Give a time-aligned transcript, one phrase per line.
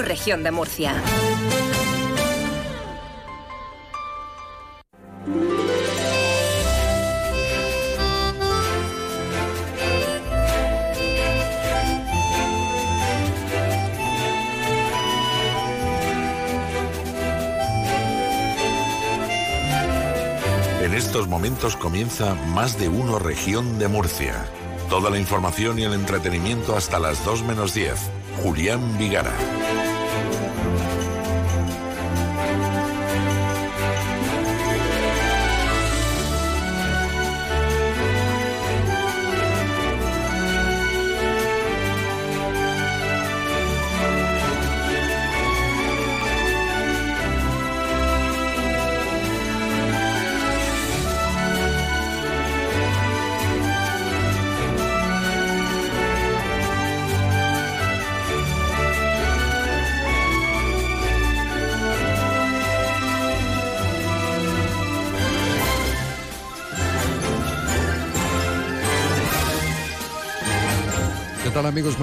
[0.00, 0.94] Región de Murcia.
[20.80, 24.46] En estos momentos comienza Más de Uno Región de Murcia.
[24.88, 27.98] Toda la información y el entretenimiento hasta las 2 menos 10.
[28.42, 29.32] Julián Vigara.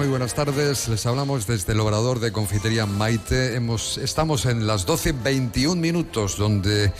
[0.00, 0.88] Muy buenas tardes.
[0.88, 3.54] Les hablamos desde el Obrador de Confitería Maite.
[3.54, 6.90] Hemos, estamos en las 12.21 minutos donde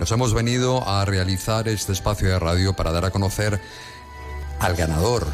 [0.00, 3.60] nos hemos venido a realizar este espacio de radio para dar a conocer
[4.58, 5.26] al ganador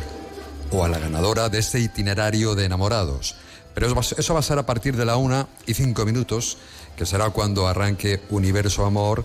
[0.73, 3.37] o a la ganadora de este itinerario de enamorados.
[3.73, 6.59] Pero eso va, a ser a partir de la una y cinco minutos,
[6.97, 9.25] que será cuando arranque Universo Amor.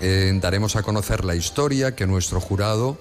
[0.00, 2.96] Eh, daremos a conocer la historia que nuestro jurado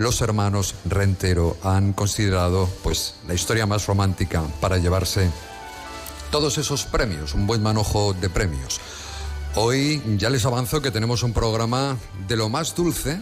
[0.00, 5.30] los hermanos Rentero han considerado pues la historia más romántica para llevarse
[6.30, 8.80] todos esos premios, un buen manojo de premios.
[9.56, 13.20] Hoy ya les avanzo que tenemos un programa de lo más dulce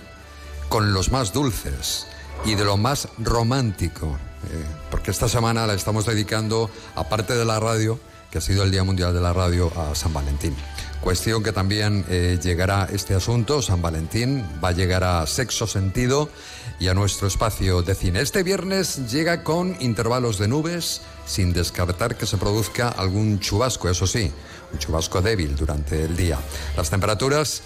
[0.69, 2.07] con los más dulces
[2.45, 7.59] y de lo más romántico, eh, porque esta semana la estamos dedicando, aparte de la
[7.59, 7.99] radio,
[8.31, 10.55] que ha sido el Día Mundial de la Radio, a San Valentín.
[11.01, 16.29] Cuestión que también eh, llegará este asunto, San Valentín, va a llegar a sexo sentido
[16.81, 18.21] y a nuestro espacio de cine.
[18.21, 24.07] Este viernes llega con intervalos de nubes, sin descartar que se produzca algún chubasco, eso
[24.07, 24.31] sí,
[24.73, 26.39] un chubasco débil durante el día.
[26.77, 27.63] Las temperaturas,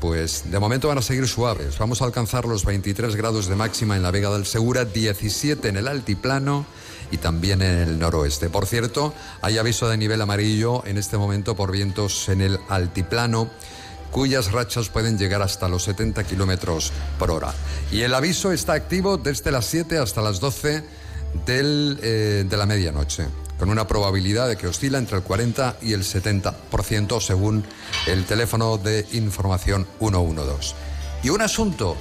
[0.00, 1.78] pues de momento van a seguir suaves.
[1.78, 5.76] Vamos a alcanzar los 23 grados de máxima en la Vega del Segura, 17 en
[5.76, 6.66] el altiplano
[7.10, 8.50] y también en el noroeste.
[8.50, 13.48] Por cierto, hay aviso de nivel amarillo en este momento por vientos en el altiplano
[14.16, 17.52] cuyas rachas pueden llegar hasta los 70 kilómetros por hora.
[17.92, 20.82] Y el aviso está activo desde las 7 hasta las 12
[21.44, 23.26] del, eh, de la medianoche,
[23.58, 27.62] con una probabilidad de que oscila entre el 40 y el 70% según
[28.06, 30.74] el teléfono de información 112.
[31.22, 31.94] Y un asunto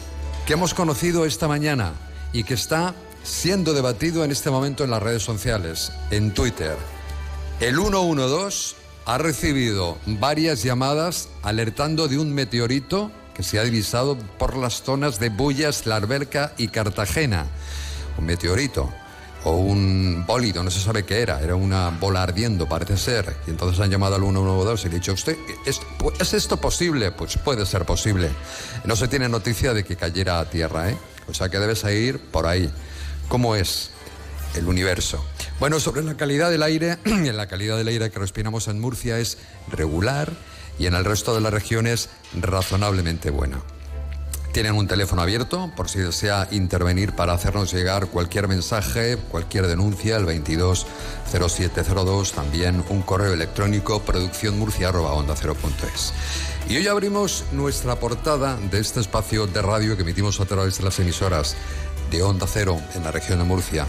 [0.47, 1.95] que hemos conocido esta mañana
[2.31, 6.77] y que está siendo debatido en este momento en las redes sociales, en Twitter.
[7.59, 14.57] El 112 ha recibido varias llamadas alertando de un meteorito que se ha divisado por
[14.57, 17.45] las zonas de Bullas, La Alberca y Cartagena.
[18.17, 18.91] Un meteorito
[19.43, 23.35] o un bólido, no se sabe qué era, era una bola ardiendo, parece ser.
[23.45, 25.81] Y entonces han llamado al 112 y le han dicho, ¿usted, ¿es,
[26.19, 27.11] ¿es esto posible?
[27.11, 28.31] Pues puede ser posible.
[28.85, 30.97] No se tiene noticia de que cayera a tierra, ¿eh?
[31.27, 32.71] O sea que debes ir por ahí.
[33.27, 33.91] ¿Cómo es
[34.55, 35.23] el universo?
[35.59, 39.37] Bueno, sobre la calidad del aire, la calidad del aire que respiramos en Murcia es
[39.69, 40.31] regular
[40.79, 43.61] y en el resto de las regiones razonablemente buena.
[44.55, 50.15] Tienen un teléfono abierto por si desea intervenir para hacernos llegar cualquier mensaje, cualquier denuncia,
[50.15, 56.13] el 220702, también un correo electrónico producciónmurcia.onda0.es.
[56.69, 60.85] Y hoy abrimos nuestra portada de este espacio de radio que emitimos a través de
[60.85, 61.57] las emisoras
[62.09, 63.85] de Onda Cero en la región de Murcia.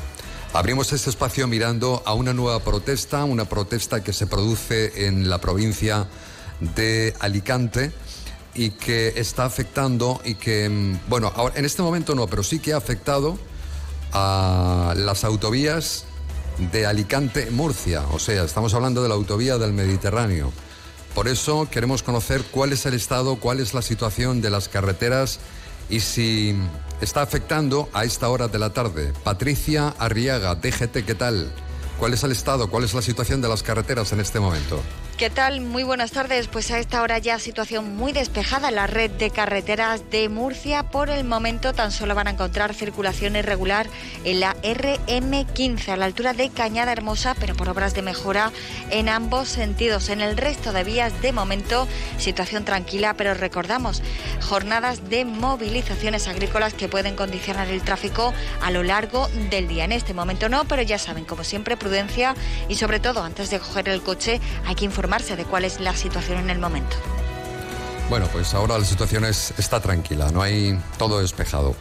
[0.57, 5.39] Abrimos este espacio mirando a una nueva protesta, una protesta que se produce en la
[5.39, 6.09] provincia
[6.75, 7.93] de Alicante
[8.55, 12.59] y que está afectando y que, mm, bueno, ahora, en este momento no, pero sí
[12.59, 13.39] que ha afectado
[14.15, 16.07] a las autovías
[16.73, 18.05] de Alicante-Murcia.
[18.13, 20.55] O sea, estamos hablando de la autovía del Mediterráneo.
[21.15, 25.39] Por eso queremos conocer cuál es el estado, cuál es la situación de las carreteras
[25.91, 26.57] y si
[27.01, 29.13] está afectando a esta hora de la tarde.
[29.25, 31.53] Patricia Arriaga, DGT, ¿qué tal?
[31.99, 34.81] ¿Cuál es el estado, cuál es la situación de las carreteras en este momento?
[35.17, 35.63] ¿Qué tal?
[35.63, 36.47] Muy buenas tardes.
[36.47, 40.83] Pues a esta hora ya situación muy despejada en la red de carreteras de Murcia.
[40.91, 43.87] Por el momento tan solo van a encontrar circulación irregular
[44.25, 48.53] en la RM15 a la altura de Cañada Hermosa, pero por obras de mejora
[48.91, 50.11] en ambos sentidos.
[50.11, 54.03] En el resto de vías de momento situación tranquila, pero recordamos
[54.43, 59.85] jornadas de movilizaciones agrícolas que pueden condicionar el tráfico a lo largo del día.
[59.85, 62.35] En este momento no, pero ya saben, como siempre, prudencia
[62.69, 65.95] y sobre todo antes de coger el coche hay que informar de cuál es la
[65.95, 66.97] situación en el momento.
[68.11, 71.77] Bueno, pues ahora la situación es, está tranquila, no hay todo despejado.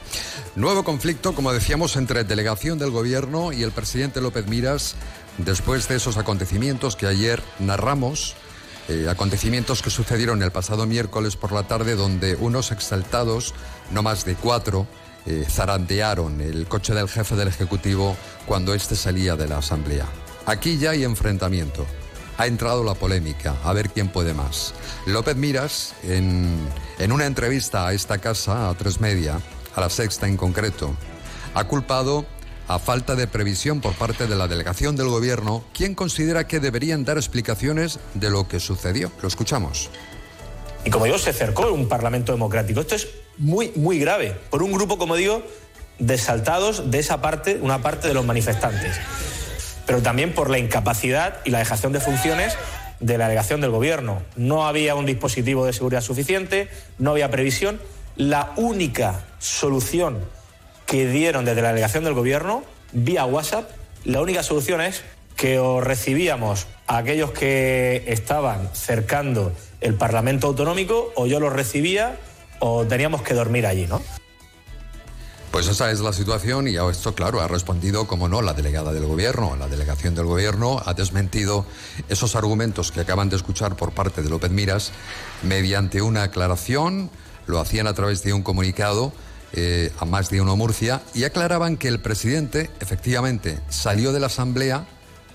[0.56, 4.95] Nuevo conflicto, como decíamos, entre delegación del gobierno y el presidente López Miras
[5.39, 8.36] después de esos acontecimientos que ayer narramos,
[8.89, 13.56] eh, acontecimientos que sucedieron el pasado miércoles por la tarde donde unos exaltados,
[13.89, 14.88] no más de cuatro,
[15.25, 20.06] eh, zarandearon el coche del jefe del Ejecutivo cuando éste salía de la Asamblea.
[20.45, 21.88] Aquí ya hay enfrentamiento
[22.38, 24.74] ha entrado la polémica, a ver quién puede más.
[25.06, 26.58] López Miras, en,
[27.00, 29.40] en una entrevista a esta casa, a Tres Media,
[29.76, 30.96] a la sexta en concreto,
[31.54, 32.26] ha culpado
[32.68, 37.06] a falta de previsión por parte de la delegación del gobierno, quien considera que deberían
[37.06, 39.12] dar explicaciones de lo que sucedió.
[39.22, 39.90] Lo escuchamos.
[40.84, 42.82] Y como digo, se acercó un Parlamento democrático.
[42.82, 44.36] Esto es muy, muy grave.
[44.50, 45.44] Por un grupo, como digo,
[46.00, 49.00] de saltados de esa parte, una parte de los manifestantes
[49.86, 52.58] pero también por la incapacidad y la dejación de funciones
[53.00, 54.22] de la delegación del Gobierno.
[54.36, 57.80] No había un dispositivo de seguridad suficiente, no había previsión.
[58.16, 60.20] La única solución
[60.86, 63.70] que dieron desde la delegación del Gobierno, vía WhatsApp,
[64.06, 65.04] la única solución es
[65.36, 69.52] que o recibíamos a aquellos que estaban cercando
[69.82, 72.18] el Parlamento Autonómico o yo los recibía
[72.60, 74.02] o teníamos que dormir allí, ¿no?
[75.56, 78.92] Pues esa es la situación y a esto, claro, ha respondido, como no, la delegada
[78.92, 79.56] del gobierno.
[79.56, 81.66] La delegación del gobierno ha desmentido
[82.10, 84.92] esos argumentos que acaban de escuchar por parte de López Miras
[85.44, 87.10] mediante una aclaración,
[87.48, 89.13] lo hacían a través de un comunicado
[89.54, 94.28] eh, a más de uno Murcia y aclaraban que el presidente efectivamente salió de la
[94.28, 94.86] Asamblea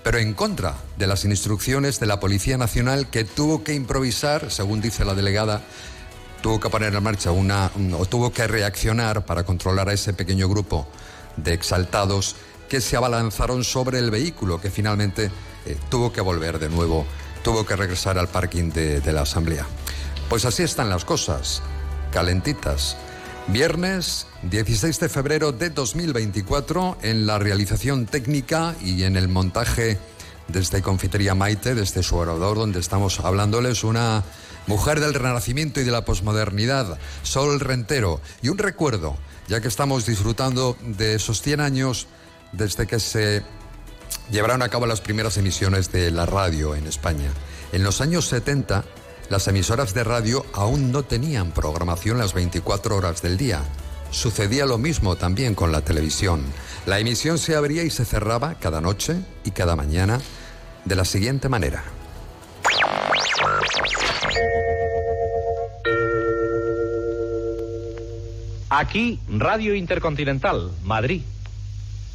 [0.03, 4.81] pero en contra de las instrucciones de la Policía Nacional que tuvo que improvisar, según
[4.81, 5.61] dice la delegada,
[6.41, 10.49] tuvo que poner en marcha una, o tuvo que reaccionar para controlar a ese pequeño
[10.49, 10.87] grupo
[11.37, 12.35] de exaltados
[12.67, 15.29] que se abalanzaron sobre el vehículo, que finalmente
[15.65, 17.05] eh, tuvo que volver de nuevo,
[17.43, 19.65] tuvo que regresar al parking de, de la Asamblea.
[20.29, 21.61] Pues así están las cosas,
[22.11, 22.97] calentitas.
[23.47, 29.99] Viernes 16 de febrero de 2024, en la realización técnica y en el montaje
[30.47, 34.23] desde Confitería Maite, desde su orador, donde estamos hablándoles una
[34.67, 38.21] mujer del renacimiento y de la posmodernidad, Sol Rentero.
[38.41, 39.17] Y un recuerdo,
[39.47, 42.07] ya que estamos disfrutando de esos 100 años
[42.51, 43.43] desde que se
[44.29, 47.31] llevaron a cabo las primeras emisiones de la radio en España.
[47.71, 48.83] En los años 70,
[49.29, 53.61] las emisoras de radio aún no tenían programación las 24 horas del día.
[54.11, 56.43] Sucedía lo mismo también con la televisión.
[56.85, 59.15] La emisión se abría y se cerraba cada noche
[59.45, 60.19] y cada mañana
[60.83, 62.00] de la siguiente manera.
[68.73, 71.23] Aquí, Radio Intercontinental, Madrid.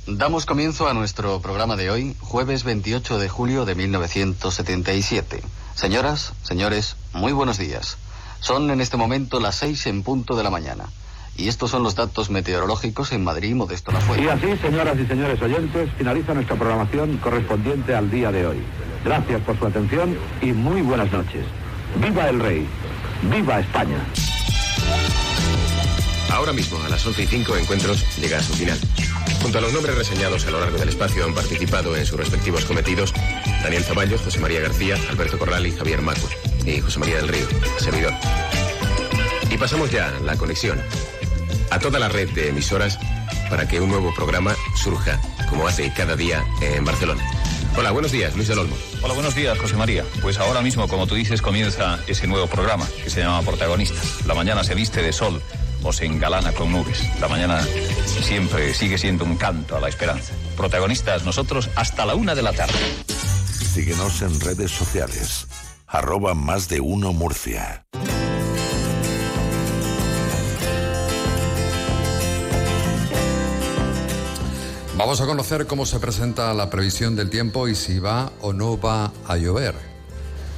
[0.06, 5.42] Damos comienzo a nuestro programa de hoy, jueves 28 de julio de 1977.
[5.74, 7.98] Señoras, señores, muy buenos días.
[8.40, 10.86] Son en este momento las seis en punto de la mañana.
[11.36, 14.24] Y estos son los datos meteorológicos en Madrid, Modesto La Fuente.
[14.24, 18.62] Y así, señoras y señores oyentes, finaliza nuestra programación correspondiente al día de hoy.
[19.04, 21.44] Gracias por su atención y muy buenas noches.
[22.00, 22.66] ¡Viva el rey!
[23.30, 23.98] ¡Viva España!
[26.30, 28.78] Ahora mismo, a las 11 y 5, Encuentros llega a su final.
[29.42, 32.64] Junto a los nombres reseñados a lo largo del espacio han participado en sus respectivos
[32.64, 33.12] cometidos
[33.62, 36.28] Daniel Zaballos, José María García, Alberto Corral y Javier Macu.
[36.64, 37.46] Y José María del Río,
[37.78, 38.12] servidor.
[39.50, 40.80] Y pasamos ya la conexión
[41.70, 42.98] a toda la red de emisoras
[43.48, 47.22] para que un nuevo programa surja, como hace cada día en Barcelona.
[47.76, 48.76] Hola, buenos días, Luis del Olmo.
[49.02, 50.04] Hola, buenos días, José María.
[50.22, 54.24] Pues ahora mismo, como tú dices, comienza ese nuevo programa que se llama Protagonistas.
[54.26, 55.42] La mañana se viste de sol
[55.86, 57.02] o se engalana con nubes.
[57.20, 57.64] La mañana
[58.22, 60.34] siempre sigue siendo un canto a la esperanza.
[60.56, 62.74] Protagonistas nosotros hasta la una de la tarde.
[63.72, 65.46] Síguenos en redes sociales.
[65.86, 67.86] Arroba más de uno Murcia.
[74.96, 78.80] Vamos a conocer cómo se presenta la previsión del tiempo y si va o no
[78.80, 79.74] va a llover.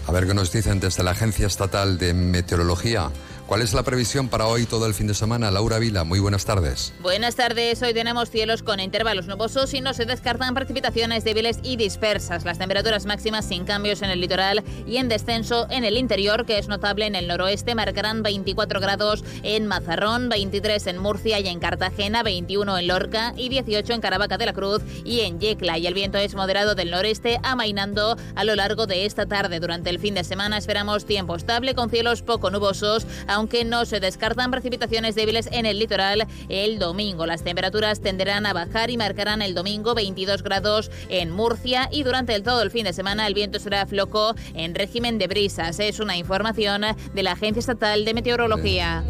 [0.06, 3.10] A ver qué nos dicen desde la Agencia Estatal de Meteorología.
[3.48, 5.50] ¿Cuál es la previsión para hoy todo el fin de semana?
[5.50, 6.92] Laura Vila, muy buenas tardes.
[7.00, 7.80] Buenas tardes.
[7.80, 12.44] Hoy tenemos cielos con intervalos nubosos y no se descartan precipitaciones débiles y dispersas.
[12.44, 16.58] Las temperaturas máximas sin cambios en el litoral y en descenso en el interior, que
[16.58, 21.58] es notable en el noroeste, marcarán 24 grados en Mazarrón, 23 en Murcia y en
[21.58, 25.78] Cartagena, 21 en Lorca y 18 en Caravaca de la Cruz y en Yecla.
[25.78, 29.58] Y el viento es moderado del noreste, amainando a lo largo de esta tarde.
[29.58, 33.06] Durante el fin de semana esperamos tiempo estable con cielos poco nubosos,
[33.38, 37.24] aunque no se descartan precipitaciones débiles en el litoral el domingo.
[37.24, 42.34] Las temperaturas tenderán a bajar y marcarán el domingo 22 grados en Murcia y durante
[42.34, 45.78] el todo el fin de semana el viento será floco en régimen de brisas.
[45.78, 46.82] Es una información
[47.14, 49.04] de la Agencia Estatal de Meteorología.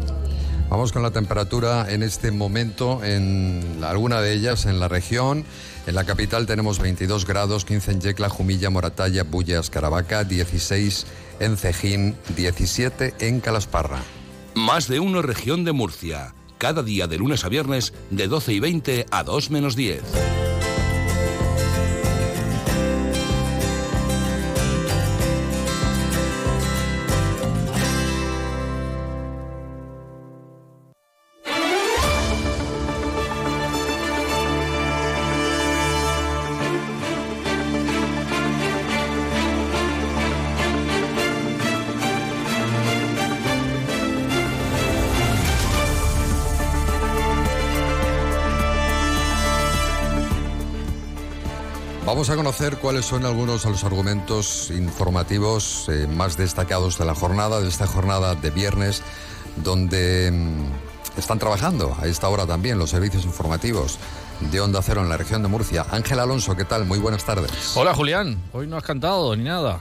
[0.69, 5.43] Vamos con la temperatura en este momento en alguna de ellas en la región.
[5.87, 11.07] En la capital tenemos 22 grados, 15 en Yecla, Jumilla, Moratalla, Bullas, Caravaca, 16
[11.39, 14.03] en Cejín, 17 en Calasparra.
[14.55, 16.33] Más de uno región de Murcia.
[16.57, 20.38] Cada día de lunes a viernes de 12 y 20 a 2 menos 10.
[52.29, 57.59] A conocer cuáles son algunos de los argumentos informativos eh, más destacados de la jornada,
[57.59, 59.01] de esta jornada de viernes,
[59.55, 63.97] donde mm, están trabajando a esta hora también los servicios informativos
[64.51, 65.87] de Onda Cero en la región de Murcia.
[65.89, 66.85] Ángel Alonso, ¿qué tal?
[66.85, 67.75] Muy buenas tardes.
[67.75, 69.79] Hola Julián, hoy no has cantado ni nada.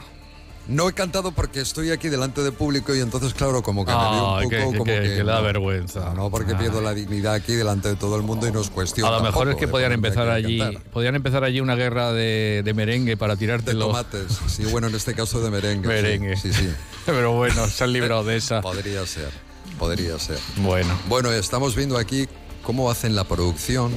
[0.68, 3.98] No he cantado porque estoy aquí delante de público y entonces, claro, como que me
[3.98, 6.12] veo un poco que, como que, que, que le da no, vergüenza.
[6.14, 6.58] No, porque Ah.
[6.58, 9.12] pierdo la dignidad aquí delante de todo el mundo y nos cuestiono.
[9.12, 10.60] A lo mejor es que podían empezar allí,
[10.92, 14.88] podían empezar allí una guerra de, de merengue para tirarte De los tomates, sí, bueno,
[14.88, 15.88] en este caso de merengue.
[15.88, 16.37] merengue.
[16.37, 16.68] Sí, sí.
[17.06, 18.60] Pero bueno, se han librado de esa.
[18.60, 19.30] Podría ser,
[19.78, 20.38] podría ser.
[20.58, 20.90] Bueno.
[21.08, 22.28] Bueno, estamos viendo aquí
[22.62, 23.90] cómo hacen la producción,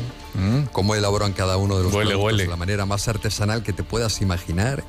[0.71, 1.95] cómo elaboran cada uno de los Mm.
[1.97, 2.43] Huele, productos huele.
[2.43, 4.83] de la manera más artesanal que te puedas imaginar,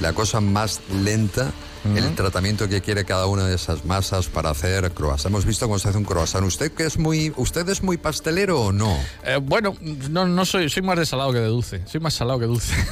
[0.00, 1.50] la cosa más lenta,
[1.94, 5.26] el tratamiento que quiere cada una de esas masas para hacer croissants.
[5.26, 6.44] Hemos visto cómo se hace un croissant.
[6.46, 8.96] ¿Usted que es muy, usted es muy pastelero o no?
[9.24, 11.82] Eh, bueno, no, no soy, soy más de salado que de dulce.
[11.86, 12.74] Soy más salado que dulce.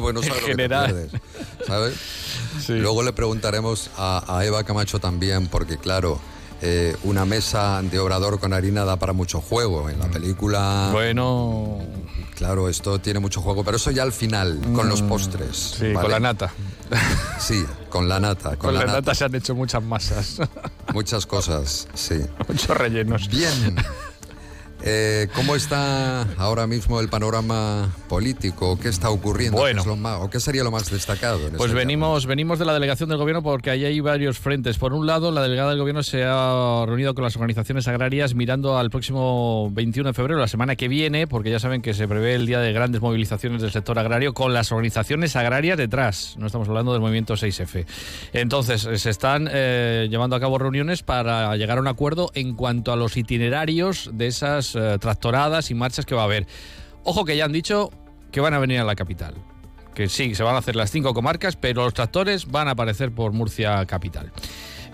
[0.00, 0.86] Bueno, En sabes lo que te general.
[0.92, 1.20] pierdes,
[1.66, 1.94] ¿sabes?
[2.68, 6.20] Luego le preguntaremos a, a Eva Camacho también, porque claro,
[6.62, 9.90] eh, una mesa de obrador con harina da para mucho juego.
[9.90, 10.86] En la película.
[10.90, 10.92] Mm.
[10.92, 11.78] Bueno.
[12.36, 15.74] Claro, esto tiene mucho juego, pero eso ya al final, con los postres.
[15.74, 16.00] Mm, Sí, ¿vale?
[16.02, 16.52] con la nata.
[17.40, 18.50] Sí, con la nata.
[18.50, 18.98] Con, Con, la, la, nata.
[19.00, 20.36] nata se han hecho muchas masas.
[20.92, 22.20] Muchas cosas, sí.
[22.48, 23.28] Muchos rellenos.
[23.28, 23.76] Bien.
[24.88, 28.78] Eh, ¿Cómo está ahora mismo el panorama político?
[28.78, 29.58] ¿Qué está ocurriendo?
[29.58, 29.78] Bueno.
[29.78, 31.48] ¿Qué, es lo más- ¿O qué sería lo más destacado?
[31.48, 34.78] en Pues este venimos, venimos de la delegación del gobierno porque ahí hay varios frentes.
[34.78, 38.78] Por un lado, la delegada del gobierno se ha reunido con las organizaciones agrarias mirando
[38.78, 42.36] al próximo 21 de febrero, la semana que viene, porque ya saben que se prevé
[42.36, 46.36] el día de grandes movilizaciones del sector agrario con las organizaciones agrarias detrás.
[46.38, 47.86] No estamos hablando del movimiento 6F.
[48.32, 52.54] Entonces, eh, se están eh, llevando a cabo reuniones para llegar a un acuerdo en
[52.54, 56.46] cuanto a los itinerarios de esas eh, tractoradas y marchas que va a haber.
[57.04, 57.90] Ojo que ya han dicho
[58.30, 59.34] que van a venir a la capital
[59.96, 63.12] que sí, se van a hacer las cinco comarcas, pero los tractores van a aparecer
[63.12, 64.30] por Murcia capital.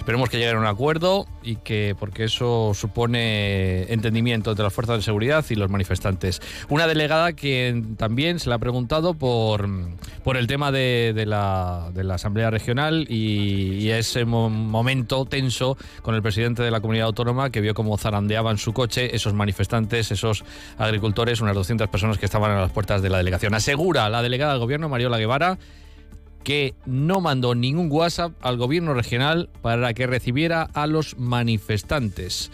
[0.03, 4.97] Esperemos que lleguen a un acuerdo y que, porque eso supone entendimiento entre las fuerzas
[4.97, 6.41] de seguridad y los manifestantes.
[6.69, 9.69] Una delegada que también se le ha preguntado por,
[10.25, 15.79] por el tema de, la, de la Asamblea Regional y, y ese mo- momento tenso
[16.03, 20.11] con el presidente de la comunidad autónoma que vio cómo zarandeaban su coche esos manifestantes,
[20.11, 20.45] esos
[20.79, 23.55] agricultores, unas 200 personas que estaban a las puertas de la delegación.
[23.55, 25.59] Asegura la delegada del gobierno, Mariola Guevara,
[26.45, 32.51] que no mandó ningún WhatsApp al gobierno regional para que recibiera a los manifestantes.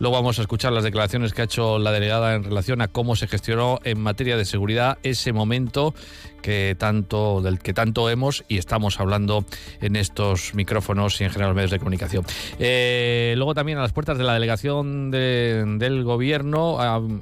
[0.00, 3.16] Luego vamos a escuchar las declaraciones que ha hecho la delegada en relación a cómo
[3.16, 5.94] se gestionó en materia de seguridad ese momento
[6.40, 9.44] que tanto del que tanto hemos y estamos hablando
[9.82, 12.24] en estos micrófonos y en general medios de comunicación.
[12.58, 16.78] Eh, luego también a las puertas de la delegación de- del gobierno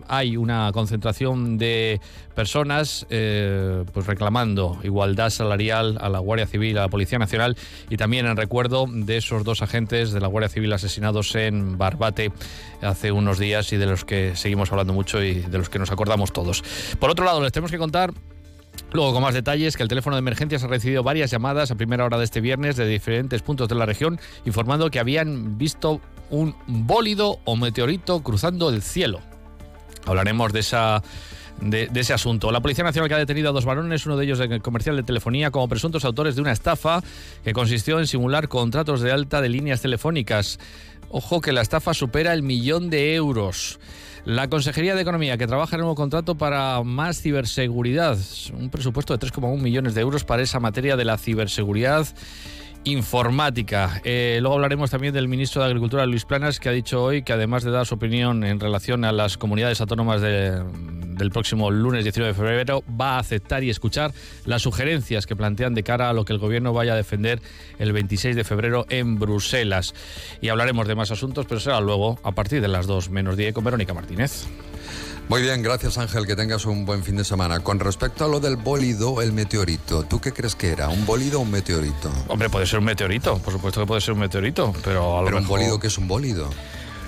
[0.06, 2.00] hay una concentración de
[2.36, 7.56] personas eh, pues reclamando igualdad salarial a la Guardia Civil, a la Policía Nacional
[7.90, 12.30] y también en recuerdo de esos dos agentes de la Guardia Civil asesinados en Barbate
[12.82, 15.90] hace unos días y de los que seguimos hablando mucho y de los que nos
[15.90, 16.62] acordamos todos.
[16.98, 18.12] Por otro lado, les tenemos que contar
[18.92, 22.04] Luego, con más detalles, que el teléfono de emergencias ha recibido varias llamadas a primera
[22.04, 26.54] hora de este viernes de diferentes puntos de la región, informando que habían visto un
[26.66, 29.20] bólido o meteorito cruzando el cielo.
[30.06, 31.02] Hablaremos de esa
[31.60, 32.50] de, ese asunto.
[32.50, 35.02] La Policía Nacional que ha detenido a dos varones, uno de ellos de comercial de
[35.02, 37.02] telefonía, como presuntos autores de una estafa
[37.44, 40.58] que consistió en simular contratos de alta de líneas telefónicas.
[41.10, 43.80] Ojo que la estafa supera el millón de euros.
[44.24, 48.18] La Consejería de Economía, que trabaja en un nuevo contrato para más ciberseguridad,
[48.52, 52.06] un presupuesto de 3,1 millones de euros para esa materia de la ciberseguridad
[52.84, 54.00] informática.
[54.04, 57.32] Eh, luego hablaremos también del ministro de Agricultura, Luis Planas, que ha dicho hoy que
[57.32, 62.32] además de dar su opinión en relación a las comunidades autónomas del próximo lunes 19
[62.32, 64.12] de febrero, va a aceptar y escuchar
[64.46, 67.40] las sugerencias que plantean de cara a lo que el gobierno vaya a defender
[67.78, 69.94] el 26 de febrero en Bruselas.
[70.40, 73.54] Y hablaremos de más asuntos, pero será luego a partir de las 2 menos 10
[73.54, 74.46] con Verónica Martínez.
[75.28, 77.60] Muy bien, gracias Ángel, que tengas un buen fin de semana.
[77.60, 80.88] Con respecto a lo del bólido, el meteorito, ¿tú qué crees que era?
[80.88, 82.10] ¿Un bólido o un meteorito?
[82.28, 85.26] Hombre, puede ser un meteorito, por supuesto que puede ser un meteorito, pero a lo
[85.26, 85.42] Pero mejor...
[85.42, 86.48] un bólido, ¿qué es un bólido?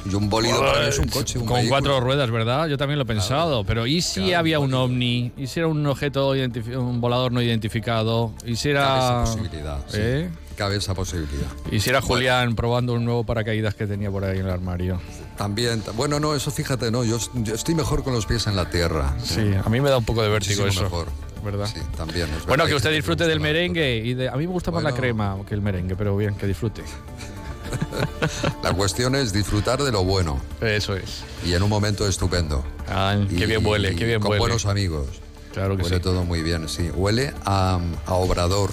[0.04, 1.70] Y un bólido para mí es un coche, un Con vehículo.
[1.80, 2.68] cuatro ruedas, ¿verdad?
[2.68, 3.64] Yo también lo he pensado.
[3.64, 5.30] pero ¿y si había un ovni?
[5.36, 8.32] ¿Y si era un objeto, un volador no identificado?
[8.46, 8.98] ¿Y si era...
[8.98, 10.26] Esa posibilidad, sí.
[10.60, 11.46] Cabe esa posibilidad.
[11.72, 15.00] ¿Y si era Julián probando un nuevo paracaídas que tenía por ahí en el armario?
[15.38, 18.56] También, ta- bueno, no, eso fíjate, no, yo, yo estoy mejor con los pies en
[18.56, 19.16] la tierra.
[19.24, 20.94] Sí, a mí me da un poco de vértigo Muchísimo eso.
[20.94, 21.08] mejor.
[21.42, 21.66] ¿Verdad?
[21.72, 22.24] Sí, también.
[22.28, 23.96] es Bueno, verdad que usted disfrute del merengue.
[24.04, 25.00] y de- A mí me gusta más la Bueno.
[25.02, 26.82] crema que el merengue, pero bien, que disfrute.
[28.62, 31.22] La cuestión es disfrutar de lo bueno Eso es.
[31.42, 32.62] y en un momento estupendo.
[32.86, 34.40] Ay, qué Y- bien huele, qué bien con huele.
[34.40, 35.06] buenos amigos.
[35.54, 36.02] Claro que Huele sí.
[36.02, 36.90] todo muy bien, sí.
[36.94, 38.70] Huele a, a obrador,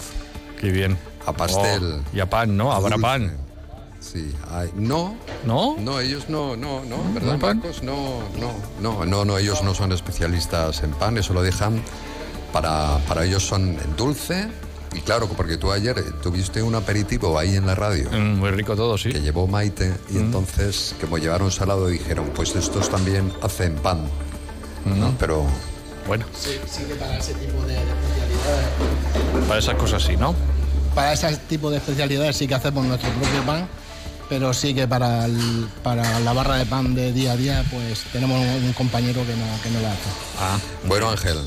[0.59, 0.97] Qué bien.
[1.27, 2.01] A pastel.
[2.03, 2.71] Oh, y a pan, ¿no?
[2.71, 3.01] Habrá dulce.
[3.01, 3.37] pan.
[3.99, 5.15] Sí, ay, no,
[5.45, 5.75] ¿No?
[5.79, 7.37] no, ellos no, no, no, ¿verdad?
[7.39, 7.81] Marcos?
[7.83, 11.81] No, no, no, no, no, ellos no son especialistas en pan, eso lo dejan
[12.53, 14.47] para, para ellos son en dulce.
[14.95, 18.75] Y claro, porque tú ayer tuviste un aperitivo ahí en la radio Mm, muy rico
[18.75, 19.11] todo, sí.
[19.11, 24.07] que llevó Maite y entonces, como llevaron salado, dijeron, pues estos también hacen pan.
[24.85, 25.13] ¿no?
[25.19, 25.43] Pero
[26.07, 29.45] Bueno, Sí, sí que para ese tipo de, de especialidades.
[29.47, 30.33] para esas cosas sí, ¿no?
[30.97, 33.67] Para ese tipo de especialidades sí que hacemos nuestro propio pan,
[34.29, 38.01] pero sí que para, el- para la barra de pan de día a día, pues
[38.11, 40.09] tenemos un, un compañero que no, que no la hace.
[40.39, 41.37] Ah, bueno, Ángel,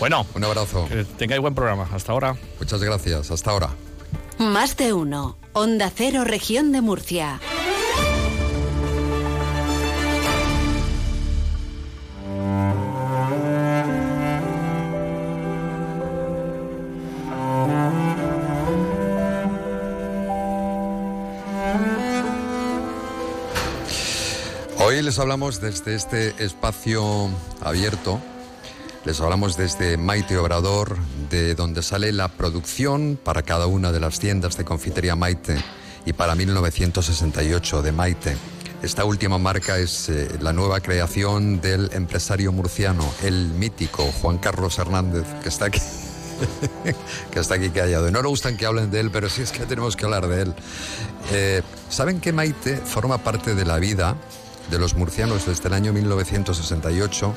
[0.00, 0.86] bueno, un abrazo.
[0.88, 1.88] que tengáis buen programa.
[1.94, 2.34] Hasta ahora.
[2.58, 3.30] Muchas gracias.
[3.30, 3.68] Hasta ahora.
[4.38, 5.36] Más de uno.
[5.52, 7.40] Onda Cero, Región de Murcia.
[25.16, 27.30] Les hablamos desde este espacio
[27.62, 28.20] abierto,
[29.06, 30.98] les hablamos desde Maite Obrador,
[31.30, 35.56] de donde sale la producción para cada una de las tiendas de confitería Maite
[36.04, 38.36] y para 1968 de Maite.
[38.82, 44.78] Esta última marca es eh, la nueva creación del empresario murciano, el mítico Juan Carlos
[44.78, 45.80] Hernández, que está aquí.
[47.30, 48.10] que está aquí callado.
[48.10, 50.42] No nos gustan que hablen de él, pero sí es que tenemos que hablar de
[50.42, 50.54] él.
[51.32, 54.18] Eh, ¿Saben que Maite forma parte de la vida
[54.70, 57.34] de los murcianos desde el año 1968?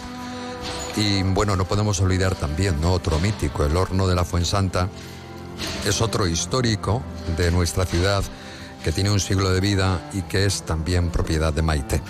[0.97, 2.93] Y bueno, no podemos olvidar también, ¿no?
[2.93, 4.89] Otro mítico, el horno de la Fuensanta,
[5.85, 7.01] es otro histórico
[7.37, 8.23] de nuestra ciudad
[8.83, 12.01] que tiene un siglo de vida y que es también propiedad de Maite.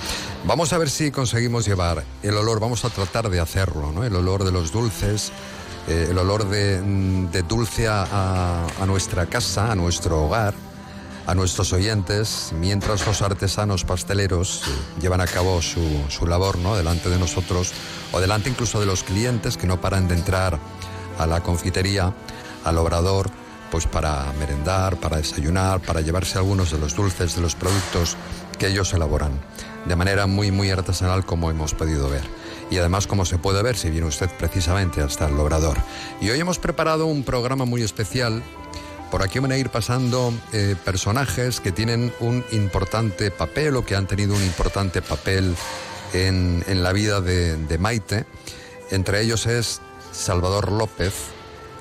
[0.46, 4.04] Vamos a ver si conseguimos llevar el olor, vamos a tratar de hacerlo, ¿no?
[4.04, 5.32] El olor de los dulces,
[5.88, 10.54] eh, el olor de, dulce a nuestra casa, a nuestro hogar,
[11.30, 14.64] a nuestros oyentes, mientras los artesanos pasteleros
[15.00, 16.76] llevan a cabo su, su labor, ¿no?
[16.76, 17.72] Delante de nosotros,
[18.12, 20.58] o delante incluso de los clientes que no paran de entrar
[21.20, 22.16] a la confitería,
[22.66, 23.30] al obrador,
[23.70, 28.18] pues para merendar, para desayunar, para llevarse algunos de los dulces, de los productos
[28.58, 29.40] que ellos elaboran,
[29.86, 32.24] de manera muy, muy artesanal como hemos podido ver.
[32.72, 35.78] Y además, como se puede ver si viene usted precisamente hasta el obrador.
[36.22, 38.42] Y hoy hemos preparado un programa muy especial.
[39.12, 43.96] Por aquí van a ir pasando eh, personajes que tienen un importante papel o que
[43.96, 45.56] han tenido un importante papel
[46.14, 48.26] en, en la vida de, de Maite.
[48.92, 51.14] Entre ellos es Salvador López,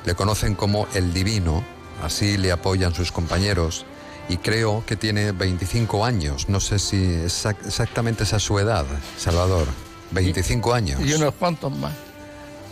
[0.07, 1.62] le conocen como el Divino,
[2.03, 3.85] así le apoyan sus compañeros,
[4.31, 8.85] y creo que tiene 25 años, no sé si exac- exactamente esa es su edad,
[9.19, 9.67] Salvador,
[10.12, 11.93] 25 años, Y unos cuantos más.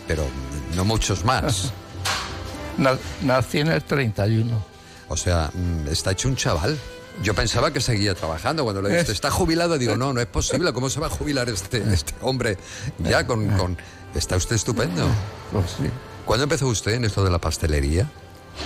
[0.07, 0.23] pero
[0.75, 1.71] no muchos más.
[2.77, 4.63] Na- Nací en el 31.
[5.09, 6.77] O sea, mm, está hecho un chaval.
[7.23, 8.63] Yo pensaba que seguía trabajando.
[8.63, 9.77] Cuando le dije, ¿está jubilado?
[9.77, 10.71] Digo, no, no es posible.
[10.73, 12.57] ¿Cómo se va a jubilar este, este hombre
[12.99, 13.77] ya con, con...
[14.13, 15.07] Está usted estupendo.
[15.51, 15.89] Pues sí.
[16.25, 18.09] ¿Cuándo empezó usted en esto de la pastelería?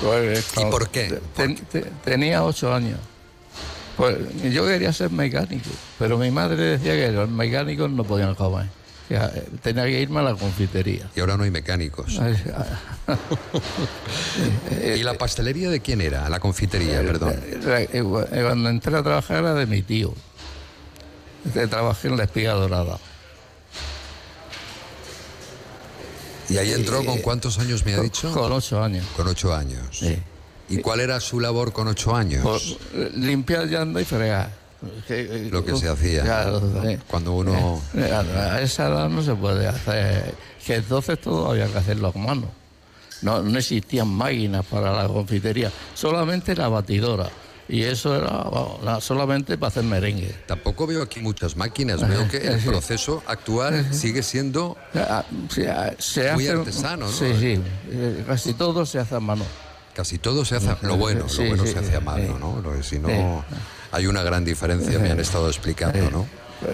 [0.02, 1.20] Pues, ¿Y por qué?
[1.36, 3.00] te- te- tenía ocho años.
[3.98, 4.18] Pues
[4.52, 5.70] yo quería ser mecánico,
[6.00, 8.68] pero mi madre decía que los mecánicos no podían comer.
[9.14, 11.10] Eh, tenía que irme a la confitería.
[11.16, 12.18] Y ahora no hay mecánicos.
[14.96, 16.30] ¿Y la pastelería de quién era?
[16.30, 17.34] La confitería, perdón.
[17.34, 20.14] Eh, eh, Cuando entré a trabajar era de mi tío.
[21.54, 23.00] Que trabajé en la espiga dorada.
[26.50, 28.32] ¿Y ahí entró con cuántos años me ha dicho?
[28.34, 29.06] Con ocho años.
[29.16, 30.04] Con ocho años.
[30.70, 32.44] ¿Y cuál era su labor con ocho años?
[32.44, 34.61] Pues, eh, limpiar llanta y fregar.
[35.08, 36.24] Que- Lo que se hacía.
[36.24, 36.82] claro, ¿no?
[36.84, 36.98] sí.
[37.08, 37.82] Cuando uno...
[37.96, 38.20] Eh, A
[38.56, 40.34] a esa edad no se puede hacer.
[40.66, 42.48] Que entonces todo había que hacerlo a mano.
[43.22, 47.30] No, no existían máquinas para la confitería, solamente la batidora.
[47.70, 50.36] Y eso era solamente para hacer merengue.
[50.46, 52.06] Tampoco veo aquí muchas máquinas.
[52.06, 57.12] Veo que el proceso actual sigue siendo Ah, Se, se muy artesano, ¿no?
[57.14, 57.62] Sí, sí.
[57.92, 59.46] eh, Casi todo se hace a mano.
[59.96, 62.38] Casi todo se hace, lo bueno, lo bueno se hace a mano.
[62.40, 62.84] ¿no?
[62.84, 63.44] Si no,
[63.92, 66.28] hay una gran diferencia, me han estado explicando, ¿no?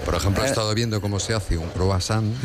[0.06, 0.50] Por ejemplo, he Eh.
[0.50, 2.36] estado viendo cómo se hace un croissant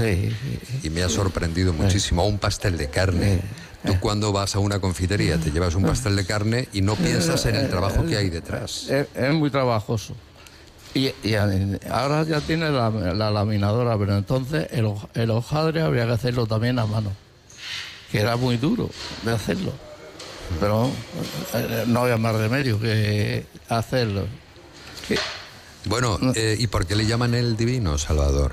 [0.83, 2.25] y me ha sorprendido muchísimo.
[2.27, 3.41] Un pastel de carne.
[3.85, 7.45] Tú cuando vas a una confitería te llevas un pastel de carne y no piensas
[7.47, 8.89] en el trabajo que hay detrás.
[8.89, 10.15] Es, es muy trabajoso.
[10.95, 11.35] Y, y
[11.91, 16.79] ahora ya tiene la, la laminadora, pero entonces el, el hojadre habría que hacerlo también
[16.79, 17.13] a mano,
[18.13, 18.89] que era muy duro
[19.25, 19.73] de hacerlo.
[20.61, 20.91] Pero
[21.55, 24.27] eh, no había más remedio que hacerlo.
[25.85, 28.53] Bueno, eh, ¿y por qué le llaman el divino, Salvador?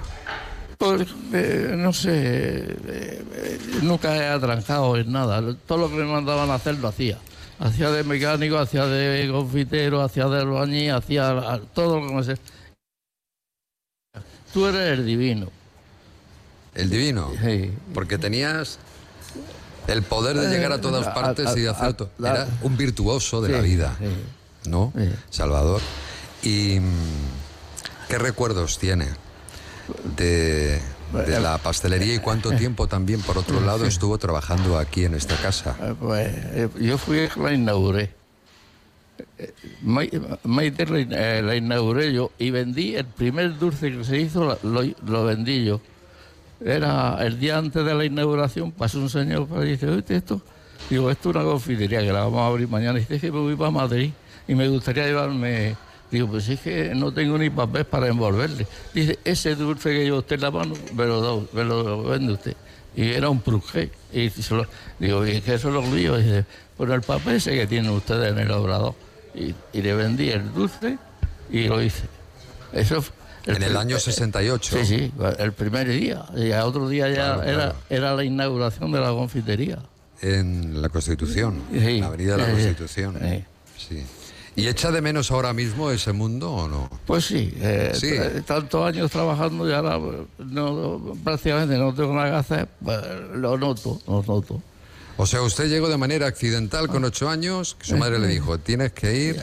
[0.77, 5.55] Pues, eh, no sé, eh, nunca he atrancado en nada.
[5.67, 7.17] Todo lo que me mandaban a hacer lo hacía.
[7.59, 12.37] Hacía de mecánico, hacía de confitero, hacía de albañil, hacía todo lo que me sé.
[14.53, 15.49] Tú eres el divino.
[16.73, 17.31] El divino.
[17.93, 18.79] Porque tenías
[19.91, 22.09] el poder de llegar a todas Eh, partes a- y de a- hacer todo.
[22.19, 23.97] Era un virtuoso de la vida.
[24.65, 24.91] ¿no?
[25.29, 25.81] Salvador.
[26.43, 29.07] ¿Y mm, qué recuerdos tiene
[30.17, 30.79] de,
[31.25, 35.35] de la pastelería y cuánto tiempo también, por otro lado, estuvo trabajando aquí en esta
[35.37, 35.75] casa?
[35.81, 38.13] Eh, Pues eh, yo fui el que la inauguré.
[39.83, 40.09] Mai-
[40.43, 45.23] Maite la in- la inauguré yo y vendí el primer dulce que se hizo, lo
[45.25, 45.81] vendí yo.
[46.63, 50.03] Era el día antes de la inauguración, pasó un señor por ahí y dice, oye,
[50.09, 50.41] esto,
[50.89, 52.97] digo, esto es una confitería que la vamos a abrir mañana.
[52.99, 54.11] Y dice, "Es que me voy para Madrid
[54.47, 55.75] y me gustaría llevarme...
[56.11, 58.65] Digo, pues es que no tengo ni papel para envolverle.
[58.95, 62.33] Dice, ese dulce que lleva usted en la mano, me lo, da- me lo vende
[62.33, 62.55] usted.
[62.95, 63.91] Y era un prujé.
[64.11, 64.55] Y se
[64.97, 66.17] digo, ¿y qué eso es lo mío?
[66.17, 66.45] Dice,
[66.75, 68.95] pues el papel ese que tienen ustedes en el obrador.
[69.35, 70.97] Y, y le vendí el dulce
[71.51, 72.05] y lo hice.
[72.73, 73.15] Eso fue-
[73.55, 74.77] En el año 68.
[74.79, 76.25] Sí, sí, el primer día.
[76.35, 77.75] Y al otro día ya Claro, era, claro.
[77.89, 79.79] era la inauguración de la confitería.
[80.21, 81.77] En la Constitución, Sí.
[81.77, 82.51] en la Avenida de la Sí.
[82.51, 83.17] Constitución.
[83.77, 84.05] Sí.
[84.55, 86.89] ¿Y echa de menos ahora mismo ese mundo o no?
[87.05, 88.11] Pues sí, eh, Sí.
[88.45, 89.97] tantos años trabajando y ahora
[90.39, 92.99] no, prácticamente no tengo nada que hacer, pues
[93.35, 94.61] lo noto, lo noto.
[95.15, 98.57] O sea, usted llegó de manera accidental con ocho años, que su madre le dijo,
[98.57, 99.41] tienes que ir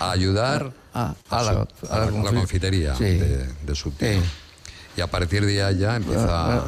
[0.00, 1.50] a ayudar a, a, la-
[1.90, 3.04] a la la, confi- confitería Sí.
[3.04, 4.20] de, de su tío.
[4.96, 6.56] Y a partir de allá empieza...
[6.58, 6.64] Ah,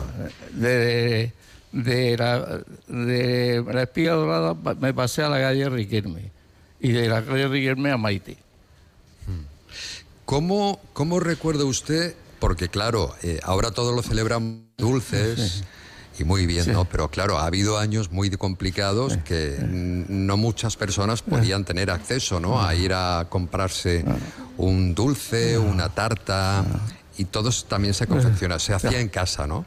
[0.53, 1.33] De,
[1.73, 6.31] de, la, de la espiga dorada me pasé a la calle Riquelme
[6.81, 8.37] y de la calle Riquelme a Maite.
[10.25, 12.15] ¿Cómo, ¿Cómo recuerda usted?
[12.39, 15.65] Porque claro, eh, ahora todos lo celebran dulces
[16.19, 16.85] y muy bien, ¿no?
[16.85, 22.63] Pero claro, ha habido años muy complicados que no muchas personas podían tener acceso, ¿no?
[22.63, 24.05] A ir a comprarse
[24.59, 26.65] un dulce, una tarta
[27.19, 29.65] y todo también se confecciona, se hacía en casa, ¿no?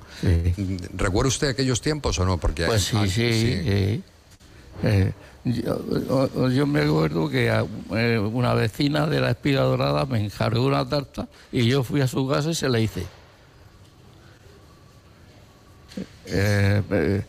[0.95, 2.37] ¿Recuerda usted aquellos tiempos o no?
[2.37, 3.33] Porque Pues sí, ah, sí.
[3.33, 4.03] sí.
[4.83, 5.13] Eh,
[5.45, 10.87] yo, yo me acuerdo que eh, una vecina de la espiga dorada me encargó una
[10.87, 13.05] tarta y yo fui a su casa y se la hice.
[16.27, 17.25] Eh, eh,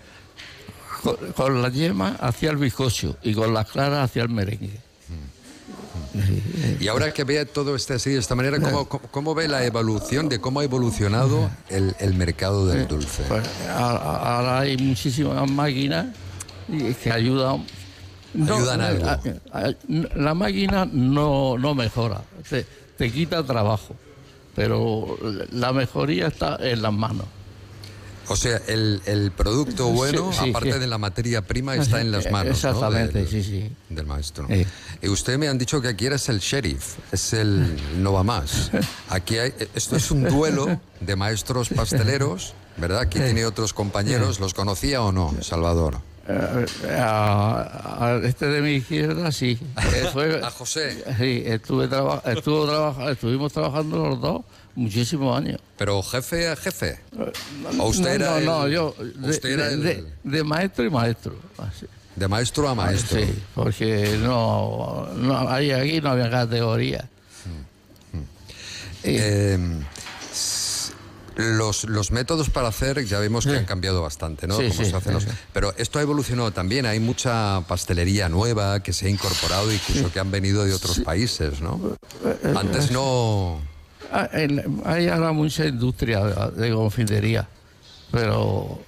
[1.03, 4.87] con, con la yema hacía el bizcocho y con las claras hacía el merengue.
[6.81, 10.29] Y ahora que ve todo este así de esta manera, ¿cómo, cómo, ve la evolución
[10.29, 13.23] de cómo ha evolucionado el, el mercado del dulce?
[13.29, 16.07] Pues ahora, hay muchísimas máquinas
[17.03, 17.65] que ayudan.
[18.35, 19.07] Ayudan algo.
[20.15, 23.95] la máquina no, no mejora, te, te quita trabajo,
[24.55, 25.19] pero
[25.53, 27.27] la mejoría está en las manos.
[28.29, 30.79] O sea, el, el producto bueno, sí, aparte sí.
[30.79, 32.63] de la materia prima, está en las manos.
[32.63, 32.71] ¿no?
[32.71, 33.71] Exactamente, del, sí, sí.
[33.89, 34.49] Del maestro.
[35.03, 38.71] Y usted me han dicho que aquí eres el sheriff, es el no va más.
[39.09, 43.01] Aquí hay, esto es un duelo de maestros pasteleros, ¿verdad?
[43.01, 46.01] Aquí tiene otros compañeros, ¿los conocía o no, Salvador?
[46.29, 46.67] Eh,
[46.99, 49.59] a, a este de mi izquierda, sí.
[49.95, 51.05] Eh, fue- A José.
[51.19, 55.61] Sí, estuve traba- estuvo trabajando, estuvimos trabajando los dos muchísimos años.
[55.79, 56.99] Pero jefe a jefe.
[57.79, 60.45] ¿O usted no, era no, el- no, yo de, usted era de- el- de- de
[60.45, 61.37] maestro y maestro.
[61.59, 61.87] así.
[62.17, 63.21] De maestro a maestro.
[63.21, 67.09] Sí, porque no, no ahí, aquí no había categoría.
[69.05, 69.87] Eh, s-
[71.37, 74.57] los, los métodos para hacer ya vemos que han cambiado bastante, ¿no?
[74.57, 75.31] Sí, Cómo sí, se hacen los- sí.
[75.53, 76.87] Pero esto ha evolucionado también.
[76.87, 81.61] Hay mucha pastelería nueva que se ha incorporado, incluso que han venido de otros países,
[81.61, 81.81] ¿no?
[82.57, 83.61] Antes no.
[84.13, 84.29] Ah,
[84.85, 87.49] Hay ahora mucha industria de, confitería,
[88.11, 88.81] pero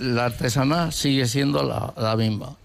[0.00, 2.56] la artesanal sigue siendo la, la misma.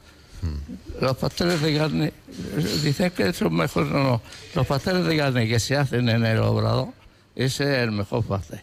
[1.01, 4.21] Los pasteles de carne, eh, dicen que son mejores, no, no.
[4.53, 6.89] Los pasteles de carne que se hacen en el obrador,
[7.35, 8.61] ese es el mejor pastel.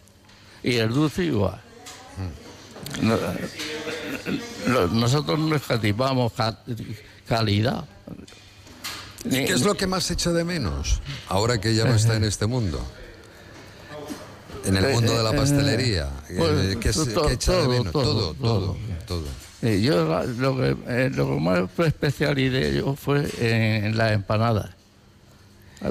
[0.63, 1.59] Y el dulce igual.
[4.67, 6.59] No- nosotros no escatimamos ca-
[7.27, 7.85] calidad.
[9.25, 12.23] ¿Y qué es lo que más echa de menos ahora que ya no está en
[12.25, 12.85] este mundo?
[14.65, 16.09] En el mundo de la pastelería.
[16.29, 17.91] Eh, Pues, eh, ¿Qué, es- to- qué echa de todo, menos?
[17.91, 19.23] todo, Todo, todo, todo.
[19.61, 20.05] Eh, yo
[20.37, 24.71] lo que, eh, lo que más especialidad yo fue en, en las empanadas.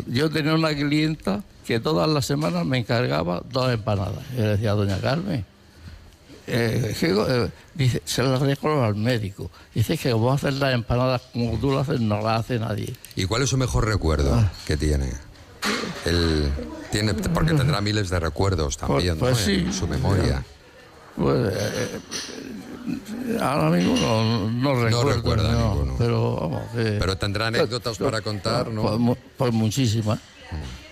[0.06, 4.25] Yo tenía una clienta que todas las semanas me encargaba dos empanadas.
[4.37, 5.44] Yo le decía, doña Carmen,
[6.46, 9.51] eh, que, eh, dice, se las regalo al médico.
[9.75, 12.92] Dice que como hacer las empanadas como tú las haces, no las hace nadie.
[13.16, 14.51] ¿Y cuál es su mejor recuerdo Ah.
[14.66, 15.12] que tiene?
[16.05, 16.51] El,
[16.90, 19.55] tiene porque tendrá miles de recuerdos también, Pues- pues ¿no?
[19.55, 19.64] sí.
[19.66, 20.44] En su memoria.
[21.16, 22.01] Pues, eh,
[23.40, 25.94] ahora mismo no, no recuerdo, recuerda no, ninguno.
[25.98, 26.62] pero vamos.
[26.75, 28.83] que- Pero tendrá anécdotas para contar, ¿no?
[28.83, 29.16] Pues, mu-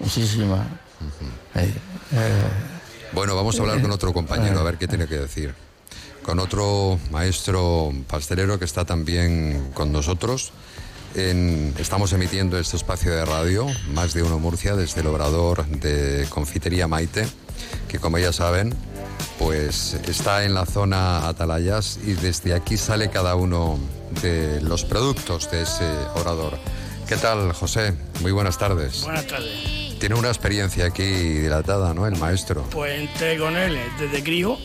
[0.00, 0.66] pues muchísimas,
[1.00, 1.34] muchísimas.
[1.54, 1.74] Eh,
[2.12, 2.42] eh,
[3.12, 5.54] Bueno, vamos a hablar con otro compañero, a ver qué tiene que decir.
[6.24, 10.52] Con otro maestro pastelero que está también con nosotros.
[11.14, 16.26] En- estamos emitiendo este espacio de radio, Más de Uno Murcia, desde el obrador de
[16.28, 17.26] Confitería Maite,
[17.88, 18.74] que como ya saben,
[19.38, 23.78] pues está en la zona Atalayas y desde aquí sale cada uno
[24.22, 25.84] de los productos de ese
[26.14, 26.58] obrador.
[27.08, 27.94] ¿Qué tal, José?
[28.20, 29.02] Muy buenas tardes.
[29.02, 29.79] Buenas tardes.
[30.00, 32.06] Tiene una experiencia aquí dilatada, ¿no?
[32.06, 32.64] El maestro.
[32.70, 34.56] Pues entré con él desde crío.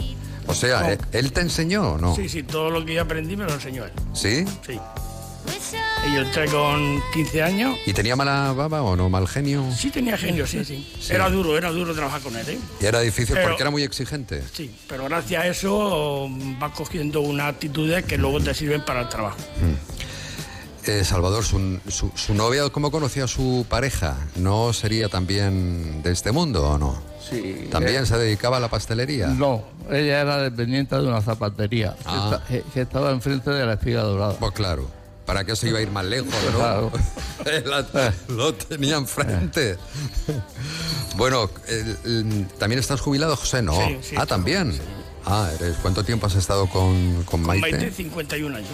[0.48, 0.88] O sea, No.
[0.90, 2.16] ¿él- ¿él te enseñó o no?
[2.16, 3.92] Sí, sí, todo lo que yo aprendí me lo enseñó él.
[4.14, 4.46] ¿Sí?
[4.66, 4.80] Sí.
[6.08, 7.76] Y yo entré con 15 años.
[7.86, 9.10] ¿Y tenía mala baba o no?
[9.10, 9.66] ¿Mal genio?
[9.76, 10.88] Sí tenía genio, sí, sí.
[11.00, 11.14] Sí.
[11.14, 12.60] Era duro, era duro trabajar con él, ¿eh?
[12.80, 14.42] Y era difícil Pero- porque era muy exigente.
[14.54, 19.10] Sí, pero gracias a eso vas cogiendo unas actitudes que luego te sirven para el
[19.10, 19.38] trabajo.
[20.88, 24.16] Eh, Salvador, su, su- su novia, ¿cómo conocía a su pareja?
[24.36, 27.02] ¿No sería también de este mundo o no?
[27.28, 27.68] Sí.
[27.72, 29.28] ¿También Eh, se dedicaba a la pastelería?
[29.28, 32.42] No, ella era dependiente de una zapatería que Ah.
[32.48, 34.34] que, que estaba enfrente de la espiga dorada.
[34.38, 34.88] Pues claro.
[35.26, 36.58] ¿Para qué se iba a ir más lejos, no?
[36.60, 36.92] Claro.
[37.66, 39.78] La- lo tenía enfrente.
[41.18, 43.64] bueno, el- el- ¿también estás jubilado, José?
[43.64, 43.74] No.
[43.88, 44.80] Sí, sí, ah, también.
[45.26, 47.72] Ah, eres, ¿cuánto tiempo has estado con, con Con Maite?
[47.72, 48.70] Maite, 51 años.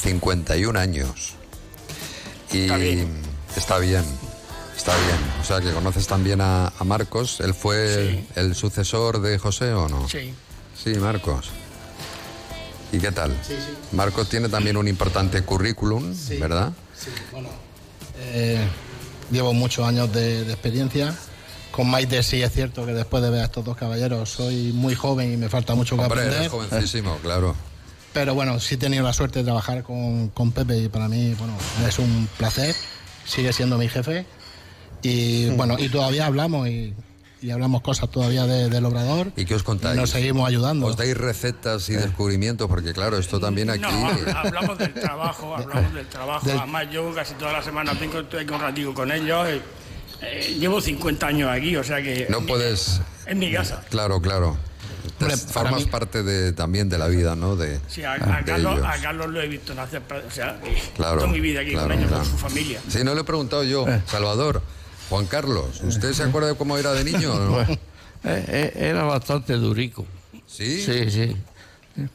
[0.00, 1.34] 51 años.
[2.52, 3.08] Y Está bien.
[3.56, 4.04] está bien,
[4.76, 5.18] está bien.
[5.40, 7.40] O sea, que conoces también a, a Marcos.
[7.40, 10.08] ¿Él fue el sucesor de José o no?
[10.08, 10.34] Sí.
[10.82, 11.50] Sí, Marcos.
[12.92, 13.30] ¿Y qué tal?
[13.46, 13.72] Sí, sí.
[13.96, 16.38] Marcos tiene también un importante currículum, Sí.
[16.38, 16.72] ¿verdad?
[16.98, 17.48] Sí, bueno.
[18.18, 18.58] Eh,
[19.30, 21.14] llevo muchos años de, de experiencia.
[21.70, 24.96] Con Maite sí es cierto que después de ver a estos dos caballeros soy muy
[24.96, 26.40] joven y me falta mucho que Hombre, aprender.
[26.40, 27.54] eres jovencísimo, claro.
[28.12, 31.34] Pero bueno, sí he tenido la suerte de trabajar con, con Pepe y para mí,
[31.38, 31.54] bueno,
[31.86, 32.74] es un placer.
[33.24, 34.26] Sigue siendo mi jefe.
[35.02, 36.92] Y bueno, y todavía hablamos y,
[37.40, 39.32] y hablamos cosas todavía de- del obrador.
[39.36, 39.96] ¿Y qué os contáis?
[39.96, 40.86] Nos seguimos ayudando.
[40.86, 42.68] ¿Os dais recetas y descubrimientos?
[42.68, 43.80] Porque claro, esto también aquí...
[43.82, 46.46] No, hab- hablamos del trabajo, hablamos del trabajo.
[46.46, 49.48] Del- Además, yo casi toda la semana tengo, estoy un ratito con ellos.
[49.48, 49.62] eh,
[50.22, 53.00] eh, llevo 50 años aquí, o sea que No puedes...
[53.26, 53.82] en mi casa.
[53.88, 54.58] Claro, claro.
[55.20, 57.56] Hombre, para formas mí- parte de, también de la vida, ¿no?
[57.56, 58.86] De, Sí, a, a de Carlos, ellos.
[58.86, 60.58] a Carlos lo he visto nacer, o sea,
[60.96, 62.22] Claro, toda mi vida aquí claro, con ellos, claro.
[62.24, 62.80] con su familia.
[62.88, 64.62] Sí, no le he preguntado yo, Salvador.
[65.08, 67.32] Juan Carlos, ¿usted se acuerda de cómo era de niño?
[67.34, 67.50] o no?
[67.52, 67.72] Bueno,
[68.24, 70.06] eh, eh, era bastante durico.
[70.46, 70.80] ¿Sí?
[70.84, 71.36] Sí, sí.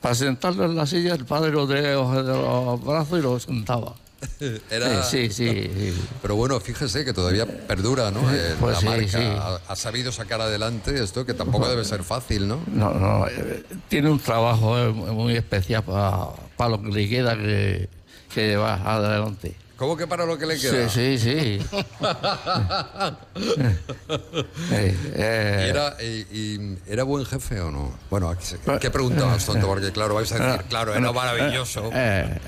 [0.02, 3.94] Para sentarlo en la silla, el padre lo tenía de los brazos y lo sentaba.
[4.70, 5.94] Era- Sí, sí, sí.
[6.22, 8.22] Pero bueno, fíjese que todavía perdura, ¿no?
[8.34, 9.18] Eh, Pues la sí, marca sí.
[9.24, 12.62] Ha, ha sabido sacar adelante esto, que tampoco debe ser fácil, ¿no?
[12.68, 17.90] No, no, eh, tiene un trabajo eh, muy especial para lo que le queda que,
[18.34, 19.56] que llevar adelante.
[19.78, 20.88] ¿Cómo que para lo que le queda?
[20.90, 21.66] Sí, sí, sí.
[24.72, 25.64] Eh, eh.
[25.66, 27.92] ¿Y era, y- y ¿Era buen jefe o no?
[28.10, 28.34] Bueno,
[28.80, 29.68] ¿qué preguntabas, tonto?
[29.68, 31.90] Porque claro, vais a decir, claro, era maravilloso.
[31.94, 32.40] Eh,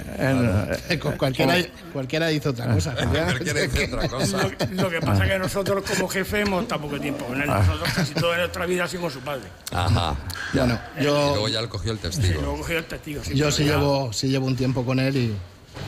[0.90, 1.56] Eh, cu- cualquiera,
[1.94, 2.96] cualquiera dice otra cosa.
[2.96, 4.38] Cualquiera dice otra cosa.
[4.72, 7.48] Lo, lo que pasa es que nosotros como jefe hemos estado poco tiempo con él.
[7.48, 9.44] Nosotros casi toda nuestra vida sido con su padre.
[9.72, 10.16] Ajá.
[10.54, 12.42] Bueno, Y yo, luego ya le cogió el Y testigo.
[12.42, 13.24] luego cogió el testigo.
[13.24, 15.36] sí, yo sí ya- llevo, sí llevo un tiempo con él y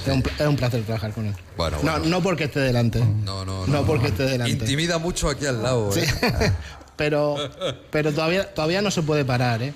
[0.06, 1.36] es un, es un placer trabajar con él.
[1.58, 2.06] Bueno, No, bueno.
[2.08, 3.00] no porque esté delante.
[3.00, 4.52] No, no, No porque esté delante.
[4.54, 5.92] Intimida mucho aquí al lado.
[5.92, 6.02] Sí.
[6.02, 6.52] ¿eh?
[6.96, 7.36] pero
[7.92, 9.74] pero todavía, todavía no se puede parar, ¿eh?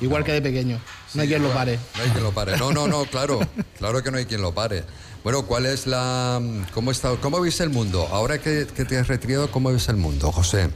[0.00, 0.80] Igual que de pequeño.
[1.14, 1.78] No hay quien lo pare.
[1.96, 2.56] No hay quien lo pare.
[2.56, 3.40] No, no, no, claro.
[3.78, 4.84] Claro que no hay quien lo pare.
[5.22, 6.40] Bueno, ¿cuál es la.
[6.74, 8.08] ¿Cómo, está, cómo ves el mundo?
[8.10, 10.70] Ahora que, que te has retirado, ¿cómo ves el mundo, José?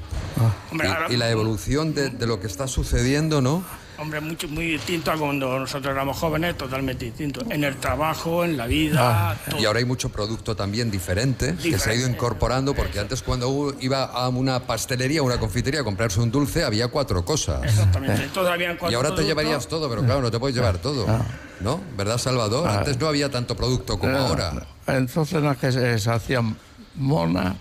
[0.71, 3.65] Ahora- Y, y la evolución de, de lo que está sucediendo, ¿no?
[3.99, 7.41] Hombre, mucho, muy distinto a cuando nosotros éramos jóvenes, totalmente distinto.
[7.49, 9.61] En el trabajo, en la Ah, vida, todo.
[9.61, 13.75] Y ahora hay mucho producto también diferente, que se ha ido incorporando, porque antes cuando
[13.81, 17.65] iba a una pastelería, una confitería a comprarse un dulce, había cuatro cosas.
[17.65, 18.25] Exactamente.
[18.25, 21.07] Entonces habían cuatro Y ahora te llevarías todo, pero claro, no te puedes llevar todo.
[21.61, 21.81] ¿No?
[21.97, 22.69] ¿Verdad, Salvador?
[22.69, 22.79] Ah.
[22.81, 24.53] Antes no había tanto producto como Eh, ahora.
[24.87, 26.55] Entonces no es que se, se hacían
[26.97, 27.57] monas,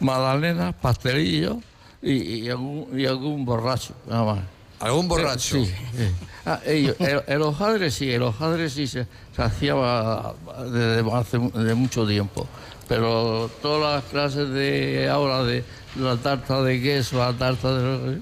[0.00, 1.56] magdalenas, pastelillos
[2.02, 4.38] y, y algún, y algún borracho, nada más.
[4.84, 5.56] ¿Algún borracho?
[5.56, 5.66] Sí.
[5.66, 6.08] sí.
[6.46, 10.34] Ah, ellos, el, el hojaldre sí, el hojaldre sí se, se hacía ah,
[10.70, 12.46] desde hace mu- de mucho tiempo.
[12.86, 15.64] Pero todas las clases de ahora, de
[15.98, 18.20] la tarta de queso, la tarta de...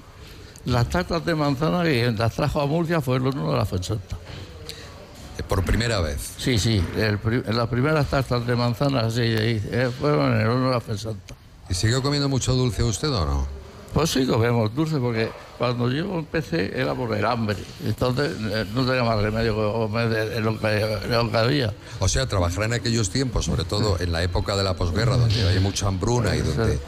[0.65, 4.15] Las tartas de manzana que las trajo a Murcia fue el horno de la Fuensanta.
[5.37, 6.35] Eh, Por primera vez.
[6.37, 7.19] Sí, sí, el
[7.57, 11.35] las primeras tartas de manzana sí, eh, fueron en el horno de la Fuensanta.
[11.69, 13.62] ¿Y sigue comiendo mucho dulce usted o no?
[13.93, 15.29] Pues sí, comemos dulce porque
[15.59, 17.57] cuando yo empecé era por el hambre.
[17.85, 21.73] Entonces eh, no tenía más remedio que comer de, lo, que, de lo que había.
[21.99, 25.47] O sea, trabajar en aquellos tiempos, sobre todo en la época de la posguerra, donde
[25.47, 26.79] había mucha hambruna y donde eh,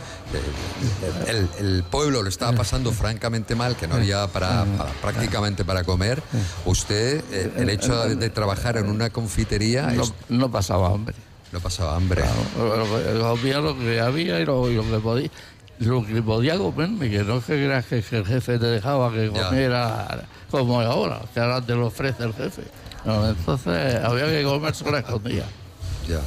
[1.27, 5.83] el, el pueblo lo estaba pasando francamente mal, que no había para, para- prácticamente para
[5.83, 6.23] comer,
[6.65, 11.15] usted, eh, el hecho de, de trabajar en una confitería, No, es- no pasaba hambre.
[11.51, 12.23] no pasaba hambre.
[12.57, 15.29] Lo, lo que- comía lo que había y lo que podía.
[15.79, 19.29] Lo que podía comerme, que no es que creas que, el jefe te dejaba que
[19.29, 22.63] comiera como ahora, que ahora te lo ofrece el jefe.
[23.03, 25.45] No, entonces había que comerse la escondida.
[26.07, 26.21] Ya.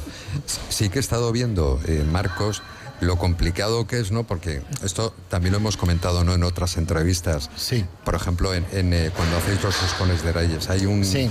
[0.69, 2.61] Sí que he estado viendo, eh, Marcos,
[3.01, 4.23] lo complicado que es, ¿no?
[4.25, 6.33] Porque esto también lo hemos comentado, ¿no?
[6.33, 7.49] En otras entrevistas.
[7.55, 7.85] Sí.
[8.03, 11.03] Por ejemplo, en, en, eh, cuando hacéis los roscones de Reyes, hay un...
[11.03, 11.29] Sí.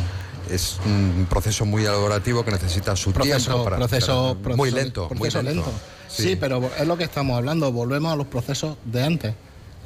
[0.50, 3.76] Es un proceso muy elaborativo que necesita su Proceso, tiempo para...
[3.76, 5.72] proceso, para- muy proceso- lento, muy lento.
[6.08, 6.36] Sí.
[6.36, 7.70] pero es lo que estamos hablando.
[7.72, 9.34] Volvemos a los procesos de antes.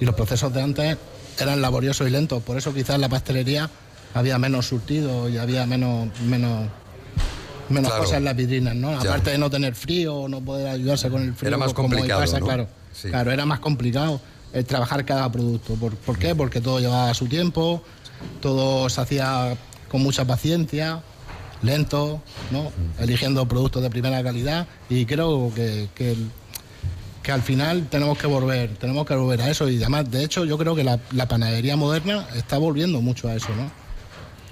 [0.00, 0.96] Y los procesos de antes
[1.38, 2.42] eran laboriosos y lentos.
[2.42, 3.68] Por eso quizás en la pastelería
[4.14, 6.68] había menos surtido y había menos, menos,
[7.68, 8.04] menos Claro.
[8.04, 8.92] cosas en las vitrinas, ¿no?
[9.02, 9.10] Ya.
[9.10, 11.48] Aparte de no tener frío, no poder ayudarse con el frío.
[11.48, 12.68] Era más como hoy complicado, claro.
[12.92, 13.08] Sí.
[13.08, 14.20] Claro, era más complicado
[14.52, 15.74] el trabajar cada producto.
[15.74, 16.34] ¿Por, por qué?
[16.34, 17.82] Porque todo llevaba su tiempo,
[18.40, 19.56] todo se hacía
[19.88, 21.00] con mucha paciencia,
[21.62, 22.72] lento, ¿no?
[22.98, 29.06] eligiendo productos de primera calidad y creo que, que, al final tenemos que volver, tenemos
[29.06, 32.26] que volver a eso y además, de hecho, yo creo que la, la panadería moderna
[32.34, 33.70] está volviendo mucho a eso, ¿no?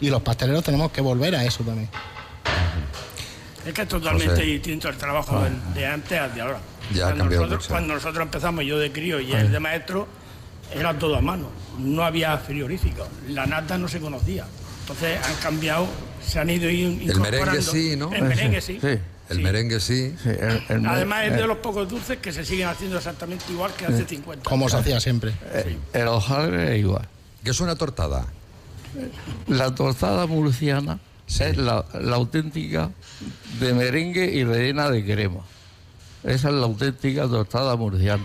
[0.01, 1.89] Y los pasteleros tenemos que volver a eso también.
[3.67, 4.43] Es que es totalmente José.
[4.43, 5.43] distinto el trabajo
[5.75, 6.61] de antes al de ahora.
[6.95, 7.71] Ya ha cuando, cambiado nosotros, mucho.
[7.71, 10.09] cuando nosotros empezamos, yo de crío y él de maestro,
[10.75, 11.51] era todo a mano.
[11.79, 13.07] No había frigorífico.
[13.29, 14.47] La nata no se conocía.
[14.81, 15.87] Entonces han cambiado,
[16.25, 17.63] se han ido in- El merengue incorporando.
[17.73, 18.13] sí, ¿no?
[18.13, 18.79] El merengue sí.
[19.29, 20.15] El merengue sí.
[20.25, 23.87] el- el- Además es de los pocos dulces que se siguen haciendo exactamente igual que
[23.87, 25.33] hace 50 Como se hacía siempre.
[25.53, 27.07] Eh, El hojaldre es igual.
[27.45, 28.27] ¿Qué es una tortada?
[29.47, 32.91] La tostada murciana es la, la auténtica
[33.61, 35.41] de merengue y rellena de crema.
[36.25, 38.25] Esa es la auténtica tostada murciana.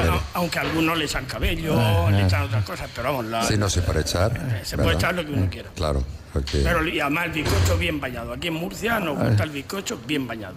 [0.00, 2.26] Aunque, aunque a algunos le echan cabello, Ah, le ah.
[2.26, 4.32] echan otras cosas, pero vamos, la, Sí, no sé, por echar.
[4.64, 5.00] se puede ¿verdad?
[5.00, 5.70] echar lo que uno quiera.
[5.74, 6.58] Claro, porque...
[6.64, 8.32] Pero y además el bizcocho bien bañado.
[8.32, 10.54] Aquí en Murcia nos gusta el bizcocho bien bañado.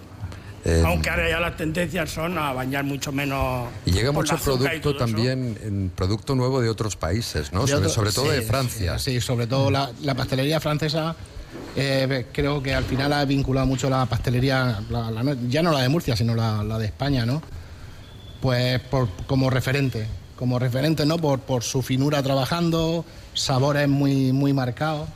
[0.63, 3.67] eh, Aunque ahora ya las tendencias son a bañar mucho menos.
[3.85, 7.61] Y llega mucho producto también, en producto nuevo de otros países, ¿no?
[7.67, 8.97] Sobre, otro- sobre todo sí, de Francia.
[8.99, 11.15] Sí, sí, sobre todo la, la pastelería francesa.
[11.77, 15.81] eh, creo que al final ha vinculado mucho la pastelería, la- la- ya no la
[15.81, 17.41] de Murcia, sino la, la de España, ¿no?
[18.45, 20.05] Pues por- como referente,
[20.37, 21.17] como referente, ¿no?
[21.17, 23.03] Por, por su finura trabajando,
[23.33, 25.09] sabores muy, muy marcados.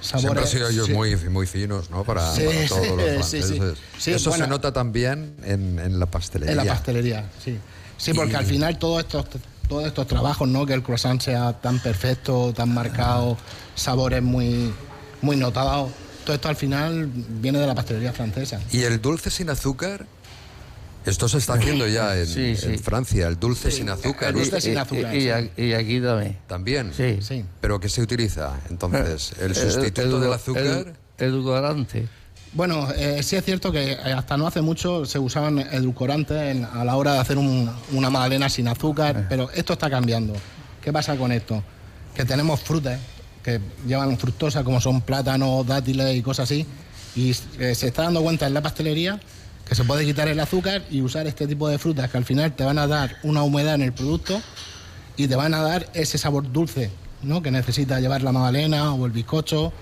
[0.00, 0.94] Siempre han sido ellos sí.
[0.94, 2.02] muy, muy finos, ¿no?
[2.02, 3.58] Para, Sí, para todos los sí, sí.
[3.58, 3.78] franceses.
[3.98, 4.46] Sí, Eso bueno.
[4.46, 6.52] se nota también en, en la pastelería.
[6.52, 7.58] En la pastelería, sí.
[7.98, 9.26] Sí, porque Y- al final todos estos,
[9.68, 10.64] todos estos trabajos, ¿no?
[10.64, 13.36] Que el croissant sea tan perfecto, tan marcado,
[13.74, 14.72] sabores muy,
[15.20, 15.90] muy notados,
[16.24, 18.60] todo esto al final viene de la pastelería francesa.
[18.72, 20.06] ¿Y el dulce sin azúcar?
[21.04, 22.66] Esto se está haciendo ya en, Sí, sí.
[22.66, 24.28] en Francia, el dulce sin azúcar.
[24.30, 25.62] El dulce sin azúcar, Y- y- sí.
[25.64, 26.38] y aquí también.
[26.46, 26.92] ¿También?
[26.96, 27.18] Sí.
[27.20, 27.44] Sí.
[27.60, 29.32] ¿Pero qué se utiliza entonces?
[29.40, 30.92] ¿El sustituto del azúcar?
[31.18, 32.08] edulcorante.
[32.54, 36.64] Bueno, eh, sí es cierto que eh, hasta no hace mucho se usaban edulcorantes en-
[36.66, 40.34] a la hora de hacer un- una magdalena sin azúcar, pero esto está cambiando.
[40.82, 41.62] ¿Qué pasa con esto?
[42.14, 43.00] Que tenemos frutas
[43.42, 46.66] que llevan fructosa, como son plátanos, dátiles y cosas así,
[47.16, 49.18] y eh, se está dando cuenta en la pastelería
[49.68, 52.54] que se puede quitar el azúcar y usar este tipo de frutas que al final
[52.54, 54.40] te van a dar una humedad en el producto
[55.16, 56.90] y te van a dar ese sabor dulce
[57.22, 57.42] ¿no?
[57.42, 59.72] que necesita llevar la magdalena o el bizcocho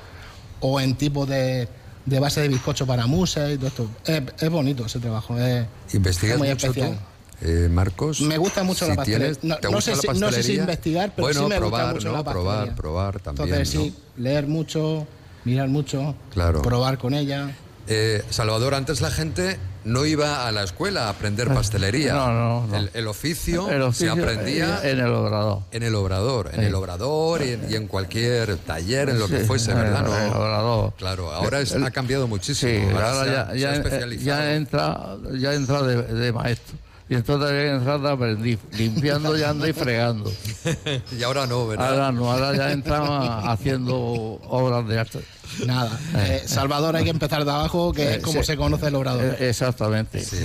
[0.60, 1.68] o en tipo de,
[2.04, 3.90] de base de bizcocho para mousse y todo esto.
[4.04, 6.98] Es, es bonito ese trabajo, es, ¿Investigas es muy mucho tú, especial.
[7.40, 8.20] eh, Marcos?
[8.20, 9.26] Me gusta mucho Si la pastelería.
[9.34, 10.60] tienes- No, ¿te no gusta sé la si- no sé si pastelería?
[10.60, 12.12] investigar, pero bueno, sí me gusta probar, mucho ¿no?
[12.14, 12.76] la probar, pastelería.
[12.76, 13.48] probar también.
[13.48, 15.06] Entonces sí, leer mucho,
[15.46, 16.60] mirar mucho, Claro.
[16.60, 17.50] probar con ella.
[17.92, 22.12] Eh, Salvador, antes la gente no iba a la escuela a aprender pastelería.
[22.14, 22.76] No, no, no.
[22.76, 25.62] El, el oficio, El oficio, se aprendía eh, en el obrador.
[25.72, 26.66] En el obrador, en Sí.
[26.66, 30.06] el obrador y en, y en cualquier taller, en lo que Sí, fuese, ¿verdad?
[30.06, 30.92] En el obrador.
[30.98, 32.70] Claro, ahora es- El- ha cambiado muchísimo.
[32.90, 34.24] Sí, Ahora ya, ya, especializado.
[34.40, 36.76] ya entra, ya entra de, de maestro.
[37.08, 40.32] Y entonces había que entrar de aprendiz, limpiando y anda y fregando.
[41.18, 41.90] y ahora no, ¿verdad?
[41.90, 45.18] Ahora no, ahora ya entramos haciendo obras de arte.
[45.66, 45.98] Nada.
[46.16, 48.46] Eh, Salvador hay que empezar de abajo, que Eh, es como sí.
[48.46, 49.36] se conoce el obrador.
[49.38, 50.20] Eh, Exactamente.
[50.24, 50.36] sí.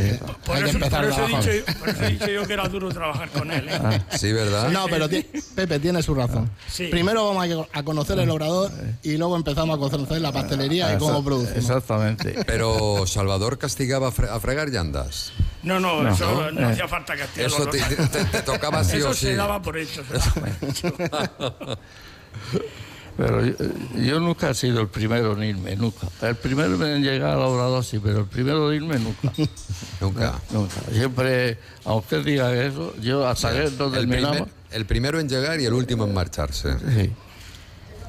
[0.46, 1.50] Por Hay que eso, empezar por eso de he abajo.
[1.52, 3.68] dicho, por eso he dicho yo que era duro trabajar con él.
[3.70, 3.80] ¿eh?
[3.84, 4.00] Ah.
[4.18, 4.70] Sí, ¿verdad?
[4.70, 5.08] No, pero
[5.56, 6.50] Pepe tiene su razón.
[6.68, 6.88] Sí.
[6.88, 8.72] Primero vamos a, conocer el obrador
[9.04, 11.58] y luego empezamos a conocer la pastelería y cómo Exact- producimos.
[11.58, 12.36] Exactamente.
[12.46, 15.32] Pero Salvador castigaba a, fre- a fregar llandas.
[15.64, 16.14] No, no, No.
[16.14, 16.68] eso no, ¿No?
[16.70, 17.48] hacía falta castigo.
[17.48, 19.36] Eso te, te- te tocaba sí Eso o se sí.
[19.36, 20.04] daba por hecho.
[20.04, 21.80] se daba por hecho.
[23.18, 23.54] Pero yo,
[23.96, 26.08] yo nunca he sido el primero en irme, nunca.
[26.22, 29.32] El primero en llegar al obrador sí, pero el primero en irme nunca.
[30.02, 30.34] nunca.
[30.52, 30.76] Nunca.
[30.92, 35.60] Siempre, aunque usted diga eso, yo hasta que no El, primer- el primero en llegar
[35.62, 36.76] y el último en marcharse.
[36.94, 37.12] Sí.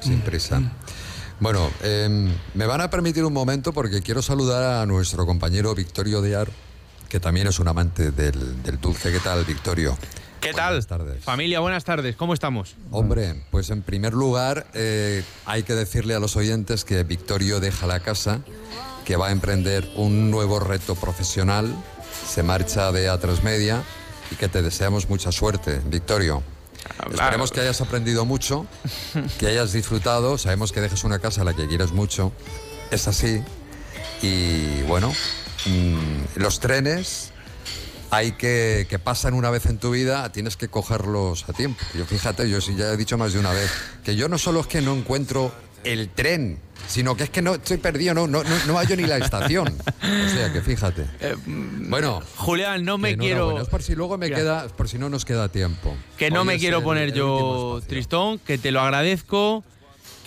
[0.01, 0.61] Sin prisa.
[1.39, 6.21] Bueno, em, me van a permitir un momento porque quiero saludar a nuestro compañero Victorio
[6.21, 6.49] Diar,
[7.07, 9.11] que también es un amante del, del dulce.
[9.11, 9.97] ¿Qué tal, Victorio?
[10.41, 10.81] ¿Qué tal?
[11.21, 12.15] Familia, buenas tardes.
[12.15, 12.75] ¿Cómo estamos?
[12.91, 17.87] Hombre, pues en primer lugar eh, hay que decirle a los oyentes que Victorio deja
[17.87, 18.41] la casa,
[19.05, 21.73] que va a emprender un nuevo reto profesional,
[22.27, 23.83] se marcha de A3 Media
[24.31, 26.43] y que te deseamos mucha suerte, Victorio.
[27.09, 28.65] Esperemos que hayas aprendido mucho,
[29.39, 32.31] que hayas disfrutado, sabemos que dejes una casa a la que quieres mucho,
[32.91, 33.43] es así.
[34.21, 35.11] Y bueno,
[35.65, 37.31] mm, los trenes
[38.11, 41.79] hay que, que pasan una vez en tu vida, tienes que cogerlos a tiempo.
[41.97, 43.71] Yo fíjate, yo ya he dicho más de una vez,
[44.03, 45.51] que yo no solo es que no encuentro
[45.83, 49.03] el tren, sino que es que no estoy perdido, no, no, no, no hallo ni
[49.03, 49.67] la estación.
[49.67, 51.05] O sea que fíjate.
[51.89, 52.21] Bueno.
[52.35, 53.61] Julián, no me quiero.
[53.61, 54.37] Es por si luego me Mira.
[54.37, 55.95] queda, por si no nos queda tiempo.
[56.17, 59.63] Que no Hoy me quiero el- poner el yo tristón, que te lo agradezco,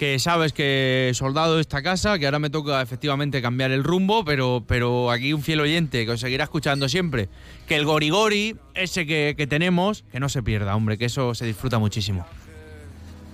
[0.00, 4.24] que sabes que soldado de esta casa, que ahora me toca efectivamente cambiar el rumbo,
[4.24, 7.28] pero, pero aquí un fiel oyente que os seguirá escuchando siempre,
[7.68, 11.44] que el gorigori, ese que, que tenemos, que no se pierda, hombre, que eso se
[11.44, 12.24] disfruta muchísimo.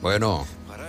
[0.02, 0.44] Bueno,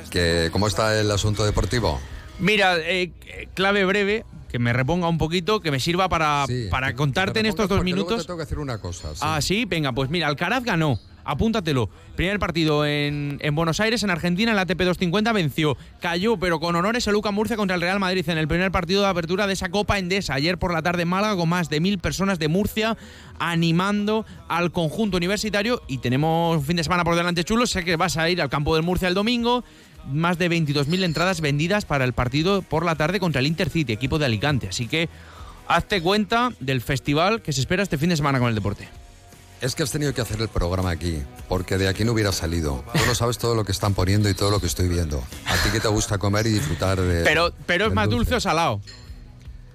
[0.10, 2.00] que ¿cómo está el asunto deportivo?
[2.40, 3.12] Mira, eh,
[3.54, 7.40] clave breve, que me reponga un poquito, que me sirva para, Sí, para contarte te
[7.42, 8.22] en estos dos luego minutos.
[8.22, 9.14] te tengo que hacer una cosa.
[9.14, 9.22] sí.
[9.22, 11.00] Ah, sí, venga, pues mira, Alcaraz ganó.
[11.28, 11.90] Apúntatelo.
[12.16, 15.78] Primer partido en, en Buenos Aires, en Argentina, en la ATP 250 venció.
[16.00, 19.02] Cayó, pero con honores el Luca Murcia contra el Real Madrid en el primer partido
[19.02, 20.34] de apertura de esa Copa Endesa.
[20.34, 22.98] Ayer por la tarde en Málaga, con más de mil personas de Murcia
[23.40, 25.82] animando al conjunto universitario.
[25.88, 27.68] Y tenemos un fin de semana por delante chulo.
[27.68, 29.66] Sé que vas a ir al campo del Murcia el domingo.
[30.10, 34.18] Más de 22.000 entradas vendidas para el partido por la tarde contra el Intercity, equipo
[34.18, 34.70] de Alicante.
[34.70, 35.10] Así que
[35.68, 38.88] hazte cuenta del festival que se espera este fin de semana con el deporte.
[39.60, 42.84] Es que has tenido que hacer el programa aquí, porque de aquí no hubiera salido.
[42.94, 45.18] Tú no sabes todo lo que están poniendo y todo lo que estoy viendo.
[45.48, 47.24] A ti que te gusta comer y disfrutar de.
[47.24, 48.82] Pero, pero es más dulce o salado.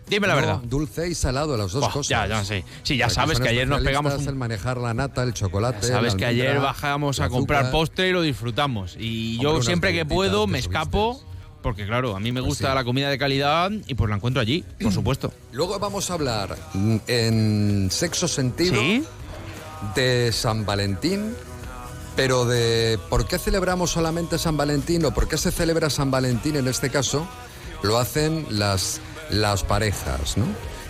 [0.08, 0.58] Dime la No, verdad.
[0.64, 2.08] Dulce y salado, las dos cosas.
[2.08, 2.64] ya, ya sé.
[2.84, 5.86] Sí, ya sabes que ayer nos pegamos un- El manejar la nata, el chocolate.
[5.86, 8.96] Sabes que ayer bajamos a comprar postre y lo disfrutamos.
[8.98, 10.76] Y Hombre, yo siempre que puedo me subiste.
[10.78, 11.22] escapo,
[11.62, 12.74] porque claro, a mí me gusta sí.
[12.74, 15.32] la comida de calidad y pues la encuentro allí, por supuesto.
[15.52, 18.80] Luego vamos a hablar mm, en sexo sentido
[19.94, 21.34] de San Valentín,
[22.16, 26.56] pero de por qué celebramos solamente San Valentín o por qué se celebra San Valentín
[26.56, 27.26] en este caso,
[27.82, 30.44] lo hacen las, las parejas, ¿no?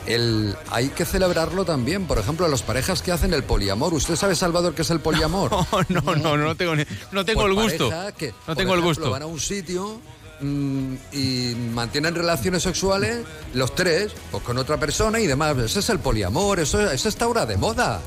[0.05, 3.95] El, hay que celebrarlo también, por ejemplo, las parejas que hacen el poliamor.
[3.95, 5.53] ¿Usted sabe, Salvador, qué es el poliamor?
[5.89, 7.91] no, no, no tengo, ni- no tengo Pues el gusto.
[8.19, 9.11] que, no tengo el gusto.
[9.11, 10.01] Van a un sitio
[10.41, 13.19] mm, y mantienen relaciones sexuales
[13.55, 15.57] los tres, pues con otra persona y demás.
[15.59, 18.01] Ese es el poliamor, eso, eso está ahora de moda.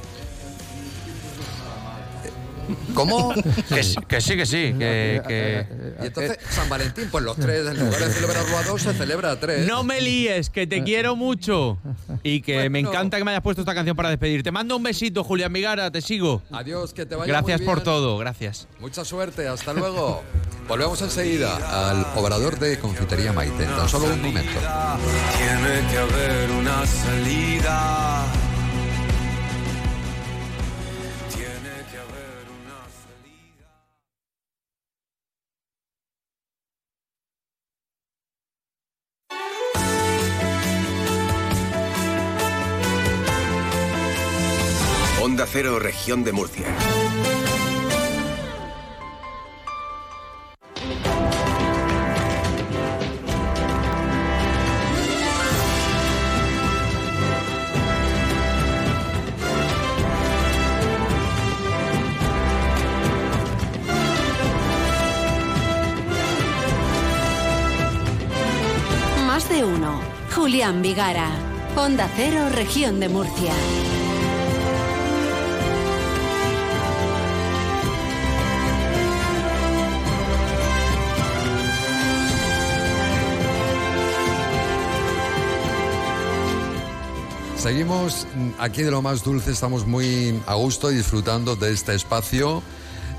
[2.93, 3.33] ¿Cómo?
[3.69, 4.73] Que, sí, que sí, que sí.
[4.77, 5.67] Que, que-
[6.01, 9.31] Y entonces, San Valentín, pues los tres, en lugar de celebrarlo a dos, se celebra
[9.31, 9.67] a tres.
[9.67, 11.77] No me líes, que te quiero mucho.
[12.23, 14.43] Y que me encanta que me hayas puesto esta canción para despedir.
[14.43, 16.41] Te mando un besito, Julián Vigara, te sigo.
[16.51, 17.83] Adiós, que te vaya Gracias muy por bien.
[17.85, 18.67] todo, gracias.
[18.79, 20.23] Mucha suerte, hasta luego.
[20.67, 21.55] Volvemos enseguida
[21.89, 23.65] al obrador de Confitería Maite.
[23.65, 24.59] Tan solo un momento.
[25.37, 28.25] Tiene que haber una salida.
[45.35, 46.65] Onda Cero, región de Murcia.
[69.27, 69.99] Más de uno.
[70.33, 71.27] Julián Vigara.
[71.75, 73.51] Onda Cero, región de Murcia.
[87.65, 88.27] Seguimos
[88.59, 92.61] aquí de lo más dulce, estamos muy a gusto disfrutando de este espacio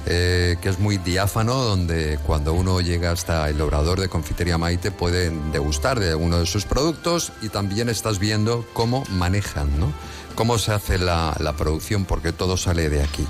[0.06, 4.92] eh, que es muy diáfano, donde cuando uno llega hasta el obrador de Confitería Maite
[4.92, 9.92] puede degustar de uno de sus productos y también estás viendo cómo manejan, ¿no?
[10.36, 13.26] Cómo se hace la producción, porque todo sale de aquí.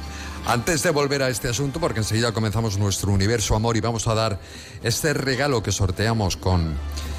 [0.46, 4.14] Antes de volver a este asunto, porque enseguida comenzamos nuestro universo amor y vamos a
[4.14, 4.38] dar
[4.82, 6.74] este regalo que sorteamos con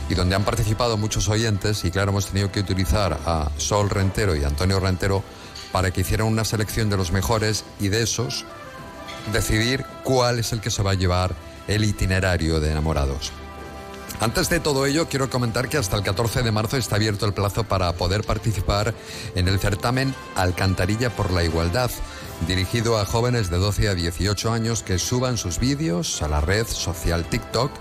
[0.10, 4.36] y donde han participado muchos oyentes y claro, hemos tenido que utilizar a Sol Rentero
[4.36, 5.24] y Antonio Rentero
[5.72, 8.46] para que hicieran una selección de los mejores y de esos
[9.34, 11.36] decidir cuál es el que se va a llevar
[11.68, 13.32] el itinerario de enamorados.
[14.20, 17.34] Antes de todo ello, quiero comentar que hasta el 14 de marzo está abierto el
[17.34, 18.96] plazo para poder participar
[19.36, 21.92] en el certamen Alcantarilla por la Igualdad,
[22.48, 26.66] dirigido a jóvenes de 12 a 18 años que suban sus vídeos a la red
[26.66, 27.72] social TikTok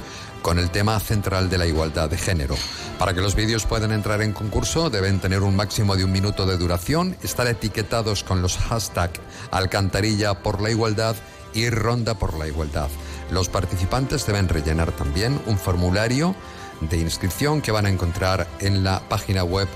[0.47, 2.55] con el tema central de la igualdad de género.
[3.01, 6.47] Para que los vídeos puedan entrar en concurso deben tener un máximo de un minuto
[6.47, 9.18] de duración, estar etiquetados con los hashtags
[9.51, 11.16] Alcantarilla por la Igualdad
[11.53, 12.86] y Ronda por la Igualdad.
[13.32, 16.36] Los participantes deben rellenar también un formulario
[16.80, 19.66] de inscripción que van a encontrar en la página web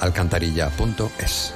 [0.00, 1.54] alcantarilla.es.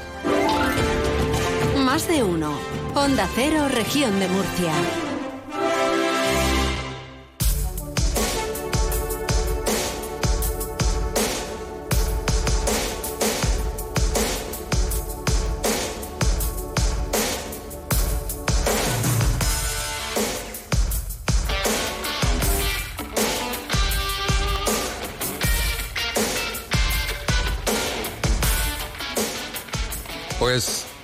[1.76, 2.58] Más de uno.
[2.94, 4.72] Onda Cero, región de Murcia.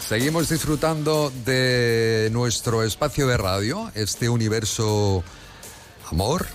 [0.08, 5.22] Seguimos disfrutando de nuestro espacio de radio, este universo
[6.10, 6.46] amor,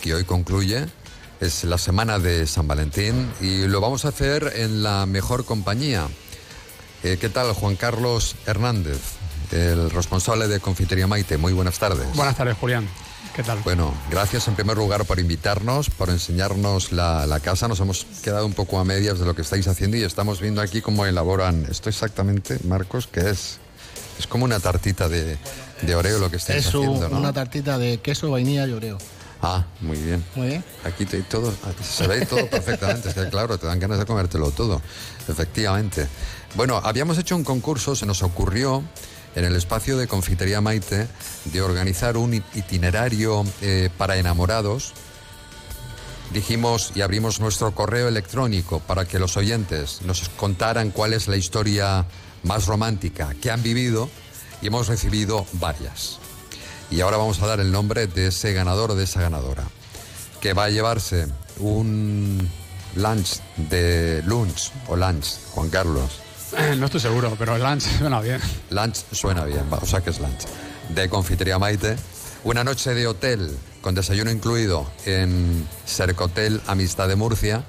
[0.00, 0.86] que hoy concluye.
[1.38, 6.08] Es la semana de San Valentín y lo vamos a hacer en la mejor compañía.
[7.02, 9.00] Eh, ¿Qué tal, Juan Carlos Hernández,
[9.52, 11.36] el responsable de Confitería Maite?
[11.36, 12.08] Muy buenas tardes.
[12.16, 12.88] Buenas tardes, Julián.
[13.38, 13.60] ¿Qué tal?
[13.62, 17.68] Bueno, gracias en primer lugar por invitarnos, por enseñarnos la, la casa.
[17.68, 20.60] Nos hemos quedado un poco a medias de lo que estáis haciendo y estamos viendo
[20.60, 23.58] aquí cómo elaboran esto exactamente, Marcos, que es,
[24.18, 25.38] es como una tartita de,
[25.82, 27.18] de oreo lo que estáis Es un- haciendo, ¿no?
[27.20, 28.98] una tartita de queso, vainilla y oreo.
[29.40, 30.24] Ah, muy bien.
[30.34, 30.64] Muy bien.
[30.82, 34.50] Aquí te- todo, se ve todo perfectamente, es que claro, te dan ganas de comértelo
[34.50, 34.82] todo,
[35.28, 36.08] efectivamente.
[36.56, 38.82] Bueno, habíamos hecho un concurso, se nos ocurrió
[39.34, 41.08] en el espacio de Confitería Maite
[41.46, 44.94] de organizar un itinerario eh, para enamorados.
[46.32, 51.36] Dijimos y abrimos nuestro correo electrónico para que los oyentes nos contaran cuál es la
[51.36, 52.04] historia
[52.42, 54.10] más romántica que han vivido
[54.60, 56.18] y hemos recibido varias.
[56.90, 59.64] Y ahora vamos a dar el nombre de ese ganador o de esa ganadora,
[60.40, 61.26] que va a llevarse
[61.58, 62.48] un
[62.96, 66.27] lunch de lunch o lunch, Juan Carlos.
[66.78, 68.40] No estoy seguro, pero lunch suena bien.
[68.70, 70.44] Lunch suena bien, o sea que es lunch.
[70.90, 71.96] De Confitería Maite.
[72.44, 77.64] Una noche de hotel con desayuno incluido en Cercotel Amistad de Murcia.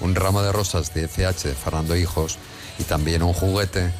[0.00, 2.38] Un ramo de rosas de CH de Fernando Hijos.
[2.78, 3.92] Y también un juguete,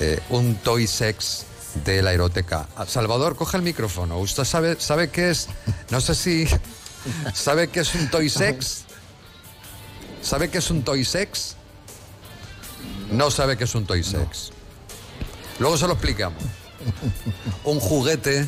[0.00, 1.46] eh, un toy sex
[1.84, 2.68] de la eroteca.
[2.76, 4.18] Ah, Salvador, coge el micrófono.
[4.18, 5.48] ¿Usted sabe, sabe qué es?
[5.90, 6.46] No sé si
[7.34, 8.84] ¿Sabe qué es un toy sex?
[10.22, 11.56] ¿Sabe qué es un toy sex?
[13.10, 14.50] No sabe qué es un toy sex.
[15.58, 16.42] Luego se lo explicamos.
[17.64, 18.46] Un juguete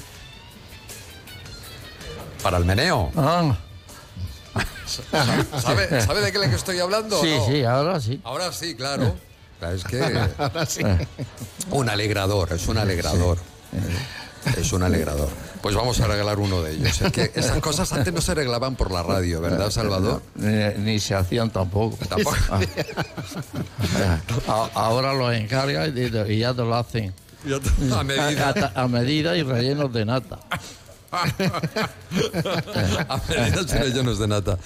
[2.42, 3.10] para el meneo.
[3.16, 3.56] Ah.
[4.86, 7.20] ¿Sabe, sabe de qué le estoy hablando?
[7.20, 7.46] Sí, no?
[7.46, 8.20] sí, ahora sí.
[8.24, 9.16] Ahora sí, claro.
[9.58, 10.02] Claro, Es que
[10.38, 10.82] Ahora sí.
[11.70, 13.38] un alegrador, es un alegrador.
[14.56, 15.28] Es un alegrador.
[15.60, 17.00] Pues vamos a regalar uno de ellos.
[17.02, 20.22] Es que esas cosas antes no se reglaban por la radio, ¿verdad, Salvador?
[20.36, 21.98] Ni, ni se hacían tampoco.
[22.06, 22.36] Tampoco.
[24.48, 27.12] A- Ahora los encargas y, y ya te lo hacen.
[27.94, 28.72] A medida.
[28.74, 30.38] A, a medida y rellenos de nata.
[31.12, 31.26] A
[33.28, 34.58] medida sin rellenos de nata.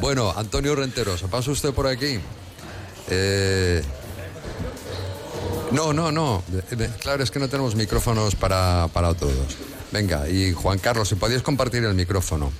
[0.00, 2.18] Bueno, Antonio Renteroso, ¿pasa usted por aquí?
[3.10, 3.82] Eh,
[5.74, 6.42] No, no, no.
[7.00, 9.34] Claro, es que no tenemos micrófonos para, para todos.
[9.90, 12.52] Venga, y Juan Carlos, si podías compartir el micrófono.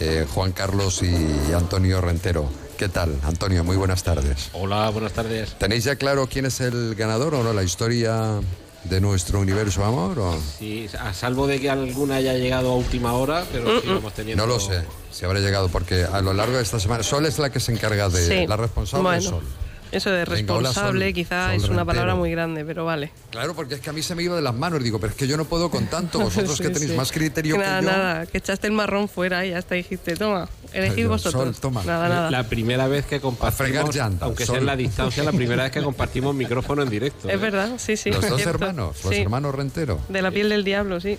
[0.00, 2.48] Eh, Juan Carlos y Antonio Rentero.
[2.76, 3.62] ¿Qué tal, Antonio?
[3.64, 4.50] Muy buenas tardes.
[4.52, 5.54] Hola, buenas tardes.
[5.58, 7.52] ¿Tenéis ya claro quién es el ganador o no?
[7.52, 8.40] ¿La historia
[8.84, 10.18] de nuestro universo amor?
[10.18, 10.36] O?
[10.58, 14.44] Sí, a salvo de que alguna haya llegado a última hora, pero sí vamos teniendo.
[14.44, 14.82] No lo sé
[15.12, 17.02] si habrá llegado, porque a lo largo de esta semana.
[17.02, 18.26] Sol es la que se encarga de.
[18.40, 18.46] Sí.
[18.46, 19.18] La responsable Bueno.
[19.18, 19.44] es Sol.
[19.92, 21.14] Eso de Venga, hola, responsable Sol.
[21.14, 23.12] quizá Sol es una palabra muy grande, pero vale.
[23.30, 24.82] Claro, porque es que a mí se me iba de las manos.
[24.82, 26.18] Digo, pero es que yo no puedo con tanto.
[26.22, 26.96] Vosotros que tenéis sí.
[26.96, 27.92] más criterio nada, que yo.
[27.92, 31.42] nada, que echaste el marrón fuera y ya está, dijiste, toma, elegid vosotros.
[31.42, 31.84] Sol, toma.
[31.84, 32.30] Nada, nada.
[32.30, 34.54] La primera vez que compartimos, fregar llantas, aunque Sol.
[34.54, 37.28] sea en la distancia, la primera vez que compartimos micrófono en directo.
[37.28, 37.36] Es ¿eh?
[37.36, 38.10] verdad, sí, sí.
[38.10, 38.64] Los dos cierto.
[38.64, 40.00] hermanos, los Sí, hermanos Rentero.
[40.08, 41.18] De la piel del diablo, sí.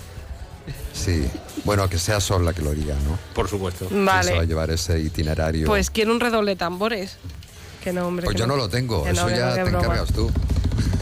[0.94, 1.26] Sí.
[1.66, 3.20] Bueno, que sea Sol la que lo diga, ¿no?
[3.36, 3.86] Por supuesto.
[3.88, 4.30] ¿Quién Vale.
[4.30, 5.68] se va a llevar ese itinerario?
[5.68, 7.18] Pues quiero un redoble de tambores.
[7.84, 8.26] Que no, hombre.
[8.26, 9.06] Pues yo no lo tengo.
[9.06, 9.80] Eso ya te broma.
[9.84, 10.32] encargas tú.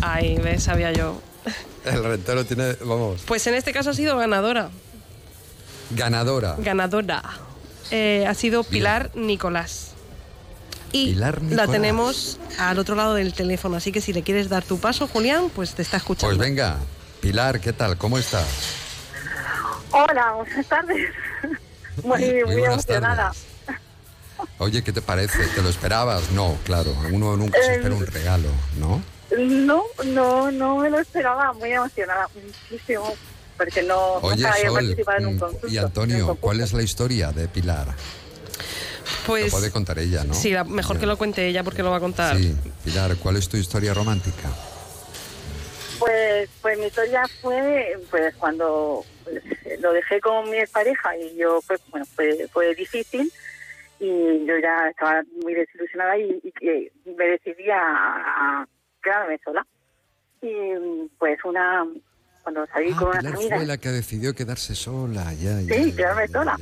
[0.01, 1.21] Ay, ves, sabía yo.
[1.85, 4.69] El Rentero tiene, vamos, Pues en este caso ha sido ganadora.
[5.91, 6.55] ganadora.
[6.59, 7.21] Ganadora.
[7.91, 9.89] Eh, ha sido Pilar Nicolás.
[10.93, 11.71] Y Pilar la Nicolás.
[11.71, 13.77] tenemos al otro lado del teléfono.
[13.77, 16.35] Así que si le quieres dar tu paso, Julián, pues te está escuchando.
[16.35, 16.77] Pues venga,
[17.21, 17.97] Pilar, ¿qué tal?
[17.97, 18.47] ¿Cómo estás?
[19.91, 21.09] Hola, buenas tardes.
[22.03, 23.33] Muy, muy, buenas emocionada.
[24.59, 25.45] Oye, ¿qué te parece?
[25.47, 26.31] ¿Te lo esperabas?
[26.31, 26.95] No, claro.
[27.11, 29.01] Uno nunca se espera un regalo, ¿no?
[29.37, 31.53] No, no, no me lo esperaba.
[31.53, 33.13] Muy emocionada, muchísimo.
[33.57, 35.67] Porque no Oye, nunca había Sol participado en un mm, concurso.
[35.67, 37.87] y Antonio, ¿cuál es la historia de Pilar?
[39.25, 40.33] Pues Lo puede contar ella, ¿no?
[40.33, 42.37] sí, la- mejor que lo cuente ella porque lo va a contar.
[42.37, 44.49] Sí, Pilar, ¿cuál es tu historia romántica?
[45.99, 49.05] Pues, pues mi historia fue pues cuando
[49.79, 53.31] lo dejé con mi pareja y yo pues bueno fue, fue difícil
[54.03, 58.67] y yo ya estaba muy desilusionada y, y que me decidí a, a
[59.03, 59.65] quedarme sola
[60.41, 60.49] y
[61.19, 61.85] pues una
[62.41, 65.75] cuando salí con unas Pilar amigas fue la que decidió quedarse sola, ya, ya.
[65.75, 66.57] sí quedarme sola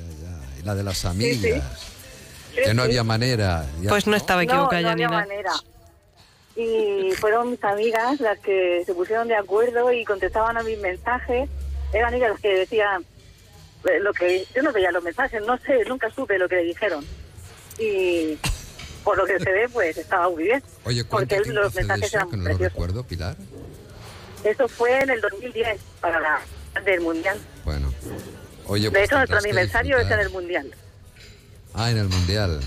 [0.60, 1.96] Y la de las amigas.
[2.54, 2.90] Sí, que no sí.
[2.90, 3.66] había manera.
[3.82, 3.90] ya.
[3.90, 5.26] Pues no estaba no, equivocada, no había Janina.
[5.26, 5.52] manera
[6.58, 11.50] y fueron mis amigas las que se pusieron de acuerdo y contestaban a mis mensajes
[11.94, 13.06] eran ellas las que decían
[13.86, 16.64] eh, lo que yo no veía los mensajes no sé nunca supe lo que le
[16.64, 17.06] dijeron
[17.80, 18.38] y
[19.04, 22.14] por lo que se ve pues estaba muy bien Oye, ¿cuánto porque tiempo los mensajes
[22.14, 23.36] eran Que no lo preciosos recuerdo, Pilar.
[24.44, 26.42] eso fue en el 2010 para la
[26.86, 27.94] del mundial Bueno.
[28.68, 30.26] Oye, de pues hecho nuestro aniversario es en disfrutar.
[30.26, 30.72] el mundial
[31.74, 32.60] Ah, en el Mundial.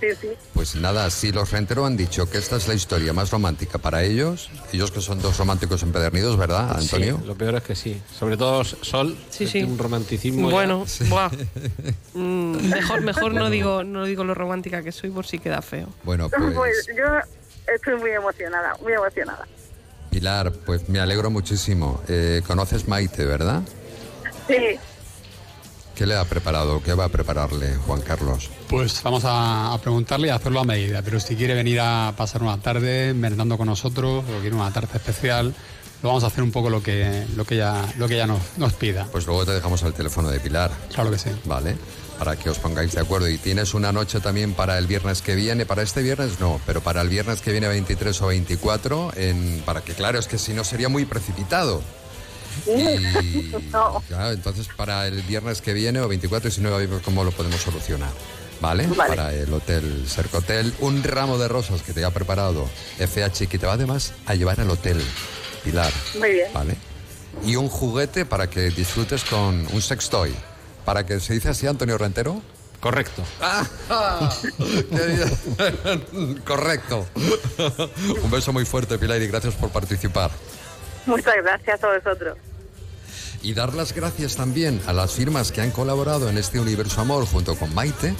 [0.00, 3.30] Sí sí Pues nada, si los Rentero han dicho que esta es la historia más
[3.30, 7.18] romántica para ellos, ellos que son dos románticos empedernidos, ¿verdad, Antonio?
[7.20, 8.00] Sí, lo peor es que sí.
[8.18, 9.72] Sobre todo Sol, Sí, tiene sí.
[9.72, 10.48] un romanticismo.
[10.48, 10.54] ya.
[10.54, 11.30] Bueno, buah.
[12.12, 15.88] Mm, mejor, mejor no digo, no digo lo romántica que soy por si queda feo.
[16.02, 17.04] Bueno, pues, pues yo
[17.72, 19.46] estoy muy emocionada muy emocionada
[20.10, 22.02] Pilar, pues me alegro muchísimo.
[22.08, 23.62] Eh, Conoces Maite, ¿verdad?
[24.48, 24.78] sí
[26.00, 26.82] ¿Qué le ha preparado?
[26.82, 28.48] ¿Qué va a prepararle Juan Carlos?
[28.70, 31.02] Pues vamos a, a preguntarle y a hacerlo a medida.
[31.02, 34.88] Pero si quiere venir a pasar una tarde merendando con nosotros o quiere una tarde
[34.94, 35.54] especial,
[36.02, 38.40] lo vamos a hacer un poco lo que, lo que ella, lo que ella nos,
[38.56, 39.08] nos pida.
[39.12, 40.70] Pues luego te dejamos el teléfono de Pilar.
[40.90, 41.28] Claro que sí.
[41.44, 41.76] Vale,
[42.18, 43.28] para que os pongáis de acuerdo.
[43.28, 45.66] Y tienes una noche también para el viernes que viene.
[45.66, 49.82] Para este viernes no, pero para el viernes que viene 23 o 24, en, para
[49.82, 51.82] que claro, es que si no sería muy precipitado.
[52.66, 57.02] Y no claro, entonces para el viernes que viene o 24 y si no, vemos
[57.02, 58.10] cómo lo podemos solucionar.
[58.60, 58.86] ¿Vale?
[58.88, 59.16] Vale.
[59.16, 63.66] Para el hotel Cercotel, un ramo de rosas que te ha preparado FH que te
[63.66, 65.02] va además a llevar al hotel,
[65.64, 65.90] Pilar.
[66.18, 66.76] muy bien ¿Vale?
[67.42, 70.34] Y un juguete para que disfrutes con un sextoy.
[70.84, 72.42] Para que se dice así, Antonio Rentero.
[72.80, 73.22] Correcto.
[74.90, 76.40] Bien.
[76.44, 77.06] Correcto.
[78.22, 80.30] un beso muy fuerte, Pilar, y gracias por participar.
[81.06, 82.36] muchas gracias a vosotros
[83.42, 87.26] Y dar las gracias también a las firmas que han colaborado en este Universo Amor
[87.26, 88.14] junto con Maite.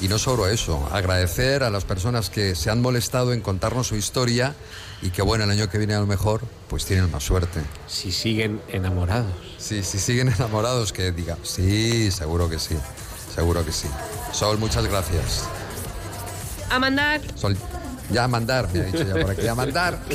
[0.00, 3.96] Y no solo eso, agradecer a las personas que se han molestado en contarnos su
[3.96, 4.54] historia
[5.02, 7.60] y que bueno, el año que viene a lo mejor pues tienen más suerte.
[7.86, 9.32] Si siguen enamorados.
[9.58, 12.76] Sí, si siguen enamorados, que diga, sí, seguro que sí,
[13.34, 13.88] seguro que sí.
[14.32, 15.44] Sol, muchas gracias.
[16.70, 17.20] A mandar.
[17.34, 17.56] Sol,
[18.10, 19.98] ya a mandar, me ha dicho ya por aquí, a mandar.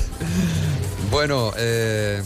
[1.11, 2.21] Bueno, eh,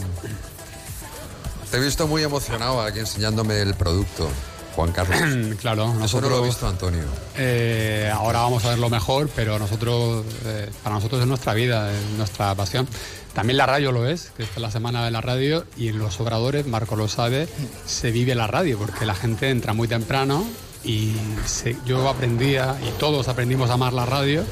[1.70, 4.28] te he visto muy emocionado aquí enseñándome el producto,
[4.76, 5.16] Juan Carlos.
[5.60, 6.30] claro, Eso no nosotros.
[6.30, 7.02] lo ha visto Antonio.
[7.36, 11.92] Eh, ahora vamos a ver lo mejor, pero nosotros, eh, para nosotros es nuestra vida,
[11.92, 12.86] es nuestra pasión.
[13.34, 15.98] También la radio lo es, que esta es la semana de la radio y en
[16.00, 17.48] los obradores, Marco lo sabe,
[17.86, 20.44] se vive la radio porque la gente entra muy temprano
[20.82, 21.12] y
[21.46, 24.42] se- yo aprendía y todos aprendimos a amar la radio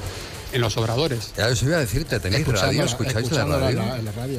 [0.52, 1.32] en los obradores.
[1.36, 2.84] Ya os iba a decirte, ¿tenéis radio?
[2.84, 3.82] ¿Escucháis la radio?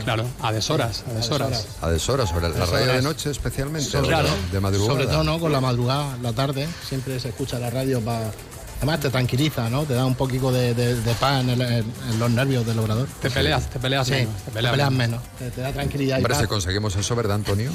[0.04, 1.68] Claro, a deshoras, a deshoras.
[1.82, 4.30] A deshoras, sobre la radio de noche especialmente, Sobre- ¿no?
[4.52, 4.92] de madrugada.
[4.94, 5.40] Sobre todo, ¿no?
[5.40, 8.32] Con la madrugada, la tarde, siempre se escucha la radio para...
[8.78, 9.84] Además te tranquiliza, ¿no?
[9.84, 13.08] Te da un poquito de, de- de paz en, el- en- los nervios del obrador.
[13.22, 15.22] Te peleas, te peleas Sí, menos, te te peleas, peleas menos.
[15.38, 16.42] Te, te da tranquilidad y Hombre, paz.
[16.44, 17.72] si conseguimos eso, ¿verdad, Antonio?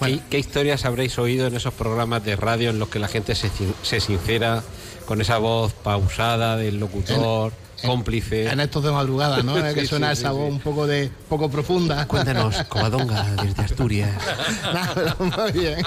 [0.00, 3.34] ¿Qué, qué historias habréis oído en esos programas de radio en los que la gente
[3.34, 3.50] se,
[3.82, 4.62] se sincera
[5.06, 7.52] con esa voz pausada del locutor,
[7.84, 8.48] cómplice?
[8.48, 9.56] En estos de madrugada, ¿no?
[9.66, 10.52] Es que suena sí, esa sí, voz sí.
[10.52, 12.06] un poco de poco profunda.
[12.06, 14.10] Cuéntanos, Covadonga, desde Asturias.
[14.72, 15.82] No, pero muy bien.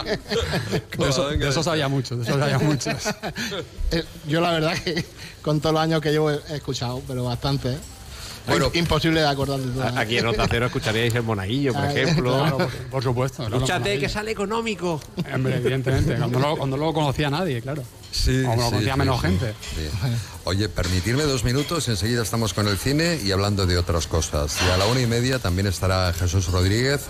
[0.97, 2.89] De eso, de eso sabía mucho, de eso sabía mucho.
[3.91, 5.05] Eh, Yo la verdad que
[5.41, 7.78] con todos los años que llevo he he escuchado, pero bastante.
[8.47, 9.99] Bueno, imposible de acordar de todo.
[9.99, 12.37] Aquí en Onda Cero escucharíais el monaguillo, por Ah, ejemplo.
[12.39, 13.43] claro, por, por supuesto.
[13.43, 14.99] Escúchate, que sale económico.
[15.33, 17.83] Hombre, evidentemente, cuando no, cuando no lo conocía nadie, claro.
[18.11, 19.53] Sí, O lo sí, conocía sí, menos sí, gente.
[19.75, 19.87] sí.
[20.43, 24.57] Oye, permitirme dos minutos, enseguida estamos con el cine y hablando de otras cosas.
[24.67, 27.01] Y a la una y media también estará Jesús Rodríguez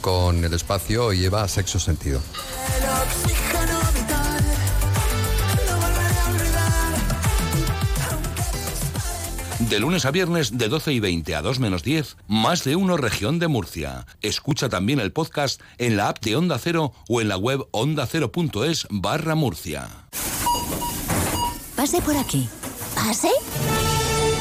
[0.00, 2.20] con el espacio y lleva sexo sentido.
[9.70, 12.96] De lunes a viernes de 12 y 20 a 2 menos 10, más de uno
[12.96, 14.06] región de Murcia.
[14.20, 18.86] Escucha también el podcast en la app de Onda Cero o en la web ondacero.es
[18.90, 19.88] barra Murcia.
[21.74, 22.48] Pase por aquí.
[22.94, 23.30] ¿Pase?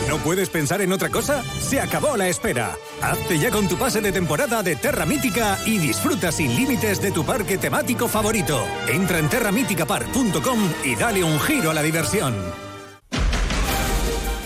[0.09, 1.43] ¿No puedes pensar en otra cosa?
[1.59, 2.75] Se acabó la espera.
[3.01, 7.11] Hazte ya con tu pase de temporada de Terra Mítica y disfruta sin límites de
[7.11, 8.63] tu parque temático favorito.
[8.87, 12.35] Entra en terramíticapark.com y dale un giro a la diversión.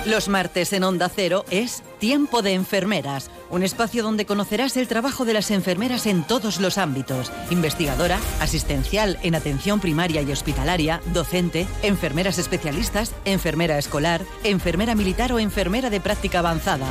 [0.08, 5.26] Los martes en Onda Cero es Tiempo de Enfermeras, un espacio donde conocerás el trabajo
[5.26, 7.30] de las enfermeras en todos los ámbitos.
[7.50, 15.40] Investigadora, asistencial en atención primaria y hospitalaria, docente, enfermeras especialistas, enfermera escolar, enfermera militar o
[15.40, 16.88] enfermera de práctica avanzada.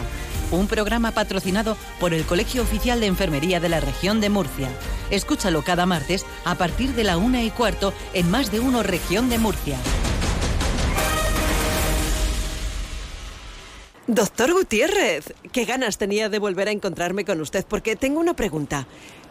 [0.51, 4.69] Un programa patrocinado por el Colegio Oficial de Enfermería de la región de Murcia.
[5.11, 9.31] Escúchalo cada martes a partir de la una y cuarto en Más de Uno Región
[9.31, 9.79] de Murcia.
[14.07, 18.87] Doctor Gutiérrez, qué ganas tenía de volver a encontrarme con usted porque tengo una pregunta.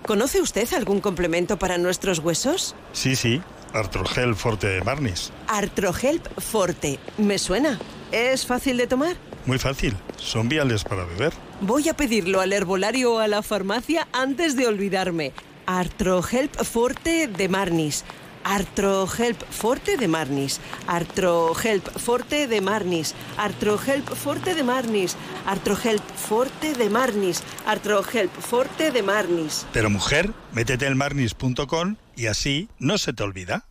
[0.05, 2.75] ¿Conoce usted algún complemento para nuestros huesos?
[2.91, 3.41] Sí, sí,
[3.73, 5.31] Artrogel Forte de Marnis.
[5.47, 6.99] Artrohelp Forte.
[7.17, 7.79] ¿Me suena?
[8.11, 9.15] ¿Es fácil de tomar?
[9.45, 11.31] Muy fácil, son viales para beber.
[11.61, 15.31] Voy a pedirlo al herbolario o a la farmacia antes de olvidarme.
[15.67, 18.03] Artrohelp Forte de Marnis.
[18.45, 26.89] Artrohelp Forte de Marnis, Artrohelp Forte de Marnis, Artrohelp Forte de Marnis, Artrohelp Forte de
[26.89, 29.65] Marnis, Artrohelp Forte de Marnis.
[29.73, 33.67] Pero mujer, métete en marnis.com y así no se te olvida.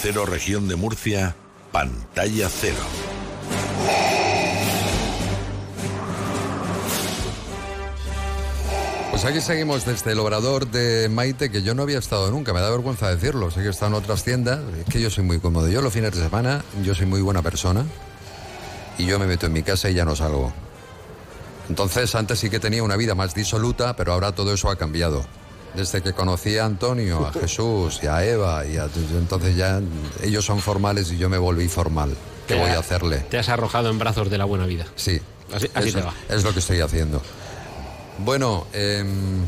[0.00, 1.34] Cero, región de Murcia,
[1.72, 2.76] pantalla cero.
[9.10, 12.60] Pues aquí seguimos desde el obrador de Maite, que yo no había estado nunca, me
[12.60, 13.50] da vergüenza decirlo.
[13.50, 15.68] Sé que estado en otras tiendas, es que yo soy muy cómodo.
[15.68, 17.84] Yo los fines de semana, yo soy muy buena persona
[18.98, 20.52] y yo me meto en mi casa y ya no salgo.
[21.68, 25.26] Entonces, antes sí que tenía una vida más disoluta, pero ahora todo eso ha cambiado.
[25.74, 29.80] Desde que conocí a Antonio, a Jesús y a Eva, y a- entonces ya
[30.22, 32.14] ellos son formales y yo me volví formal.
[32.46, 33.18] ¿Qué voy a hacerle?
[33.18, 34.86] Te has arrojado en brazos de la buena vida.
[34.96, 35.20] Sí.
[35.52, 36.14] Así, así Eso te va.
[36.28, 37.22] Es lo que estoy haciendo.
[38.18, 39.44] Bueno, em,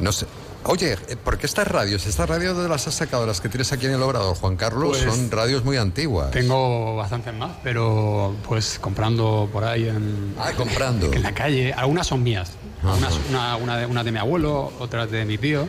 [0.00, 0.26] no sé.
[0.66, 2.06] Oye, eh, ¿por qué estas radios?
[2.06, 4.96] ¿Estas radios de las has sacado, las que tienes aquí en el Obrador, Juan Carlos?
[4.98, 6.30] Pues, son radios muy antiguas.
[6.30, 11.12] Tengo bastantes más, pero pues comprando por ahí en, Ah, comprando.
[11.12, 11.72] en la calle.
[11.74, 12.52] Algunas son mías.
[12.82, 15.68] Algunas- una, una de, una de mi abuelo, otras de mi tío.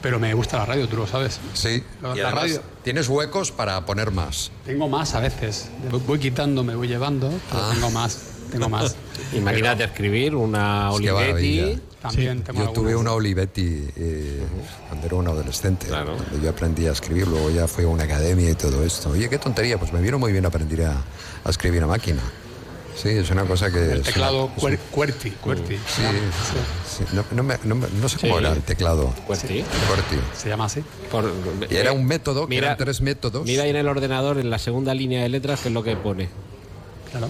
[0.00, 1.40] Pero me gusta la radio, tú lo sabes.
[1.54, 1.82] Sí.
[2.00, 2.62] La, Y la radio.
[2.84, 4.52] tienes huecos para poner más.
[4.64, 5.68] Tengo más a veces.
[5.90, 7.70] Voy- Voy quitando, me voy llevando, pero Ah.
[7.74, 8.18] tengo más.
[8.50, 8.96] Tengo más.
[9.34, 11.78] Imagínate escribir una que Olivetti.
[12.00, 14.40] También tengo Yo tuve una Olivetti eh,
[14.88, 18.48] cuando era un adolescente, cuando yo aprendí a escribir, luego ya fui a una academia
[18.50, 19.10] y todo esto.
[19.10, 20.92] Oye, qué tontería, pues me vino muy bien aprender a,
[21.44, 22.22] a escribir a máquina.
[22.96, 23.78] Sí, es una cosa que...
[23.92, 25.30] El es teclado una- es cuer- un- QWERTY.
[25.30, 25.76] QWERTY.
[25.76, 26.02] Sí,
[26.98, 28.44] sí, no, no me- no me- no sé cómo Sí.
[28.44, 29.12] era el teclado.
[29.26, 29.62] QWERTY.
[29.62, 30.16] QWERTY.
[30.36, 30.82] Se llama así.
[31.10, 31.32] Por-
[31.70, 33.44] Y era eh, un método, que eran tres métodos.
[33.44, 35.96] Mira ahí en el ordenador, en la segunda línea de letras, que es lo que
[35.96, 36.28] pone.
[37.10, 37.28] Claro.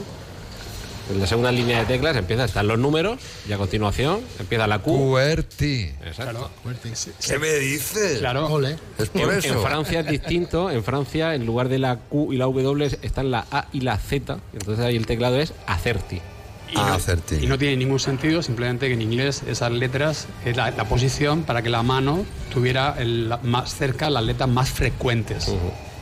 [1.10, 4.78] En la segunda línea de teclas empieza, están los números y a continuación empieza la
[4.80, 4.92] Q.
[4.92, 5.92] QWERTY.
[6.04, 6.50] Exacto.
[7.26, 8.18] ¿Qué me dices?
[8.18, 8.60] Claro.
[8.98, 9.54] Es por En, eso.
[9.54, 10.70] en Francia es distinto.
[10.70, 13.96] En Francia, en lugar de la Q y la W, están la A y la
[13.98, 14.38] Z.
[14.52, 16.20] Entonces ahí el teclado es Acerti.
[16.70, 16.82] Y no,
[17.40, 21.44] y no tiene ningún sentido, simplemente que en inglés esas letras es la, la posición
[21.44, 25.50] para que la mano tuviera el- más cerca las letras más frecuentes.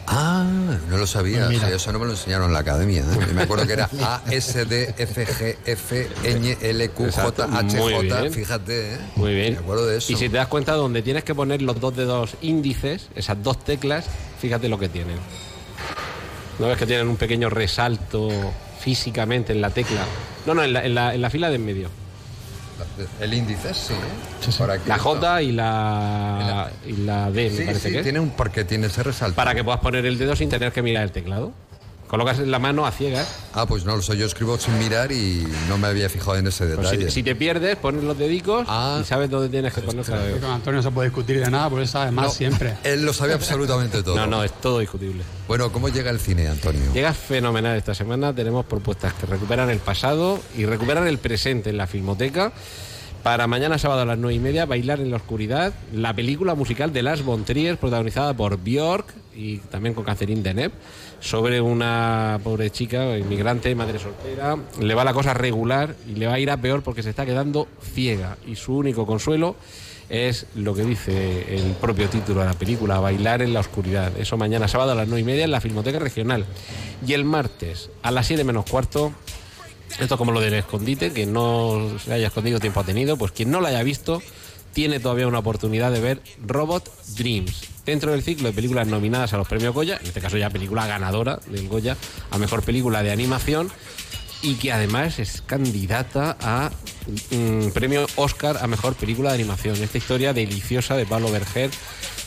[0.09, 0.45] Ah,
[0.89, 1.47] no lo sabía.
[1.47, 1.63] Pues.
[1.65, 3.01] Eso no me lo enseñaron en la academia.
[3.03, 3.33] ¿eh?
[3.35, 7.79] Me acuerdo que era A, S, D, F, G, F, Ñ, L, Q, J, H,
[7.79, 8.31] J.
[8.31, 8.99] Fíjate, ¿eh?
[9.17, 9.55] Muy bien.
[9.55, 10.13] Me acuerdo de eso.
[10.13, 13.65] Y si te das cuenta, donde tienes que poner los dos dedos índices, esas dos
[13.65, 14.07] teclas,
[14.41, 15.19] fíjate lo que tienen.
[16.59, 18.29] ¿No ves que tienen un pequeño resalto
[18.81, 20.05] físicamente en la tecla?
[20.47, 21.91] No, no, en la, en la- en la fila de en medio.
[23.21, 23.95] El índice, sí.
[24.57, 24.99] Por aquí La.
[24.99, 29.37] J y la, y la D, me parece que tiene un porque tiene ese resalto.
[29.37, 31.53] Para que puedas poner el dedo sin tener que mirar el teclado.
[32.09, 33.27] Colocas la mano a ciegas.
[33.53, 34.17] Ah, pues no lo sé.
[34.17, 37.07] Yo escribo sin mirar y no me había fijado en ese Pues detalle.
[37.09, 38.63] si, si te pierdes, pones los dedicos
[39.01, 40.31] y sabes dónde tienes que poner cada.
[40.39, 42.75] Con Antonio no se puede discutir de nada, por eso sabe más No, siempre.
[42.85, 44.15] Él lo sabe absolutamente todo.
[44.15, 45.25] No, no, es todo discutible.
[45.49, 46.93] Bueno, ¿cómo llega el cine, Antonio?
[46.95, 48.33] Llega fenomenal esta semana.
[48.33, 52.53] Tenemos propuestas que recuperan el pasado y recuperan el presente en la filmoteca.
[53.27, 56.93] Para mañana sábado a las nueve y media, Bailar en la Oscuridad, la película musical
[56.93, 60.73] de Lars von Trier, protagonizada por Björk y también con Catherine Deneuve,
[61.19, 64.57] sobre una pobre chica, inmigrante, madre soltera.
[64.81, 67.27] Le va la cosa regular y le va a ir a peor porque se está
[67.27, 68.39] quedando ciega.
[68.47, 69.57] Y su único consuelo
[70.09, 74.17] es lo que dice el propio título de la película, Bailar en la Oscuridad.
[74.17, 76.47] Eso mañana sábado a las nueve y media en la Filmoteca Regional.
[77.05, 79.13] Y el martes a las 7 menos cuarto
[79.99, 83.33] esto es como lo del escondite, que no se haya escondido tiempo ha tenido, pues
[83.33, 84.23] quien no lo haya visto
[84.73, 87.63] tiene todavía una oportunidad de ver Robot Dreams.
[87.87, 90.87] Dentro del ciclo de películas nominadas a los premios Goya, en este caso ya película
[90.87, 91.97] ganadora del Goya
[92.31, 93.71] a mejor película de animación,
[94.43, 96.71] y que además es candidata a
[97.31, 99.77] mm, premio Oscar a mejor película de animación.
[99.83, 101.71] Esta historia deliciosa de Pablo Berger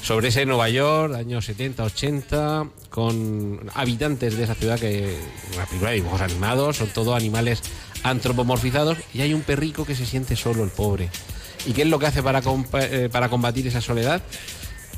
[0.01, 5.17] sobre ese Nueva York, años 70, 80, con habitantes de esa ciudad que
[5.53, 7.61] una película de dibujos animados, son todos animales
[8.03, 11.09] antropomorfizados y hay un perrico que se siente solo, el pobre.
[11.65, 12.41] ¿Y qué es lo que hace para,
[12.73, 14.21] eh, para combatir esa soledad?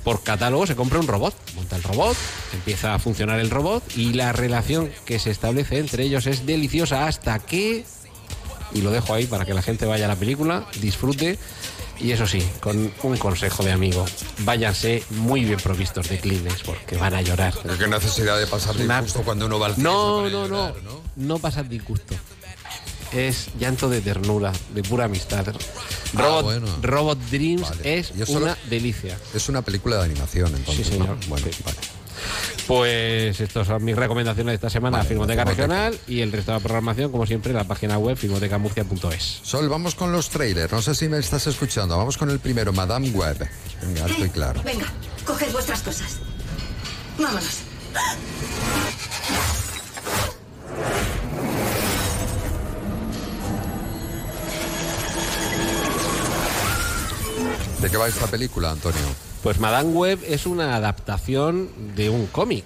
[0.04, 2.18] Por catálogo se compra un robot, monta el robot,
[2.54, 7.08] empieza a funcionar el robot y la relación que se establece entre ellos es deliciosa
[7.08, 7.86] hasta que,
[8.74, 11.38] y lo dejo ahí para que la gente vaya a la película, disfrute
[12.00, 14.06] y eso sí, con un consejo de amigo,
[14.40, 17.54] váyanse muy bien provistos de clines porque van a llorar.
[17.78, 19.84] Qué necesidad de pasar disgusto cuando uno va al cine.
[19.84, 22.16] No, no, no, llorar, no pasas disgusto.
[23.12, 25.46] Es llanto de ternura, de pura amistad.
[25.50, 26.68] Ah, Robot, bueno.
[26.82, 29.18] Robot Dreams es solo- una delicia.
[29.34, 30.88] Es una película de animación, entonces.
[30.88, 31.06] Sí, ¿no?
[31.06, 31.18] señor.
[31.28, 31.78] Bueno, vale.
[32.68, 35.44] Pues estas son mis recomendaciones de esta semana Vale, a Filmoteca.
[35.44, 39.40] Regional y el resto de la programación, como siempre, en la página web filmotecamurcia.es.
[39.44, 40.72] Sol, vamos con los trailers.
[40.72, 41.98] No sé si me estás escuchando.
[41.98, 43.50] Vamos con el primero, Madame Web.
[43.82, 44.62] Venga, alto y claro.
[44.64, 44.86] Venga,
[45.26, 46.18] coged vuestras cosas.
[47.18, 47.58] Vámonos.
[57.82, 59.02] ¿De qué va esta película, Antonio?
[59.42, 62.64] Pues Madame Web es una adaptación de un cómic.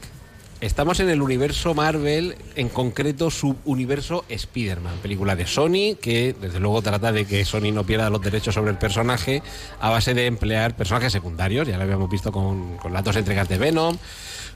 [0.59, 6.81] Estamos en el universo Marvel, en concreto subuniverso Spider-Man, película de Sony que desde luego
[6.81, 9.41] trata de que Sony no pierda los derechos sobre el personaje
[9.79, 13.47] a base de emplear personajes secundarios, ya lo habíamos visto con, con las dos entregas
[13.47, 13.97] de Venom,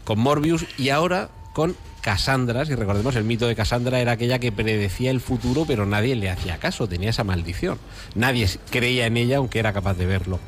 [0.03, 4.51] con Morbius y ahora con Cassandra, si recordemos el mito de Cassandra era aquella que
[4.51, 7.77] predecía el futuro pero nadie le hacía caso, tenía esa maldición,
[8.15, 10.39] nadie creía en ella aunque era capaz de verlo.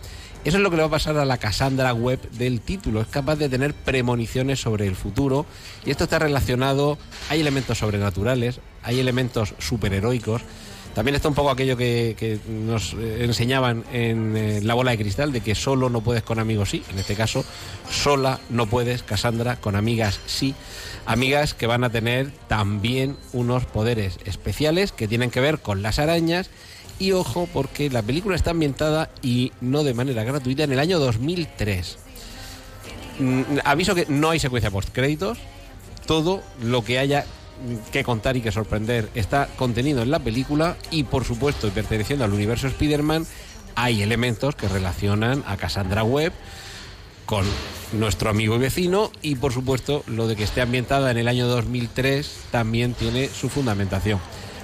[0.43, 3.01] Eso es lo que le va a pasar a la Cassandra web del título.
[3.01, 5.45] Es capaz de tener premoniciones sobre el futuro.
[5.85, 6.97] Y esto está relacionado.
[7.29, 10.41] Hay elementos sobrenaturales, hay elementos superheroicos.
[10.93, 15.31] También está un poco aquello que, nos eh, enseñaban en eh, La Bola de Cristal,
[15.31, 16.83] de que solo no puedes con amigos sí.
[16.91, 17.45] En este caso,
[17.89, 20.53] sola no puedes, Cassandra, con amigas sí.
[21.05, 25.97] Amigas que van a tener también unos poderes especiales que tienen que ver con las
[25.97, 26.49] arañas.
[26.99, 30.99] Y ojo, porque la película está ambientada y no de manera gratuita en el año
[30.99, 31.97] 2003.
[33.19, 35.37] Mm, aviso que no hay secuencia post créditos.
[36.05, 37.25] Todo lo que haya
[37.91, 42.33] que contar y que sorprender está contenido en la película y por supuesto perteneciendo al
[42.33, 43.25] universo Spider-Man
[43.75, 46.33] hay elementos que relacionan a Cassandra Webb
[47.25, 47.45] con
[47.93, 51.47] nuestro amigo y vecino y por supuesto lo de que esté ambientada en el año
[51.47, 54.19] 2003 también tiene su fundamentación.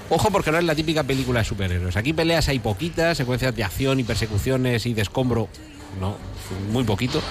[0.09, 1.97] Ojo porque no es la típica película de superhéroes.
[1.97, 5.49] Aquí peleas hay poquitas, secuencias de acción y persecuciones y de escombro,
[5.99, 6.15] no,
[6.71, 7.21] muy poquito.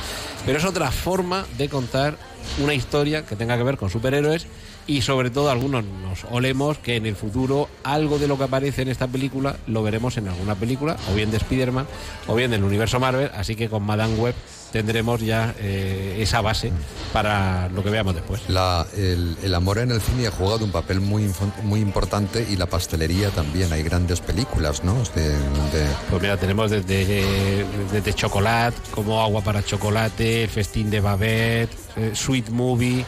[0.44, 2.18] Pero es otra forma de contar
[2.62, 4.46] una historia que tenga que ver con superhéroes
[4.86, 8.82] y sobre todo algunos nos olemos que en el futuro algo de lo que aparece
[8.82, 11.86] en esta película lo veremos en alguna película, o bien de Spider-Man,
[12.28, 14.34] o bien del universo Marvel, así que con Madame Web
[14.72, 16.70] tendremos ya eh, esa base
[17.12, 18.42] para lo que veamos después.
[18.48, 21.30] La- el, el amor en el cine ha jugado un papel muy,
[21.62, 23.72] muy importante y la pastelería también.
[23.72, 24.94] Hay grandes películas, ¿no?
[25.14, 31.00] De- de- Pues mira, tenemos desde, desde chocolate, como agua para chocolate, el festín de
[31.00, 33.04] Babette, eh, Sweet Movie,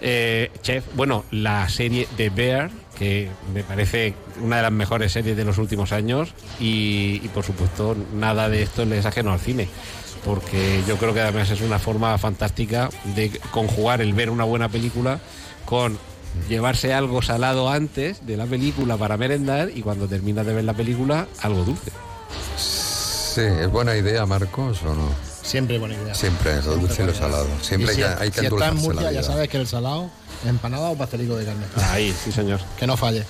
[0.00, 5.36] eh, Chef, bueno, la serie de Bear, que me parece una de las mejores series
[5.36, 9.68] de los últimos años, y, por supuesto nada de esto le es ajeno al cine.
[10.24, 14.68] Porque yo creo que además es una forma fantástica de conjugar el ver una buena
[14.68, 15.18] película
[15.64, 15.98] con
[16.48, 20.74] llevarse algo salado antes de la película para merendar y cuando terminas de ver la
[20.74, 21.90] película algo dulce.
[22.56, 25.29] Sí, es buena idea, Marcos, ¿o no?
[25.42, 26.14] Siempre buena idea.
[26.14, 27.46] Siempre, lo dulce y lo salado.
[27.62, 29.66] Siempre si, hay que, hay que si está en la Murcia, ya sabes que el
[29.66, 30.10] salado,
[30.46, 31.64] empanada o pastelico de carne.
[31.90, 32.60] Ahí, sí, señor.
[32.78, 33.24] Que no falle.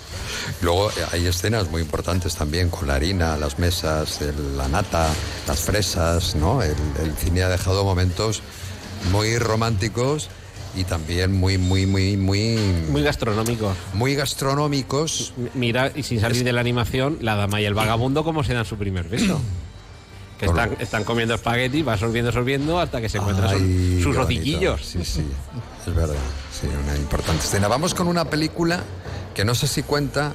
[0.61, 5.09] Luego eh, hay escenas muy importantes también con la harina, las mesas, el- la nata,
[5.47, 6.63] las fresas, ¿no?
[6.63, 8.43] El, el cine ha dejado momentos
[9.13, 10.29] muy románticos
[10.77, 12.57] y también muy, muy, muy, muy...
[12.91, 13.77] Muy gastronómicos.
[13.95, 15.33] Muy gastronómicos.
[15.55, 18.65] Mira, y sin salir de la animación, la dama y el vagabundo, ¿cómo se dan
[18.65, 19.41] su primer beso?
[20.41, 24.17] Que están, están comiendo espagueti, va sorbiendo, sorbiendo, hasta que se encuentran sus- Ay, sus
[24.17, 24.81] rodiquillos.
[24.85, 25.23] Sí, sí,
[25.87, 26.15] es verdad.
[26.59, 27.69] Sí, una importante escena.
[27.69, 28.81] Vamos con una película
[29.35, 30.33] que no sé si cuenta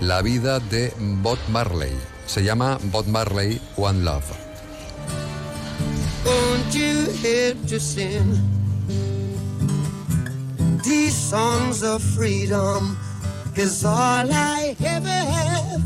[0.00, 1.92] la vida de Bob Marley.
[2.26, 4.22] Se llama Bob Marley One Love.
[6.24, 8.40] Won't you help to sing
[10.84, 12.96] these songs of freedom?
[13.56, 15.82] Is all I ever have.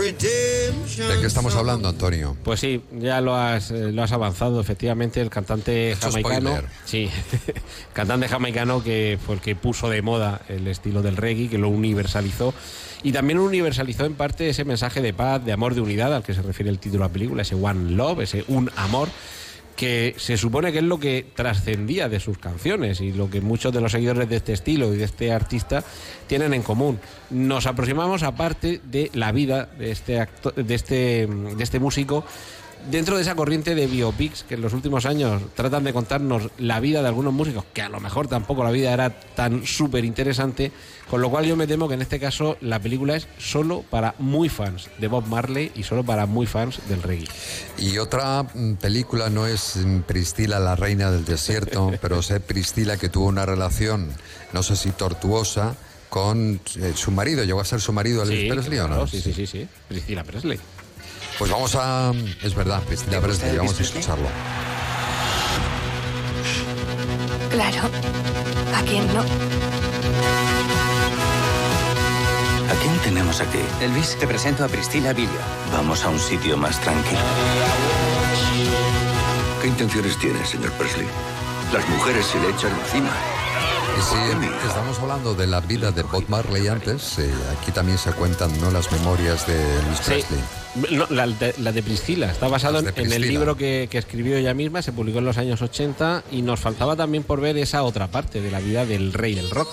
[0.00, 2.34] ¿De qué estamos hablando, Antonio?
[2.42, 6.50] Pues sí, ya lo has, eh, lo has avanzado, efectivamente, el cantante Mucho jamaicano.
[6.50, 6.70] spoiler.
[6.86, 7.10] Sí,
[7.92, 11.68] cantante jamaicano que fue el que puso de moda el estilo del reggae, que lo
[11.68, 12.54] universalizó.
[13.02, 16.32] Y también universalizó en parte ese mensaje de paz, de amor, de unidad al que
[16.32, 19.08] se refiere el título de la película, ese One Love, ese Un Amor,
[19.80, 23.72] que se supone que es lo que trascendía de sus canciones y lo que muchos
[23.72, 25.82] de los seguidores de este estilo y de este artista
[26.26, 27.00] tienen en común.
[27.30, 32.26] Nos aproximamos a parte de la vida de este, de este, de este músico
[32.90, 36.80] dentro de esa corriente de biopics que en los últimos años tratan de contarnos la
[36.80, 40.72] vida de algunos músicos, que a lo mejor tampoco la vida era tan súper interesante,
[41.08, 44.14] con lo cual yo me temo que en este caso la película es solo para
[44.18, 47.28] muy fans de Bob Marley y solo para muy fans del reggae.
[47.78, 52.96] Y otra mm, película no es mm, Priscila, la reina del desierto, pero sé Priscila
[52.96, 54.10] que tuvo una relación,
[54.52, 55.76] no sé si tortuosa,
[56.10, 57.44] con eh, su marido.
[57.44, 59.06] ¿Llegó a ser su marido Elvis Sí, Presley o claro, no?
[59.06, 59.68] Sí, sí, sí, sí.
[59.88, 60.58] Priscila Presley.
[61.40, 62.12] Pues vamos a...
[62.42, 64.28] Es verdad, Priscila ¿Te gusta Presley, vamos a escucharlo.
[67.50, 67.80] Claro.
[68.76, 69.20] ¿A quién no?
[69.22, 69.24] ¿A
[72.82, 73.58] quién tenemos aquí?
[73.80, 75.30] Elvis, te presento a Priscila Villa.
[75.72, 77.22] Vamos a un sitio más tranquilo.
[79.62, 81.08] ¿Qué intenciones tiene, señor Presley?
[81.72, 83.12] Las mujeres se le echan encima.
[83.98, 88.12] Y si estamos hablando de la vida de Bob Marley antes, eh, aquí también se
[88.12, 88.70] cuentan ¿no?
[88.70, 90.04] las memorias de Elvis Sí.
[90.04, 90.59] Presley.
[90.74, 92.30] No, la, de, la de Priscila.
[92.30, 95.60] Está basado en, el libro que, que escribió ella misma, se publicó en los años
[95.62, 99.34] 80 y nos faltaba también por ver esa otra parte de la vida del rey
[99.34, 99.68] del rock.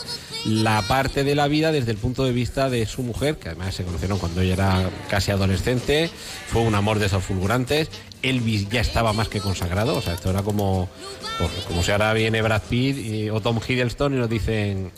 [0.45, 3.75] La parte de la vida desde el punto de vista de su mujer, que además
[3.75, 6.09] se conocieron cuando ella era casi adolescente,
[6.47, 7.89] fue un amor de esos fulgurantes.
[8.23, 10.89] Elvis ya estaba más que consagrado, o sea, esto era como,
[11.37, 14.91] pues, como si ahora viene Brad Pitt y- o Tom Hiddleston y nos dicen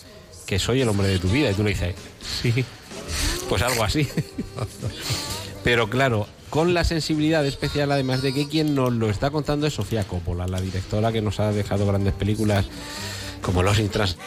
[0.45, 1.95] que soy el hombre de tu vida y tú le dices,
[2.41, 2.63] sí,
[3.49, 4.07] pues algo así.
[5.63, 9.73] Pero claro, con la sensibilidad especial, además de que quien nos lo está contando es
[9.73, 12.65] Sofía Coppola, la directora que nos ha dejado grandes películas
[13.41, 14.17] como los Intras.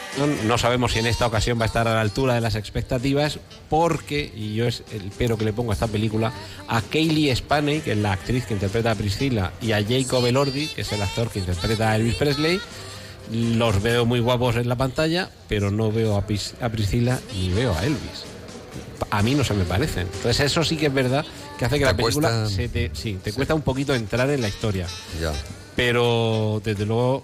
[0.47, 3.39] No, sabemos si en esta ocasión va a estar a la altura de las expectativas,
[3.69, 6.33] porque, y yo es el pero que le pongo a esta película,
[6.67, 10.67] a Kaylee Spaney, que es la actriz que interpreta a Priscilla, y a Jacob Elordi,
[10.67, 12.59] que es el actor que interpreta a Elvis Presley,
[13.31, 17.49] los veo muy guapos en la pantalla, pero no veo a, Pris- a Priscilla ni
[17.51, 18.23] veo a Elvis.
[19.09, 20.07] A mí no se me parecen.
[20.13, 21.25] Entonces eso sí que es verdad
[21.59, 24.29] que hace que Te la película cuesta- se te, sí, te cuesta un poquito entrar
[24.29, 24.87] en la historia.
[25.21, 25.31] Ya.
[25.75, 27.23] Pero desde luego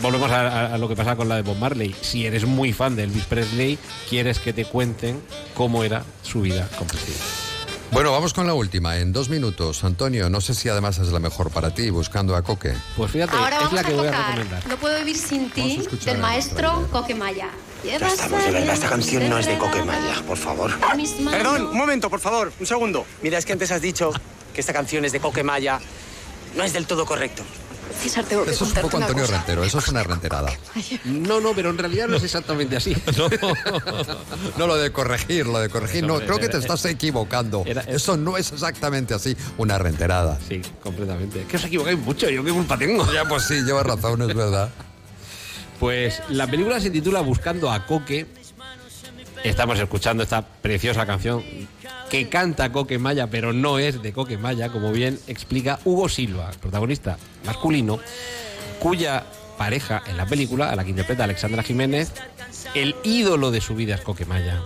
[0.00, 1.94] volvemos a, a- a lo que pasa con la de Bob Marley.
[2.00, 3.78] Si eres muy fan de Elvis Presley,
[4.08, 5.20] quieres que te cuenten
[5.54, 7.18] cómo era su vida con Priscilla.
[7.90, 9.84] Bueno, vamos con la última, en dos minutos.
[9.84, 12.74] Antonio, no sé si además es la mejor para ti, buscando a Coque.
[12.96, 14.66] Pues fíjate, Ahora es la a que voy a recomendar.
[14.68, 17.50] No puedo vivir sin ti, del el maestro Coquemaya.
[17.84, 20.72] Ya estamos, de verdad, esta canción no es de Coquemaya, por favor.
[21.30, 23.04] Perdón, un momento, por favor, un segundo.
[23.22, 24.10] Mira, es que antes has dicho
[24.54, 25.80] que esta canción es de Coquemaya.
[26.56, 27.42] No es del todo correcto.
[28.00, 29.36] César, tengo que Eso es un poco Antonio cosa.
[29.36, 30.50] Rentero, eso es una renterada.
[31.04, 32.96] No, no, pero en realidad no es exactamente así.
[34.56, 37.64] No, lo de corregir, lo de corregir, no, creo que te estás equivocando.
[37.86, 40.38] Eso no es exactamente así, una renterada.
[40.48, 41.42] Sí, completamente.
[41.42, 43.10] Es que os equivocáis mucho, yo qué culpa tengo.
[43.12, 44.70] Ya, pues sí, llevas razón, es verdad.
[45.78, 48.26] Pues la película se titula Buscando a Coque.
[49.42, 51.42] Estamos escuchando esta preciosa canción
[52.08, 56.50] que canta Coque Maya, pero no es de Coque Maya, como bien explica Hugo Silva,
[56.60, 57.98] protagonista masculino,
[58.78, 59.24] cuya
[59.58, 62.12] pareja en la película, a la que interpreta Alexandra Jiménez,
[62.74, 64.60] el ídolo de su vida es Coque Maya.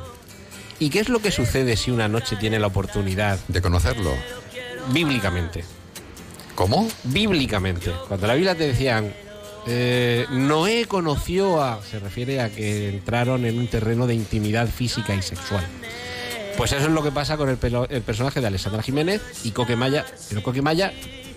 [0.79, 4.13] ¿Y qué es lo que sucede si una noche tiene la oportunidad de conocerlo?
[4.93, 5.65] Bíblicamente.
[6.55, 6.89] ¿Cómo?
[7.05, 7.93] Bíblicamente.
[8.07, 9.13] Cuando la Biblia te decían,
[9.69, 11.81] eh, Noé conoció a.
[11.83, 15.64] se refiere a que entraron en un terreno de intimidad física y sexual.
[16.57, 19.53] Pues eso es lo que pasa con el, pelo- el personaje de Alessandra Jiménez y
[19.53, 20.05] Coquemaya.
[20.29, 20.93] Pero Coquemaya,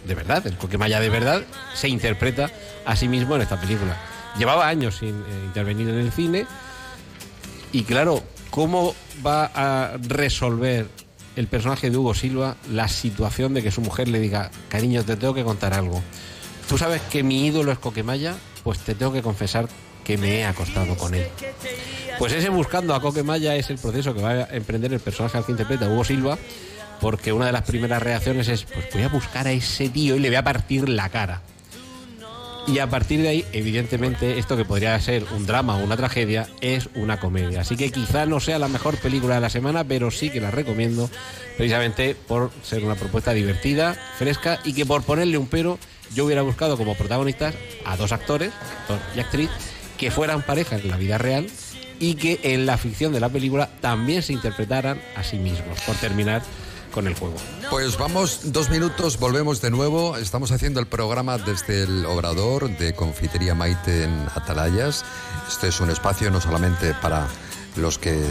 [0.07, 1.43] de verdad, el Coquemaya de verdad,
[1.75, 2.49] se interpreta
[2.85, 3.97] a sí mismo en esta película.
[4.39, 6.47] Llevaba años sin eh, intervenir en el cine.
[7.71, 10.87] Y claro, ¿cómo va a resolver
[11.35, 15.15] el personaje de Hugo Silva la situación de que su mujer le diga, cariño, te
[15.17, 16.01] tengo que contar algo?
[16.67, 19.67] Tú sabes que mi ídolo es Coquemaya, pues te tengo que confesar
[20.03, 21.27] que me he acostado con él.
[22.17, 25.45] Pues ese buscando a Coquemaya es el proceso que va a emprender el personaje al
[25.45, 26.37] que interpreta Hugo Silva,
[26.99, 30.19] porque una de las primeras reacciones es, pues voy a buscar a ese tío y
[30.19, 31.41] le voy a partir la cara.
[32.67, 36.47] Y a partir de ahí, evidentemente, esto que podría ser un drama o una tragedia
[36.61, 37.61] es una comedia.
[37.61, 40.51] Así que quizá no sea la mejor película de la semana, pero sí que la
[40.51, 41.09] recomiendo
[41.57, 45.79] precisamente por ser una propuesta divertida, fresca y que por ponerle un pero,
[46.13, 47.55] yo hubiera buscado como protagonistas
[47.85, 48.51] a dos actores,
[48.81, 49.49] actor y actriz,
[49.97, 51.47] que fueran pareja en la vida real
[51.99, 55.95] y que en la ficción de la película también se interpretaran a sí mismos, por
[55.95, 56.41] terminar
[56.91, 57.15] con el.
[57.69, 60.17] Pues vamos, dos minutos, volvemos de nuevo.
[60.17, 65.03] Estamos haciendo el programa desde el Obrador de Confitería Maite en Atalayas.
[65.47, 67.27] Este es un espacio no solamente para
[67.75, 68.21] los que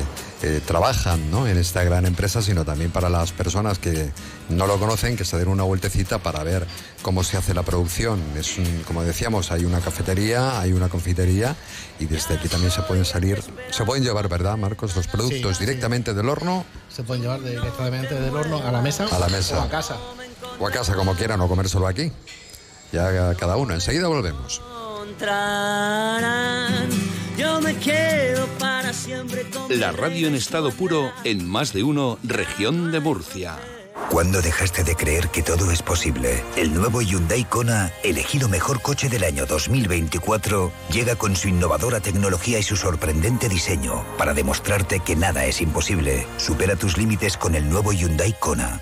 [0.43, 1.47] eh, trabajan ¿no?
[1.47, 4.11] en esta gran empresa, sino también para las personas que
[4.49, 6.66] no lo conocen, que se den una vueltecita para ver
[7.03, 8.20] cómo se hace la producción.
[8.36, 11.55] Es un- como decíamos, hay una cafetería, hay una confitería
[11.99, 14.97] y desde aquí también se pueden salir, se pueden llevar, ¿verdad, Marcos?
[14.97, 15.66] Los productos Sí, sí.
[15.66, 16.64] directamente del horno
[16.95, 19.59] Se pueden llevar directamente del horno a la mesa, A la mesa.
[19.59, 19.97] o a casa.
[20.59, 22.11] o a casa como quieran o comérselo aquí.
[22.93, 23.74] Ya cada uno.
[23.74, 24.61] Enseguida volvemos.
[27.36, 28.79] Yo me quedo para
[29.68, 33.57] La radio en estado puro en más de uno, región de Murcia.
[34.11, 36.42] ¿Cuándo dejaste de creer que todo es posible?
[36.57, 42.59] El nuevo Hyundai Kona, elegido mejor coche del año 2024, llega con su innovadora tecnología
[42.59, 46.26] y su sorprendente diseño para demostrarte que nada es imposible.
[46.38, 48.80] Supera tus límites con el nuevo Hyundai Kona.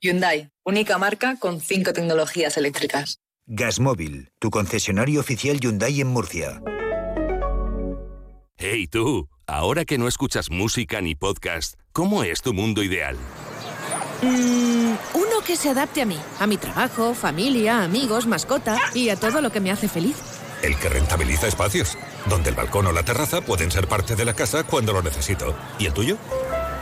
[0.00, 3.18] Hyundai, única marca con cinco tecnologías eléctricas.
[3.46, 6.62] Gasmóvil, tu concesionario oficial Hyundai en Murcia.
[8.58, 13.14] Hey tú, ahora que no escuchas música ni podcast, ¿cómo es tu mundo ideal?
[14.22, 19.16] Mm, uno que se adapte a mí, a mi trabajo, familia, amigos, mascota y a
[19.16, 20.16] todo lo que me hace feliz.
[20.62, 21.98] El que rentabiliza espacios,
[22.30, 25.54] donde el balcón o la terraza pueden ser parte de la casa cuando lo necesito.
[25.78, 26.16] ¿Y el tuyo?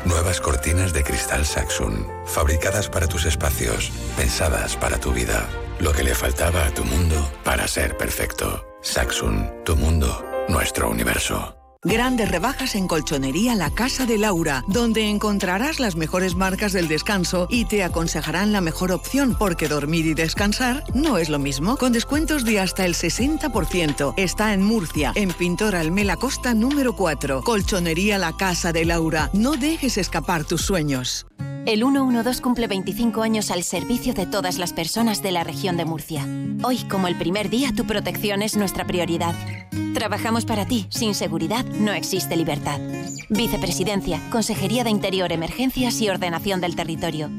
[0.04, 5.48] Nuevas cortinas de cristal Saxon, fabricadas para tus espacios, pensadas para tu vida.
[5.80, 8.64] Lo que le faltaba a tu mundo para ser perfecto.
[8.80, 11.63] Saxon, tu mundo, nuestro universo.
[11.84, 17.46] Grandes rebajas en Colchonería La Casa de Laura, donde encontrarás las mejores marcas del descanso
[17.50, 21.76] y te aconsejarán la mejor opción, porque dormir y descansar no es lo mismo.
[21.76, 24.14] Con descuentos de hasta el 60%.
[24.16, 27.42] Está en Murcia, en Pintor Almela Costa número 4.
[27.42, 29.28] Colchonería La Casa de Laura.
[29.34, 31.26] No dejes escapar tus sueños.
[31.66, 35.84] El 112 cumple 25 años al servicio de todas las personas de la región de
[35.84, 36.26] Murcia.
[36.62, 39.34] Hoy, como el primer día, tu protección es nuestra prioridad.
[39.94, 40.86] Trabajamos para ti.
[40.90, 42.80] Sin seguridad no existe libertad.
[43.28, 47.30] Vicepresidencia, Consejería de Interior, Emergencias y Ordenación del Territorio.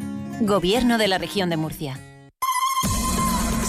[0.41, 1.99] Gobierno de la región de Murcia.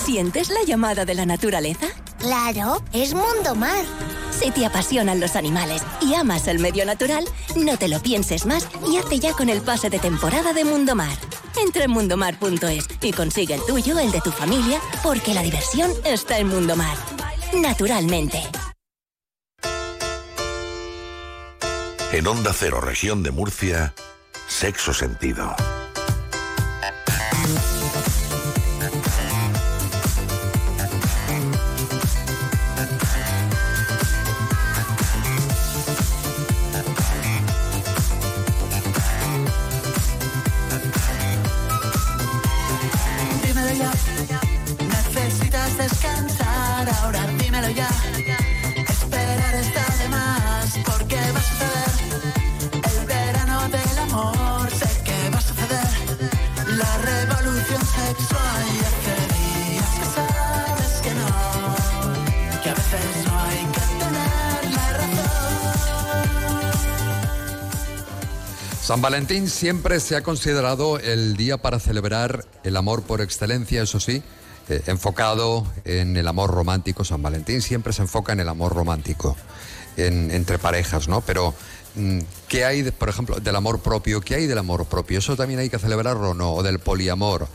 [0.05, 1.87] ¿Sientes la llamada de la naturaleza?
[2.19, 3.85] Claro, es Mundo Mar.
[4.31, 7.25] Si te apasionan los animales y amas el medio natural,
[7.57, 10.95] no te lo pienses más y hazte ya con el pase de temporada de Mundo
[10.95, 11.17] Mar.
[11.63, 16.39] Entra en mundomar.es y consigue el tuyo, el de tu familia, porque la diversión está
[16.39, 16.97] en Mundo Mar.
[17.55, 18.43] Naturalmente.
[22.17, 23.95] En Onda Cero, región de Murcia,
[24.49, 25.55] sexo sentido.
[68.87, 73.99] San Valentín siempre se ha considerado el día para celebrar el amor por excelencia, eso
[73.99, 74.23] sí,
[74.69, 77.05] eh, enfocado en el amor romántico.
[77.05, 79.37] San Valentín siempre se enfoca en el amor romántico
[79.97, 81.21] en- entre parejas, ¿no?
[81.21, 81.53] Pero,
[81.97, 84.21] mm, ¿qué hay, por ejemplo, del amor propio?
[84.21, 85.19] ¿Qué hay del amor propio?
[85.19, 86.53] ¿Eso también hay que celebrarlo o no?
[86.55, 87.49] ¿O del poliamor?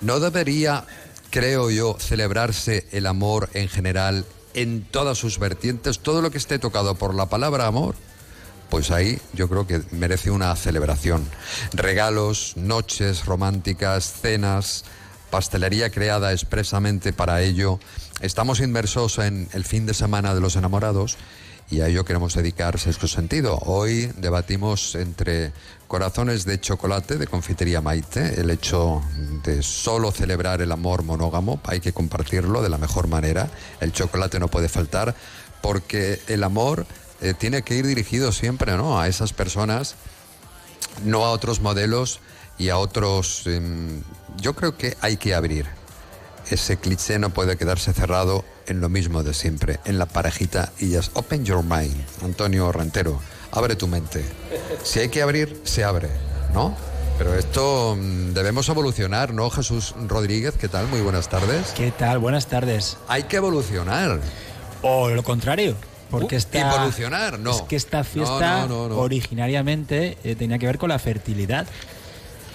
[0.00, 0.84] ¿No debería,
[1.30, 4.24] creo yo, celebrarse el amor en general
[4.54, 6.00] en todas sus vertientes?
[6.00, 7.94] Todo lo que esté tocado por la palabra amor
[8.70, 11.24] pues ahí yo creo que merece una celebración.
[11.72, 14.84] Regalos, noches románticas, cenas,
[15.30, 17.78] pastelería creada expresamente para ello.
[18.20, 21.16] Estamos inmersos en el fin de semana de los enamorados
[21.70, 23.58] y a ello queremos dedicar sexto sentido.
[23.58, 25.52] Hoy debatimos entre
[25.86, 29.02] corazones de chocolate de confitería Maite, el hecho
[29.44, 33.50] de solo celebrar el amor monógamo, hay que compartirlo de la mejor manera.
[33.80, 35.14] El chocolate no puede faltar
[35.60, 36.86] porque el amor
[37.20, 39.00] eh, tiene que ir dirigido siempre ¿no?
[39.00, 39.94] a esas personas,
[41.04, 42.20] no a otros modelos
[42.58, 43.46] y a otros...
[43.46, 44.02] em,
[44.40, 45.66] yo creo que hay que abrir.
[46.50, 50.90] Ese cliché no puede quedarse cerrado en lo mismo de siempre, en la parejita y
[50.90, 51.00] ya.
[51.14, 53.20] Open your mind, Antonio Rentero.
[53.52, 54.24] Abre tu mente.
[54.82, 56.08] Si hay que abrir, se abre,
[56.54, 56.76] ¿no?
[57.18, 60.54] Pero esto mm, debemos evolucionar, ¿no, Jesús Rodríguez?
[60.58, 60.86] ¿Qué tal?
[60.86, 61.72] Muy buenas tardes.
[61.76, 62.18] ¿Qué tal?
[62.18, 62.96] Buenas tardes.
[63.08, 64.20] Hay que evolucionar.
[64.82, 65.74] O lo contrario.
[66.10, 67.50] Porque Uh, esta, evolucionar, no.
[67.50, 71.66] Es que esta fiesta No, no, no, originariamente eh, tenía que ver con la fertilidad.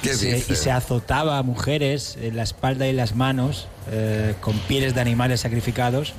[0.02, 0.54] ¿Qué y, se, dice?
[0.54, 5.02] y se azotaba a mujeres en la espalda y las manos eh, con pieles de
[5.02, 6.14] animales sacrificados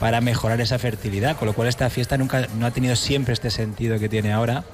[0.00, 1.36] para mejorar esa fertilidad.
[1.36, 4.64] Con lo cual esta fiesta nunca no ha tenido siempre este sentido que tiene ahora.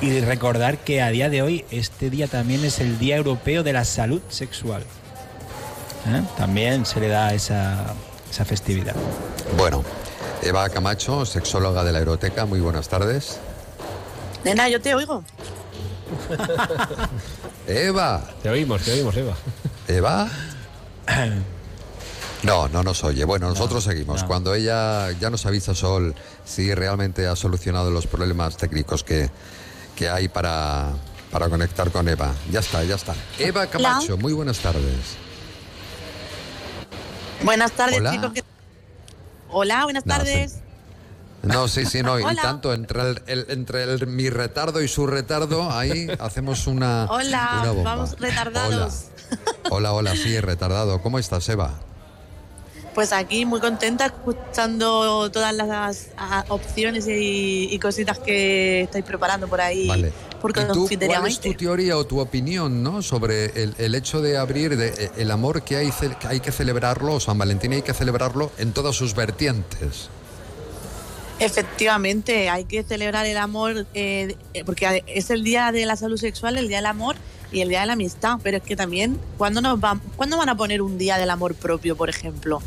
[0.00, 3.72] Y recordar que a día de hoy este día también es el Día Europeo de
[3.72, 4.82] la Salud Sexual.
[6.06, 6.22] ¿Eh?
[6.36, 7.94] También se le da esa,
[8.30, 8.94] esa festividad.
[9.56, 9.82] Bueno,
[10.42, 13.38] Eva Camacho, sexóloga de la Aeroteca, muy buenas tardes.
[14.44, 15.24] Nena, yo te oigo.
[17.66, 18.22] Eva.
[18.42, 19.34] Te oímos, te oímos, Eva.
[19.88, 20.28] Eva.
[22.44, 23.24] No, no nos oye.
[23.24, 24.22] Bueno, nosotros seguimos.
[24.22, 29.28] Cuando ella ya nos avisa Sol si realmente ha solucionado los problemas técnicos que,
[29.96, 30.92] que hay para,
[31.32, 32.32] para conectar con Eva.
[32.52, 33.16] Ya está, ya está.
[33.40, 35.16] Eva Camacho, muy buenas tardes.
[37.42, 38.12] Buenas tardes, Hola.
[38.12, 38.32] chicos.
[39.48, 40.54] ¿Qué- Hola, buenas No, tardes.
[41.42, 42.18] No, sí, sí, no.
[42.18, 42.42] Y Hola.
[42.42, 47.58] tanto entre, el, el- entre el- mi retardo y su retardo, ahí hacemos una, Hola,
[47.62, 47.94] una bomba.
[47.94, 49.04] vamos retardados.
[49.70, 51.00] Hola, hola, sí, retardado.
[51.02, 51.74] ¿Cómo estás, Eva?
[52.94, 56.08] Pues aquí muy contenta escuchando todas las
[56.48, 59.86] opciones y, y cositas que estáis preparando por ahí.
[59.86, 60.12] Vale.
[60.40, 63.02] Por ¿Y tú, confitería ¿Cuál es tu teoría o tu opinión ¿no?
[63.02, 66.52] sobre el, el hecho de abrir de, eh, el amor que hay, que hay que
[66.52, 70.10] celebrarlo, San Valentín hay que celebrarlo en todas sus vertientes?
[71.40, 76.16] Efectivamente, hay que celebrar el amor eh, eh, porque es el día de la salud
[76.16, 77.14] sexual, el día del amor
[77.52, 78.38] y el día de la amistad.
[78.42, 81.54] Pero es que también, ¿cuándo, nos van, ¿cuándo van a poner un día del amor
[81.54, 82.60] propio, por ejemplo?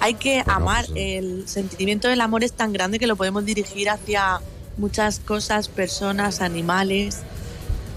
[0.00, 0.86] Hay que amar.
[0.94, 4.40] El sentimiento del amor es tan grande que lo podemos dirigir hacia
[4.76, 7.18] muchas cosas, personas, animales.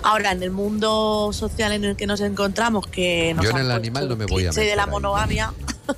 [0.03, 3.71] Ahora, en el mundo social en el que nos encontramos, que nos Yo en el
[3.71, 5.53] animal no me voy a cliché de meter la monogamia,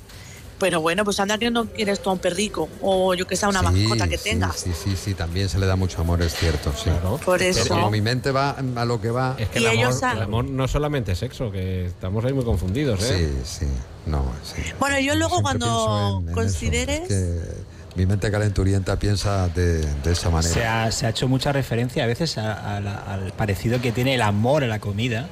[0.58, 3.48] Pero bueno, pues anda que no quieres tú a un perrico o yo que sea
[3.48, 4.56] una Sí, mascota que sí, tengas.
[4.56, 6.90] Sí, sí, sí, también se le da mucho amor, es cierto, sí.
[7.24, 7.68] Por Pero eso.
[7.68, 9.36] como mi mente va a lo que va...
[9.38, 12.44] Es que Y el amor, el amor no solamente es sexo, que estamos ahí muy
[12.44, 13.30] confundidos, ¿eh?
[13.44, 13.66] Sí, sí,
[14.06, 14.62] no, sí.
[14.80, 17.08] Bueno, yo luego cuando en eso, consideres...
[17.08, 17.65] Que
[17.96, 20.52] mi mente calenturienta piensa de, de esa manera.
[20.52, 23.90] Se ha, se ha hecho mucha referencia a veces a- a la- al parecido que
[23.92, 25.28] tiene el amor a la comida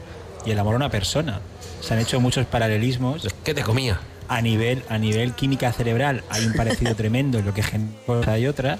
[0.47, 1.41] y el amor a una persona.
[1.81, 3.28] Se han hecho muchos paralelismos.
[3.45, 4.01] ¿Qué te comía?
[4.28, 8.20] A nivel, a nivel química cerebral hay un parecido tremendo en lo que genera una
[8.23, 8.78] cosa y otra.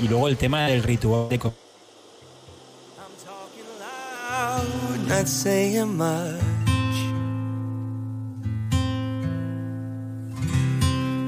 [0.00, 1.56] Y luego el tema del ritual de comida.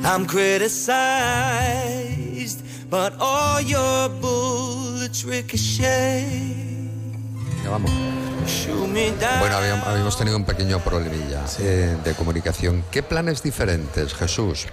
[0.06, 0.86] I'm criticized,
[2.88, 6.24] but all your bullets ricochet.
[7.64, 7.90] Ya vamos.
[9.40, 12.84] Bueno, habíamos, tenido un pequeño problemilla eh, de comunicación.
[12.92, 14.66] ¿Qué planes diferentes, Jesús?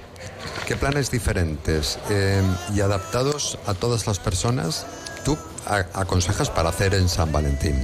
[0.67, 2.41] ¿Qué planes diferentes eh,
[2.75, 4.85] y adaptados a todas las personas
[5.25, 5.35] tú
[5.93, 7.83] aconsejas para hacer en San Valentín?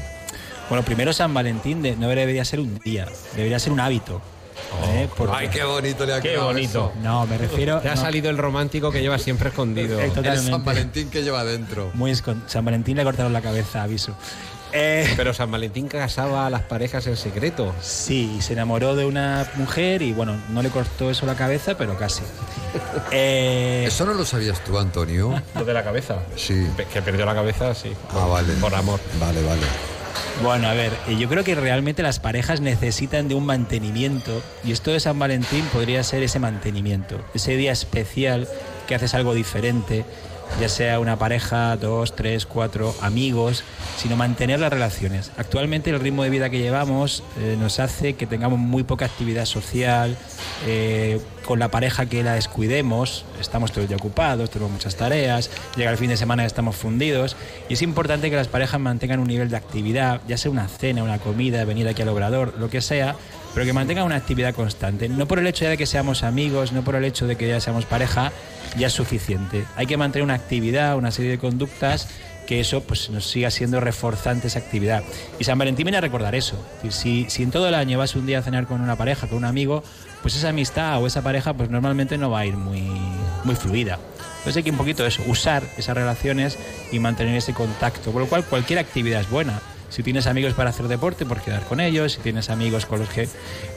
[0.69, 4.21] Bueno, primero San Valentín de- no debería ser un día, debería ser un hábito.
[4.88, 5.08] ¿Eh?
[5.16, 6.91] Porque- Ay, qué bonito le ha Qué quedado bonito.
[7.02, 7.80] No, me refiero.
[7.80, 8.02] Te ha no.
[8.02, 10.00] salido el romántico que lleva siempre escondido.
[10.00, 10.46] Eh, totalmente.
[10.46, 11.91] El San Valentín que lleva dentro.
[11.94, 14.16] Muy escon- San Valentín le cortaron la cabeza, aviso.
[14.72, 17.74] Eh, Pero San Valentín casaba a las parejas en secreto.
[17.82, 21.98] Sí, se enamoró de una mujer y bueno, no le cortó eso la cabeza, pero
[21.98, 22.22] casi.
[23.12, 25.41] Eh, ¿Eso no lo sabías tú, Antonio?
[25.56, 26.18] Lo de la cabeza.
[26.36, 26.68] Sí.
[26.94, 27.91] Que perdió la cabeza, sí.
[28.12, 28.54] Ah, vale.
[28.62, 29.00] Por amor.
[29.20, 29.62] Vale, vale.
[30.41, 34.72] Bueno, a ver, eh, yo creo que realmente las parejas necesitan de un mantenimiento y
[34.72, 38.48] esto de San Valentín podría ser ese mantenimiento, ese día especial
[38.88, 40.06] que haces algo diferente,
[40.59, 43.63] ya sea una pareja, dos, tres, cuatro, amigos,
[43.97, 45.31] sino mantener las relaciones.
[45.38, 49.45] Actualmente el ritmo de vida que llevamos eh, nos hace que tengamos muy poca actividad
[49.45, 50.17] social,
[50.65, 55.49] eh, con la pareja que la descuidemos, estamos todo el día ocupados, tenemos muchas tareas,
[55.76, 57.35] llega el fin de semana y estamos fundidos,
[57.69, 61.03] y es importante que las parejas mantengan un nivel de actividad, ya sea una cena,
[61.03, 63.15] una comida, venir aquí al obrador, lo que sea,
[63.53, 65.09] pero que mantengan una actividad constante.
[65.09, 67.47] No por el hecho ya de que seamos amigos, no por el hecho de que
[67.47, 68.31] ya seamos pareja,
[68.77, 69.65] ya es suficiente.
[69.76, 72.07] Hay que mantener una actividad, una serie de conductas
[72.49, 75.03] que eso pues nos siga siendo reforzante esa actividad.
[75.38, 76.55] Y San Valentín viene a recordar eso.
[76.89, 79.38] Si, si en todo el año vas un día a cenar con una pareja, con
[79.38, 79.84] un amigo,
[80.23, 82.89] pues esa amistad o esa pareja pues normalmente no va a ir muy,
[83.43, 83.99] muy fluida.
[84.39, 86.57] Entonces hay que un poquito eso, usar esas relaciones
[86.91, 88.11] y mantener ese contacto.
[88.11, 89.61] Por lo cual cualquier actividad es buena.
[89.90, 92.14] Si tienes amigos para hacer deporte, por quedar con ellos.
[92.14, 93.28] Si tienes amigos con los que...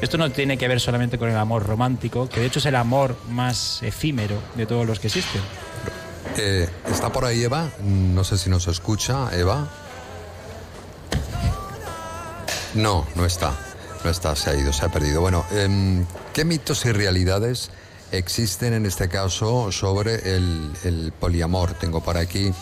[0.01, 2.77] Esto no tiene que ver solamente con el amor romántico, que de hecho es el
[2.77, 5.41] amor más efímero de todos los que existen.
[6.37, 7.71] Eh, ¿Está por ahí Eva?
[7.83, 9.69] No sé si nos escucha, Eva.
[12.75, 13.53] No, no está.
[14.05, 15.21] No está, se ha ido, se ha perdido.
[15.21, 17.71] Bueno, em, ¿qué mitos y realidades
[18.11, 21.75] existen en este caso sobre el, el poliamor?
[21.75, 22.53] Tengo por aquí.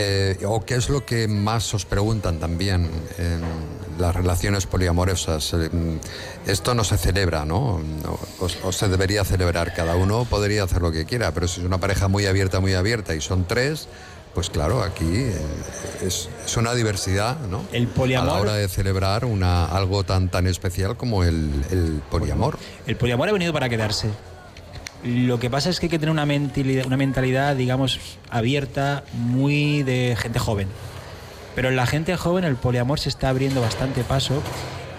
[0.00, 2.88] Eh, ¿O qué es lo que más os preguntan también
[3.18, 3.40] en
[3.98, 5.52] las relaciones poliamorosas?
[5.54, 5.68] Eh,
[6.46, 7.80] esto no se celebra, ¿no?
[8.62, 9.74] O, se debería celebrar.
[9.74, 12.74] Cada uno podría hacer lo que quiera, pero si es una pareja muy abierta, muy
[12.74, 13.88] abierta y son tres,
[14.34, 15.36] pues claro, aquí eh,
[16.06, 17.64] es, es una diversidad, ¿no?
[17.72, 22.00] El poliamor- A la hora de celebrar una, algo tan, tan especial como el, el
[22.08, 22.56] poliamor.
[22.86, 24.10] El poliamor ha venido para quedarse.
[25.04, 28.00] Lo que pasa es que hay que tener una mentalidad, una mentalidad, digamos,
[28.30, 30.68] abierta, muy de gente joven.
[31.54, 34.42] Pero en la gente joven el poliamor se está abriendo bastante paso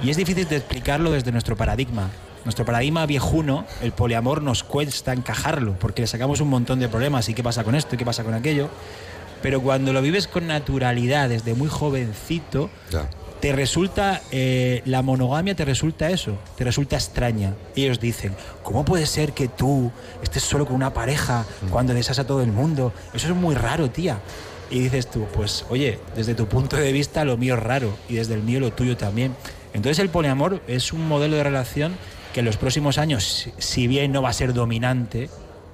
[0.02, 2.10] y es difícil de explicarlo desde nuestro paradigma.
[2.46, 7.28] Nuestro paradigma viejuno, el poliamor nos cuesta encajarlo porque le sacamos un montón de problemas
[7.28, 8.70] y qué pasa con esto y qué pasa con aquello.
[9.42, 12.70] Pero cuando lo vives con naturalidad desde muy jovencito,
[13.40, 17.56] te resulta, eh, la monogamia te resulta eso, te resulta extraña.
[17.76, 19.92] Ellos dicen, ¿cómo puede ser que tú
[20.22, 22.94] estés solo con una pareja cuando deseas a todo el mundo?
[23.14, 24.20] Eso es muy raro, tía.
[24.70, 28.16] Y dices tú, pues oye, desde tu punto de vista lo mío es raro y
[28.16, 29.36] desde el mío lo tuyo también.
[29.74, 31.96] Entonces el poliamor es un modelo de relación
[32.34, 35.30] que en los próximos años, si bien no va a ser dominante,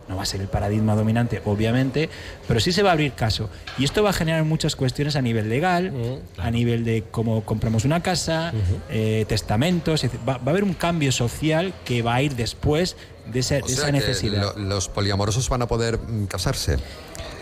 [0.07, 2.09] no va a ser el paradigma dominante, obviamente,
[2.47, 3.49] pero sí se va a abrir caso.
[3.77, 5.91] Y esto va a generar muchas cuestiones a nivel legal,
[6.37, 8.53] a nivel de cómo compramos una casa,
[8.89, 12.97] eh, testamentos, va, va a haber un cambio social que va a ir después
[13.31, 14.55] de esa, O de sea esa que necesidad.
[14.55, 16.77] lo- los poliamorosos van a poder mm, casarse.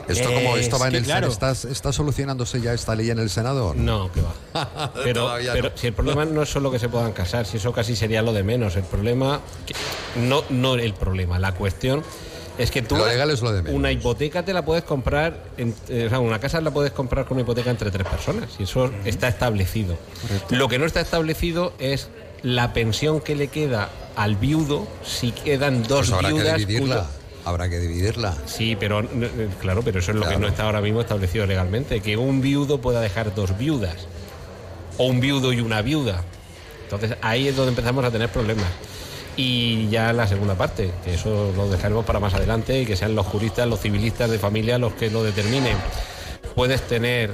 [0.07, 1.31] Esto Eh, como esto va es en el claro.
[1.31, 3.73] Senado, ¿está, ¿está solucionándose ya esta ley en el Senado?
[3.73, 4.91] No, que va.
[5.03, 5.77] Pero, Todavía pero no.
[5.77, 8.33] si el problema no es solo que se puedan casar, si eso casi sería lo
[8.33, 8.75] de menos.
[8.75, 9.73] El problema, que-
[10.19, 12.03] no, no el problema, la cuestión
[12.57, 13.77] es que tú Lo legal es lo de menos.
[13.77, 17.25] una hipoteca te la puedes comprar, en- eh, o sea, una casa la puedes comprar
[17.25, 19.97] con una hipoteca entre tres personas y eso está establecido.
[20.49, 22.09] Lo que no está establecido es
[22.43, 26.57] la pensión que le queda al viudo si quedan dos Pues habrá que viudas.
[26.57, 26.95] dividirla.
[26.95, 27.07] cuyo-
[27.45, 28.33] Habrá que dividirla.
[28.45, 31.99] Sí, pero eh, claro, pero eso es lo que no está ahora mismo establecido legalmente,
[31.99, 33.95] que un viudo pueda dejar dos viudas
[34.97, 36.23] o un viudo y una viuda.
[36.83, 38.67] Entonces ahí es donde empezamos a tener problemas.
[39.35, 43.15] Y ya la segunda parte, que eso lo dejaremos para más adelante y que sean
[43.15, 45.75] los juristas, los civilistas de familia los que lo determinen.
[46.55, 47.31] Puedes tener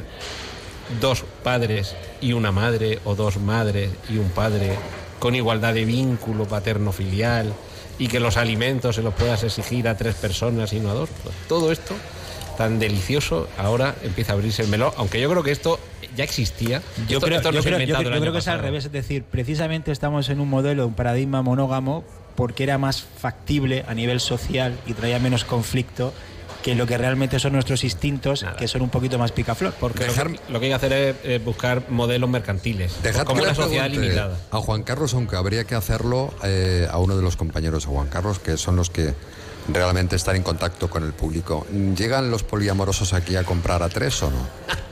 [1.01, 4.77] dos padres y una madre o dos madres y un padre
[5.19, 7.53] con igualdad de vínculo paterno-filial
[7.97, 11.09] y que los alimentos se los puedas exigir a tres personas y no a dos.
[11.23, 11.93] Pues todo esto
[12.59, 15.79] tan delicioso ahora empieza a abrirse el melón, aunque yo creo que esto
[16.17, 16.81] ya existía.
[17.07, 18.91] Yo Esto- creo, esto no yo creo- yo creo- yo que es al revés, es
[18.91, 22.03] decir, precisamente estamos en un modelo, un paradigma monógamo,
[22.35, 26.13] porque era más factible a nivel social y traía menos conflicto
[26.61, 29.71] que lo que realmente son nuestros instintos, que son un poquito más picaflor.
[29.79, 33.39] Porque lo que- lo que hay que hacer es, eh, buscar modelos mercantiles, Dejad como
[33.39, 34.37] que una sociedad limitada.
[34.51, 38.07] A Juan Carlos, aunque habría que hacerlo eh, a uno de los compañeros de Juan
[38.09, 39.13] Carlos, que son los que
[39.73, 41.65] realmente están en contacto con el público.
[41.95, 44.37] ¿Llegan los poliamorosos aquí a comprar a tres o no?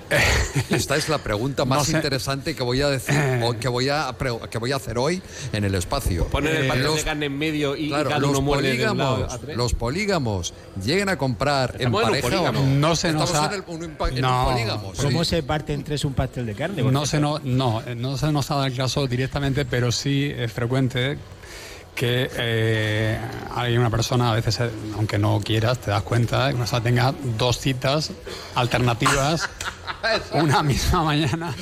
[0.69, 1.91] Esta es la pregunta más No sé.
[1.91, 3.13] interesante que voy a decir
[3.43, 4.15] o que voy a
[4.49, 5.21] que voy a hacer hoy
[5.51, 6.27] en el espacio.
[6.27, 8.41] Poner el Eh, pastel los- de carne en medio y, y Claro, cada los uno
[8.41, 9.57] muerde de un lado polígamos, a tres.
[9.57, 12.65] los polígamos, ¿llegan a comprar en Estamos en un pareja o no?
[12.65, 14.47] No se nos ha- en, el- un, en No.
[14.47, 14.93] un polígamo.
[14.95, 15.03] sí.
[15.03, 16.81] ¿Cómo se parte en tres un pastel de carne?
[16.83, 20.31] No se, no, no, eh, no se nos ha dado el caso directamente, pero sí
[20.33, 21.17] es frecuente
[21.97, 23.17] que eh,
[23.55, 26.83] hay una persona, a veces, eh, aunque no quieras, te das cuenta, que una persona
[26.83, 28.11] tenga dos citas
[28.53, 29.49] alternativas
[30.33, 31.55] una misma mañana.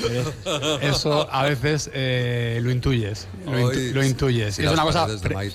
[0.82, 3.28] Eso a veces eh, lo intuyes.
[3.45, 4.56] Lo, intu- Hoy, lo intuyes.
[4.56, 5.53] si es una cosa fre-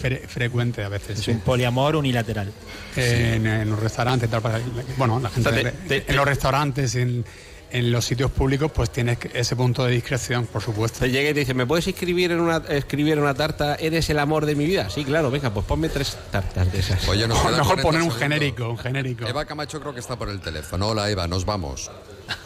[0.00, 1.18] fre- frecuente a veces.
[1.18, 1.30] Es sí.
[1.32, 2.50] un poliamor unilateral.
[2.96, 4.60] en, en los restaurantes, tal, para-
[4.96, 7.24] bueno, la gente O sea, te- te- en los restaurantes, en,
[7.72, 11.00] en los sitios públicos, pues tienes que- ese punto de discreción, por supuesto.
[11.00, 14.08] Te llega y te dice, ¿me puedes escribir en una, escribir en una tarta, eres
[14.10, 14.90] el amor de mi vida?
[14.90, 17.08] Sí, claro, venga, pues ponme tres tartas de esas.
[17.08, 18.22] Oye, nos O quedan mejor 40 poner un segundos.
[18.22, 19.26] genérico, un genérico.
[19.26, 20.88] Eva Camacho creo que está por el teléfono.
[20.88, 21.90] Hola Eva, nos vamos.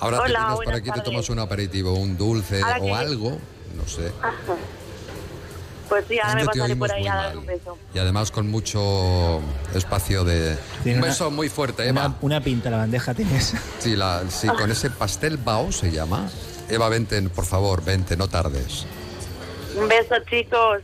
[0.00, 3.38] Ahora te Hola, vienes por aquí, te tomas un aperitivo, un dulce o algo,
[3.76, 4.12] no sé.
[5.88, 7.78] Pues sí, ahora me pasaré por ahí a dar un beso.
[7.94, 9.40] Y además con mucho
[9.74, 10.56] espacio de...
[10.82, 12.06] Tiene Un una- beso muy fuerte, Eva.
[12.06, 13.54] Una, una pinta la bandeja tienes.
[13.78, 16.28] Sí, la, sí, con ese pastel bao se llama.
[16.68, 18.84] Eva, vente, por favor, vente, no tardes.
[19.76, 20.80] Un beso, chicos.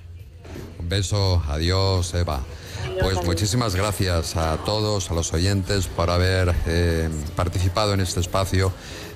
[0.79, 2.41] Un beso, adiós, Eva.
[3.01, 8.73] Pues muchísimas gracias a todos, a los oyentes, por haber eh, participado en este espacio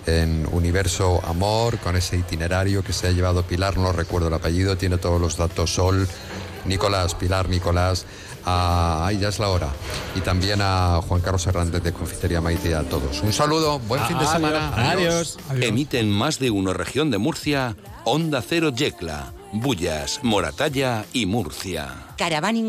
[0.07, 4.77] en Universo Amor, con ese itinerario que se ha llevado Pilar, no recuerdo el apellido,
[4.77, 6.09] tiene todos los datos, Sol,
[6.65, 8.07] Nicolás, Pilar, Nicolás,
[8.45, 9.69] a, ay, ya es la hora,
[10.15, 13.23] y también a Juan Carlos Hernández de Confitería Maite y a todos.
[13.23, 14.95] Un saludo, buen fin de semana.
[15.61, 22.07] Emiten más de uno región de Murcia, Onda Cero Yecla, Bullas, Moratalla y Murcia.
[22.17, 22.65] Caravaning